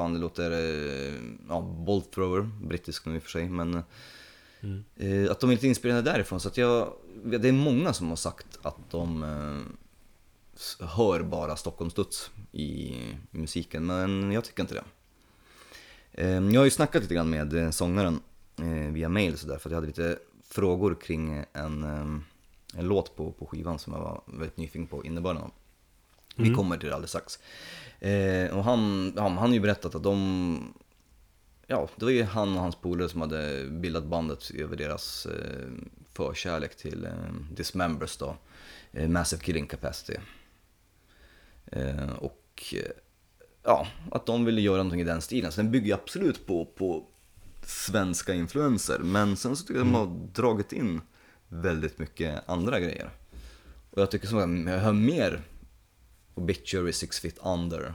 fan 0.00 0.14
det 0.14 0.20
låter, 0.20 0.50
eh, 0.50 1.14
ja, 1.48 1.60
Bolt 1.60 2.12
Thrower, 2.12 2.50
brittisk 2.62 3.06
nu 3.06 3.14
i 3.16 3.18
och 3.18 3.22
för 3.22 3.30
sig, 3.30 3.48
men 3.48 3.82
Mm. 4.62 4.84
eh, 4.96 5.30
att 5.30 5.40
de 5.40 5.50
är 5.50 5.54
lite 5.54 5.66
inspirerade 5.68 6.02
därifrån, 6.02 6.40
så 6.40 6.48
att 6.48 6.56
jag, 6.56 6.92
det 7.24 7.48
är 7.48 7.52
många 7.52 7.92
som 7.92 8.08
har 8.08 8.16
sagt 8.16 8.58
att 8.62 8.76
de 8.90 9.22
eh, 9.22 10.86
hör 10.86 11.22
bara 11.22 11.56
Stockholmsstuds 11.56 12.30
i 12.52 12.94
musiken, 13.30 13.86
men 13.86 14.32
jag 14.32 14.44
tycker 14.44 14.62
inte 14.62 14.74
det. 14.74 14.84
Eh, 16.12 16.30
Jag 16.30 16.60
har 16.60 16.64
ju 16.64 16.70
snackat 16.70 17.02
lite 17.02 17.14
grann 17.14 17.30
med 17.30 17.74
sångaren 17.74 18.20
via 18.92 19.08
mail 19.08 19.38
så 19.38 19.46
där, 19.48 19.58
för 19.58 19.68
att 19.68 19.72
jag 19.72 19.76
hade 19.76 19.86
lite 19.86 20.18
frågor 20.44 20.94
kring 21.02 21.44
en, 21.52 21.84
en 21.84 22.88
låt 22.88 23.16
på, 23.16 23.32
på 23.32 23.46
skivan 23.46 23.78
som 23.78 23.92
jag 23.92 24.00
var 24.00 24.22
väldigt 24.26 24.56
nyfiken 24.56 24.86
på 24.86 25.04
innebörden 25.04 25.42
av. 25.42 25.50
Vi 26.36 26.44
Mm. 26.44 26.56
kommer 26.56 26.76
till 26.78 26.88
det 26.88 26.94
alldeles 26.94 27.10
strax. 27.10 27.38
Eh, 28.00 28.56
och 28.56 28.64
han, 28.64 29.12
han, 29.16 29.38
han 29.38 29.48
har 29.48 29.54
ju 29.54 29.60
berättat 29.60 29.94
att 29.94 30.02
de, 30.02 30.74
ja, 31.66 31.88
det 31.96 32.04
var 32.04 32.12
ju 32.12 32.22
han 32.22 32.54
och 32.54 32.62
hans 32.62 32.76
polare 32.76 33.08
som 33.08 33.20
hade 33.20 33.66
bildat 33.70 34.04
bandet 34.04 34.50
över 34.50 34.76
deras 34.76 35.26
eh, 35.26 35.70
förkärlek 36.12 36.76
till 36.76 37.04
eh, 37.04 37.12
Dismembers 37.52 38.16
då, 38.16 38.36
eh, 38.92 39.08
Massive 39.08 39.42
Killing 39.42 39.66
Capacity. 39.66 40.18
Eh, 41.66 42.12
och 42.18 42.74
eh, 42.74 42.90
ja, 43.62 43.86
att 44.10 44.26
de 44.26 44.44
ville 44.44 44.60
göra 44.60 44.76
någonting 44.76 45.00
i 45.00 45.04
den 45.04 45.20
stilen. 45.20 45.52
Så 45.52 45.60
den 45.60 45.70
bygger 45.70 45.94
absolut 45.94 46.46
på, 46.46 46.64
på 46.64 47.06
svenska 47.66 48.34
influenser, 48.34 48.98
men 48.98 49.36
sen 49.36 49.56
så 49.56 49.64
tycker 49.64 49.80
jag 49.80 49.86
de 49.86 49.94
har 49.94 50.28
dragit 50.34 50.72
in 50.72 51.00
väldigt 51.48 51.98
mycket 51.98 52.48
andra 52.48 52.80
grejer. 52.80 53.10
Och 53.90 54.02
jag 54.02 54.10
tycker 54.10 54.26
som 54.26 54.38
att 54.38 54.72
jag 54.72 54.80
hör 54.80 54.92
mer 54.92 55.42
Obituary, 56.34 56.92
Six 56.92 57.20
Feet 57.20 57.38
Under 57.38 57.94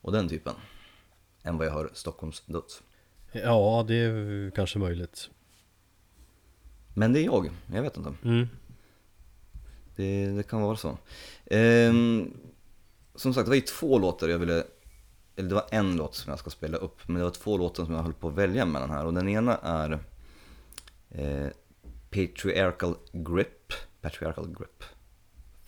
och 0.00 0.12
den 0.12 0.28
typen, 0.28 0.54
än 1.42 1.58
vad 1.58 1.66
jag 1.66 1.72
hör 1.72 1.90
Stockholms 1.94 2.42
Döds. 2.46 2.82
Ja, 3.32 3.84
det 3.88 3.94
är 3.94 4.50
kanske 4.50 4.78
möjligt 4.78 5.30
Men 6.94 7.12
det 7.12 7.20
är 7.20 7.24
jag, 7.24 7.50
jag 7.72 7.82
vet 7.82 7.96
inte. 7.96 8.14
mm. 8.24 8.48
Det, 9.96 10.26
det 10.26 10.42
kan 10.42 10.62
vara 10.62 10.76
så. 10.76 10.98
Ehm, 11.46 12.34
som 13.14 13.34
sagt, 13.34 13.46
det 13.46 13.50
var 13.50 13.56
ju 13.56 13.60
två 13.60 13.98
låtar 13.98 14.28
jag 14.28 14.38
ville, 14.38 14.64
eller 15.36 15.48
det 15.48 15.54
var 15.54 15.66
en 15.70 15.96
låt 15.96 16.14
som 16.14 16.30
jag 16.30 16.38
ska 16.38 16.50
spela 16.50 16.76
upp, 16.76 17.08
men 17.08 17.16
det 17.16 17.24
var 17.24 17.30
två 17.30 17.56
låtar 17.56 17.84
som 17.84 17.94
jag 17.94 18.02
höll 18.02 18.12
på 18.12 18.28
att 18.28 18.34
välja 18.34 18.66
mellan 18.66 18.90
här. 18.90 19.06
Och 19.06 19.14
den 19.14 19.28
ena 19.28 19.56
är 19.56 19.98
eh, 21.10 21.48
Patriarchal 22.10 22.96
Grip. 23.12 23.72
Patriarchal 24.00 24.46
Grip. 24.58 24.84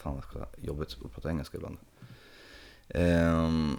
Fan 0.01 0.22
vad 0.34 0.46
jobbigt 0.59 0.96
att 1.05 1.12
prata 1.12 1.30
engelska 1.30 1.57
ibland. 1.57 1.78
Ehm, 2.88 3.76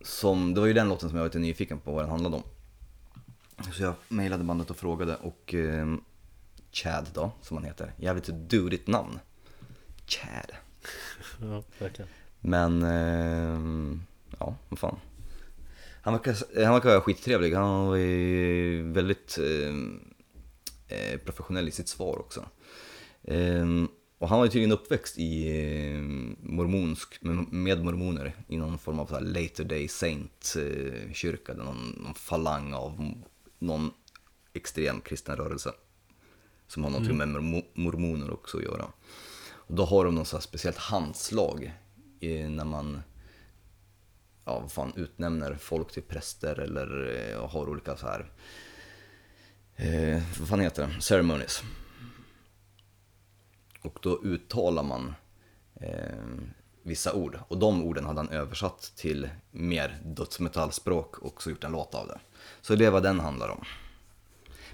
som, 0.00 0.54
det 0.54 0.60
var 0.60 0.66
ju 0.66 0.72
den 0.72 0.88
låten 0.88 1.08
som 1.08 1.16
jag 1.16 1.22
var 1.22 1.28
lite 1.28 1.38
nyfiken 1.38 1.80
på 1.80 1.92
vad 1.92 2.02
den 2.02 2.10
handlade 2.10 2.36
om. 2.36 2.42
Så 3.72 3.82
jag 3.82 3.94
mejlade 4.08 4.44
bandet 4.44 4.70
och 4.70 4.76
frågade 4.76 5.16
och 5.16 5.54
ehm, 5.54 6.00
Chad 6.72 7.06
då, 7.14 7.30
som 7.42 7.56
han 7.56 7.64
heter. 7.64 7.92
Jävligt 7.96 8.26
durigt 8.26 8.86
namn. 8.88 9.18
Chad. 10.06 10.52
Ja, 11.40 11.62
verkligen 11.78 12.08
Men, 12.40 12.82
ehm, 12.82 14.02
ja, 14.38 14.56
vad 14.68 14.78
fan. 14.78 14.98
Han 16.02 16.14
verkar, 16.14 16.64
han 16.64 16.74
verkar 16.74 17.00
skittrevlig. 17.00 17.54
Han 17.54 17.86
var 17.86 17.96
ju 17.96 18.92
väldigt 18.92 19.38
eh, 20.88 21.18
professionell 21.24 21.68
i 21.68 21.70
sitt 21.70 21.88
svar 21.88 22.18
också. 22.18 22.44
Ehm, 23.24 23.88
och 24.18 24.28
han 24.28 24.38
var 24.38 24.46
ju 24.46 24.50
tydligen 24.50 24.72
uppväxt 24.72 25.18
i 25.18 25.48
eh, 25.48 26.00
mormonsk, 26.50 27.22
med, 27.22 27.52
med 27.52 27.84
mormoner 27.84 28.36
i 28.48 28.56
någon 28.56 28.78
form 28.78 28.98
av 28.98 29.06
så 29.06 29.20
later 29.20 29.64
day 29.64 29.88
saint 29.88 30.54
eh, 30.56 31.12
kyrka, 31.12 31.54
någon, 31.54 31.88
någon 32.02 32.14
falang 32.14 32.72
av 32.72 33.14
någon 33.58 33.90
extrem 34.52 35.00
kristen 35.00 35.36
rörelse. 35.36 35.72
Som 36.66 36.84
har 36.84 36.90
någonting 36.90 37.16
med 37.16 37.28
mormo- 37.28 37.66
mormoner 37.74 38.32
också 38.32 38.56
att 38.56 38.62
göra. 38.62 38.84
Och 39.50 39.74
då 39.74 39.84
har 39.84 40.04
de 40.04 40.14
någon 40.14 40.26
så 40.26 40.40
speciellt 40.40 40.76
handslag 40.76 41.72
eh, 42.20 42.48
när 42.50 42.64
man 42.64 43.02
ja, 44.44 44.60
vad 44.60 44.72
fan, 44.72 44.92
utnämner 44.96 45.54
folk 45.54 45.92
till 45.92 46.02
präster 46.02 46.58
eller 46.60 47.36
har 47.48 47.68
olika 47.68 47.96
så 47.96 48.06
här 48.06 48.30
eh, 49.76 50.22
vad 50.38 50.48
fan 50.48 50.60
heter 50.60 50.86
det? 50.86 51.02
Ceremonies. 51.02 51.62
Och 53.82 53.98
då 54.02 54.20
uttalar 54.22 54.82
man 54.82 55.14
eh, 55.80 56.24
vissa 56.82 57.12
ord. 57.12 57.38
Och 57.48 57.58
de 57.58 57.84
orden 57.84 58.04
hade 58.04 58.20
han 58.20 58.28
översatt 58.28 58.92
till 58.96 59.28
mer 59.50 59.98
dödsmetallspråk 60.04 61.18
och 61.18 61.42
så 61.42 61.50
gjort 61.50 61.64
en 61.64 61.72
låt 61.72 61.94
av 61.94 62.06
det. 62.06 62.20
Så 62.60 62.74
det 62.74 62.84
är 62.84 62.90
vad 62.90 63.02
den 63.02 63.20
handlar 63.20 63.48
om. 63.48 63.64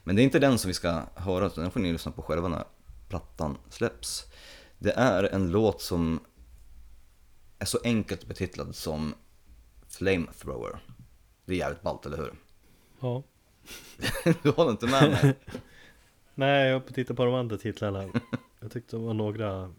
Men 0.04 0.16
det 0.16 0.22
är 0.22 0.24
inte 0.24 0.38
den 0.38 0.58
som 0.58 0.68
vi 0.68 0.74
ska 0.74 1.02
höra, 1.14 1.46
utan 1.46 1.62
den 1.64 1.70
får 1.70 1.80
ni 1.80 1.92
lyssna 1.92 2.12
på 2.12 2.22
själva 2.22 2.48
när 2.48 2.64
plattan 3.08 3.58
släpps. 3.68 4.24
Det 4.78 4.92
är 4.92 5.24
en 5.24 5.50
låt 5.50 5.82
som 5.82 6.20
är 7.58 7.66
så 7.66 7.78
enkelt 7.84 8.26
betitlad 8.26 8.74
som 8.74 9.14
Flamethrower. 9.88 10.78
Det 11.44 11.52
är 11.52 11.56
jävligt 11.56 11.82
ballt, 11.82 12.06
eller 12.06 12.16
hur? 12.16 12.34
Ja 13.00 13.22
Du 14.42 14.50
håller 14.50 14.70
inte 14.70 14.86
med 14.86 15.10
mig? 15.10 15.34
Nej, 16.34 16.68
jag 16.68 16.84
får 16.86 16.94
titta 16.94 17.14
på 17.14 17.24
de 17.24 17.34
andra 17.34 17.56
titlarna 17.56 18.04
Jag 18.64 18.72
tyckte 18.72 18.96
de 18.96 19.04
var 19.04 19.14
några 19.14 19.70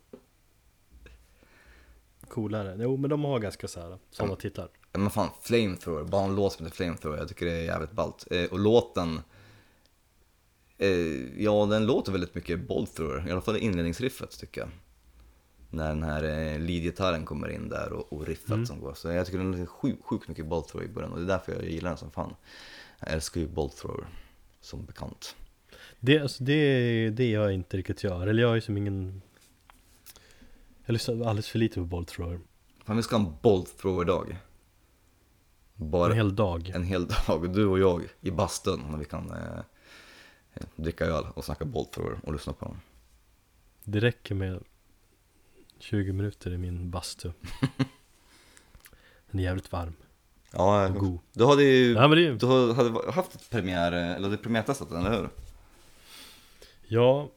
Coolare, 2.27 2.75
jo 2.79 2.97
men 2.97 3.09
de 3.09 3.23
har 3.23 3.39
ganska 3.39 3.67
så 3.67 3.79
här 3.79 3.97
sådana 4.11 4.33
Ja. 4.33 4.39
titlar 4.39 4.69
Men 4.93 5.09
fan, 5.09 5.29
Flamethrower, 5.41 6.03
bara 6.03 6.23
en 6.25 6.35
låt 6.35 6.53
som 6.53 6.65
heter 6.65 6.75
Flamethrower, 6.77 7.17
jag 7.17 7.27
tycker 7.27 7.45
det 7.45 7.51
är 7.51 7.63
jävligt 7.63 7.91
ballt. 7.91 8.27
Eh, 8.31 8.45
och 8.45 8.59
låten, 8.59 9.21
eh, 10.77 11.41
ja 11.43 11.65
den 11.65 11.85
låter 11.85 12.11
väldigt 12.11 12.35
mycket 12.35 12.67
Bolt 12.67 12.95
Thrower, 12.95 13.27
i 13.27 13.31
alla 13.31 13.41
fall 13.41 13.57
inledningsriffet 13.57 14.39
tycker 14.39 14.61
jag. 14.61 14.69
När 15.69 15.87
den 15.89 16.03
här 16.03 16.23
eh, 16.23 16.59
leadgitarren 16.59 17.25
kommer 17.25 17.47
in 17.49 17.69
där 17.69 17.93
och, 17.93 18.13
och 18.13 18.27
riffet 18.27 18.49
Mm. 18.49 18.65
som 18.65 18.79
går. 18.79 18.93
Så 18.93 19.07
jag 19.11 19.25
tycker 19.25 19.37
den 19.39 19.53
är 19.61 19.65
sjukt 19.65 20.03
sjuk 20.05 20.27
mycket 20.27 20.45
bolt 20.45 20.67
thrower 20.67 20.85
i 20.85 20.89
början 20.89 21.11
och 21.11 21.17
det 21.19 21.23
är 21.25 21.27
därför 21.27 21.53
jag 21.53 21.63
gillar 21.69 21.89
den 21.89 21.97
som 21.97 22.11
fan. 22.11 22.35
Jag 22.99 23.11
älskar 23.11 23.41
ju 23.41 23.47
bolt 23.47 23.77
thrower 23.77 24.07
som 24.61 24.85
bekant. 24.85 25.35
Det, 26.05 26.19
alltså, 26.19 26.43
det, 26.43 27.09
det 27.09 27.29
jag 27.29 27.53
inte 27.53 27.77
riktigt 27.77 28.03
gör, 28.03 28.27
eller 28.27 28.41
jag 28.43 28.57
är 28.57 28.61
som 28.61 28.77
ingen 28.77 29.21
Jag 30.85 30.93
lyssnar 30.93 31.13
alldeles 31.15 31.47
för 31.49 31.59
lite 31.59 31.85
på 31.85 32.03
tror 32.03 32.31
jag 32.31 32.41
Fan 32.85 32.97
vi 32.97 33.03
ska 33.03 33.15
ha 33.17 33.25
en 33.25 33.33
bolt 33.41 33.77
thrower 33.77 34.05
dag. 34.05 34.37
Bara 35.75 36.11
En 36.11 36.15
hel 36.17 36.35
dag. 36.35 36.69
en 36.75 36.83
hel 36.83 37.07
dag, 37.07 37.53
du 37.53 37.65
och 37.65 37.79
jag 37.79 38.03
i 38.21 38.31
bastun 38.31 38.81
när 38.89 38.97
vi 38.97 39.05
kan 39.05 39.31
eh, 39.31 40.63
dricka 40.75 41.05
öl 41.05 41.25
och 41.33 41.45
snacka 41.45 41.65
bolt 41.65 41.91
thrower 41.91 42.19
och 42.23 42.33
lyssna 42.33 42.53
på 42.53 42.65
dem. 42.65 42.79
Det 43.83 43.99
räcker 43.99 44.35
med 44.35 44.63
20 45.79 46.13
minuter 46.13 46.51
i 46.53 46.57
min 46.57 46.91
bastu. 46.91 47.31
Den 49.31 49.39
är 49.39 49.43
jävligt 49.43 49.71
varm. 49.71 49.93
Ja, 50.51 50.87
god. 50.87 51.19
du 51.33 51.45
hade 51.45 51.63
ju 51.63 51.93
Ja 51.93 52.07
men 52.07 52.17
det 52.17 52.27
är 52.27 52.33
du 52.33 52.45
har- 52.45 52.73
hade 52.73 53.11
haft 53.11 53.35
ett 53.35 53.49
premiär, 53.49 53.91
eller 53.91 54.29
du 54.29 54.37
premiärtestat 54.37 54.89
den, 54.89 55.05
eller 55.05 55.17
hur? 55.21 55.29
Ja. 56.87 57.31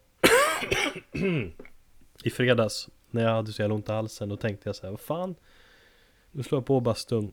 I 2.24 2.30
fredags 2.30 2.88
När 3.10 3.22
jag 3.22 3.30
hade 3.30 3.52
så 3.52 3.62
jävla 3.62 3.74
ont 3.74 3.88
i 3.88 3.92
halsen 3.92 4.28
Då 4.28 4.36
tänkte 4.36 4.68
jag 4.68 4.76
så 4.76 4.82
här, 4.82 4.90
vad 4.90 5.00
fan? 5.00 5.34
Nu 6.30 6.42
slår 6.42 6.58
jag 6.58 6.66
på 6.66 6.80
bastun 6.80 7.32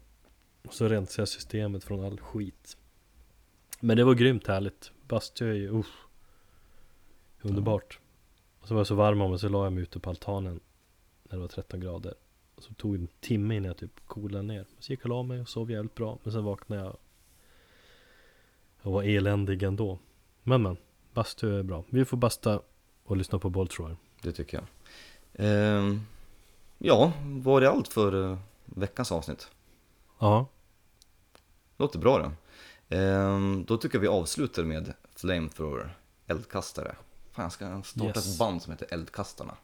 Och 0.67 0.73
så 0.73 0.87
rensar 0.87 1.21
jag 1.21 1.27
systemet 1.27 1.83
från 1.83 2.05
all 2.05 2.19
skit. 2.19 2.77
Men 3.79 3.97
det 3.97 4.03
var 4.03 4.13
grymt 4.13 4.47
härligt. 4.47 4.91
Bastu 5.07 5.49
är 5.49 5.53
ju, 5.53 5.69
uh, 5.69 5.85
Underbart. 7.41 7.99
Och 8.59 8.67
så 8.67 8.73
var 8.73 8.79
jag 8.79 8.87
så 8.87 8.95
varm 8.95 9.21
av 9.21 9.29
mig 9.29 9.39
så 9.39 9.49
la 9.49 9.63
jag 9.63 9.73
mig 9.73 9.83
ute 9.83 9.99
på 9.99 10.09
altanen 10.09 10.59
När 11.23 11.37
det 11.37 11.41
var 11.41 11.47
13 11.47 11.79
grader. 11.79 12.13
Och 12.55 12.63
så 12.63 12.73
tog 12.73 12.93
det 12.93 13.01
en 13.01 13.07
timme 13.19 13.55
innan 13.55 13.67
jag 13.67 13.77
typ 13.77 14.05
coolade 14.07 14.43
ner. 14.43 14.65
Så 14.79 14.93
gick 14.93 14.99
jag 14.99 15.05
och 15.05 15.17
la 15.17 15.23
mig 15.23 15.41
och 15.41 15.49
sov 15.49 15.71
jävligt 15.71 15.95
bra. 15.95 16.19
Men 16.23 16.33
sen 16.33 16.43
vaknade 16.43 16.81
jag 16.81 16.97
Och 18.81 18.91
var 18.91 19.03
eländig 19.03 19.63
ändå. 19.63 19.99
Men 20.43 20.61
men. 20.61 20.77
Bastu 21.15 21.59
är 21.59 21.63
bra. 21.63 21.83
Vi 21.89 22.05
får 22.05 22.17
basta 22.17 22.61
och 23.05 23.17
lyssna 23.17 23.39
på 23.39 23.49
boll 23.49 23.67
tror 23.67 23.89
jag. 23.89 23.97
Det 24.21 24.31
tycker 24.31 24.57
jag. 24.57 24.65
Ehm, 25.33 26.01
ja, 26.77 27.11
var 27.23 27.61
det 27.61 27.69
allt 27.69 27.87
för 27.87 28.31
eh, 28.31 28.37
veckans 28.65 29.11
avsnitt? 29.11 29.47
Ja. 30.19 30.47
Låter 31.77 31.99
bra 31.99 32.17
det. 32.17 32.31
Ehm, 32.97 33.65
då 33.67 33.77
tycker 33.77 33.95
jag 33.95 34.01
vi 34.01 34.07
avslutar 34.07 34.63
med 34.63 34.93
Flamethrower, 35.15 35.97
eldkastare. 36.27 36.95
Fan, 37.31 37.43
jag 37.43 37.51
ska 37.51 37.81
starta 37.83 38.05
Yes. 38.07 38.33
ett 38.33 38.39
band 38.39 38.61
som 38.61 38.71
heter 38.71 38.87
Eldkastarna. 38.93 39.55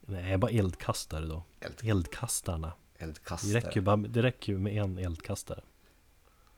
Nej, 0.00 0.38
bara 0.38 0.50
eldkastare 0.50 1.26
då. 1.26 1.42
Eld, 1.60 1.74
Eldkastarna. 1.82 2.72
Det 2.98 3.04
eldkastare. 3.04 3.52
räcker, 3.54 3.72
ju 3.76 3.80
bara, 3.80 3.96
det 3.96 4.22
räcker 4.22 4.52
ju 4.52 4.58
med 4.58 4.72
en 4.82 4.98
eldkastare. 4.98 5.60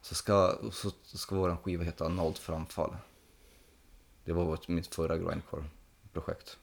Så 0.02 0.14
ska, 0.14 0.54
så 0.72 0.90
ska 1.04 1.36
vår 1.36 1.56
skiva 1.56 1.84
heta 1.84 2.04
Analt 2.04 2.38
framfall. 2.38 2.96
Det 4.30 4.34
var 4.34 4.44
vårt, 4.44 4.68
mitt 4.68 4.94
förra 4.94 5.16
grindcore-projekt. 5.18 6.58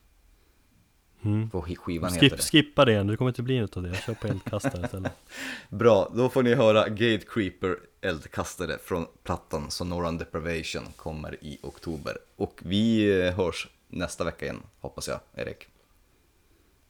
Mm. 1.21 1.49
På 1.49 1.61
sk- 1.61 1.75
skivan 1.75 2.13
heter 2.13 2.29
Skip, 2.29 2.37
det. 2.37 2.43
skippa 2.43 2.85
det, 2.85 3.03
det 3.03 3.17
kommer 3.17 3.29
inte 3.31 3.43
bli 3.43 3.59
något 3.59 3.77
av 3.77 3.83
det. 3.83 3.89
Jag 3.89 3.97
kör 4.03 4.13
på 4.13 4.27
eldkastare 4.27 4.85
istället. 4.85 5.11
Bra, 5.69 6.11
då 6.15 6.29
får 6.29 6.43
ni 6.43 6.53
höra 6.55 6.89
Gate 6.89 7.25
Creeper 7.29 7.77
eldkastare 8.01 8.77
från 8.77 9.05
plattan 9.23 9.71
Sonoran 9.71 10.17
Deprivation 10.17 10.83
kommer 10.95 11.43
i 11.43 11.59
oktober. 11.63 12.17
Och 12.35 12.59
vi 12.65 13.09
eh, 13.21 13.33
hörs 13.33 13.67
nästa 13.87 14.23
vecka 14.23 14.45
igen, 14.45 14.61
hoppas 14.79 15.07
jag, 15.07 15.19
Erik. 15.35 15.67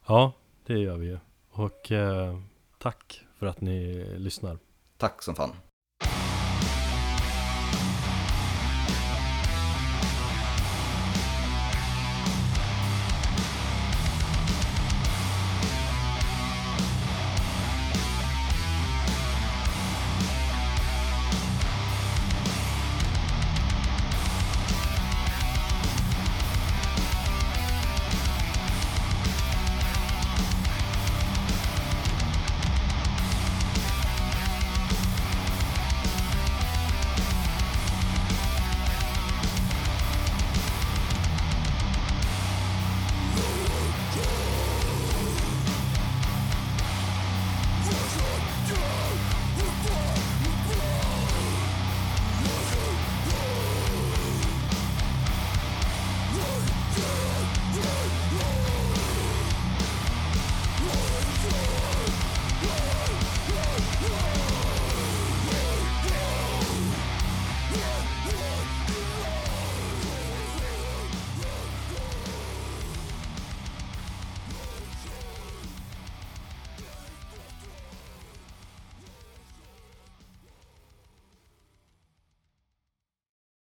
Ja, 0.06 0.32
det 0.66 0.78
gör 0.78 0.96
vi 0.96 1.06
ju. 1.06 1.18
Och 1.50 1.92
eh, 1.92 2.38
tack 2.78 3.24
för 3.38 3.46
att 3.46 3.60
ni 3.60 4.04
lyssnar. 4.18 4.58
Tack 4.96 5.22
som 5.22 5.34
fan. 5.34 5.50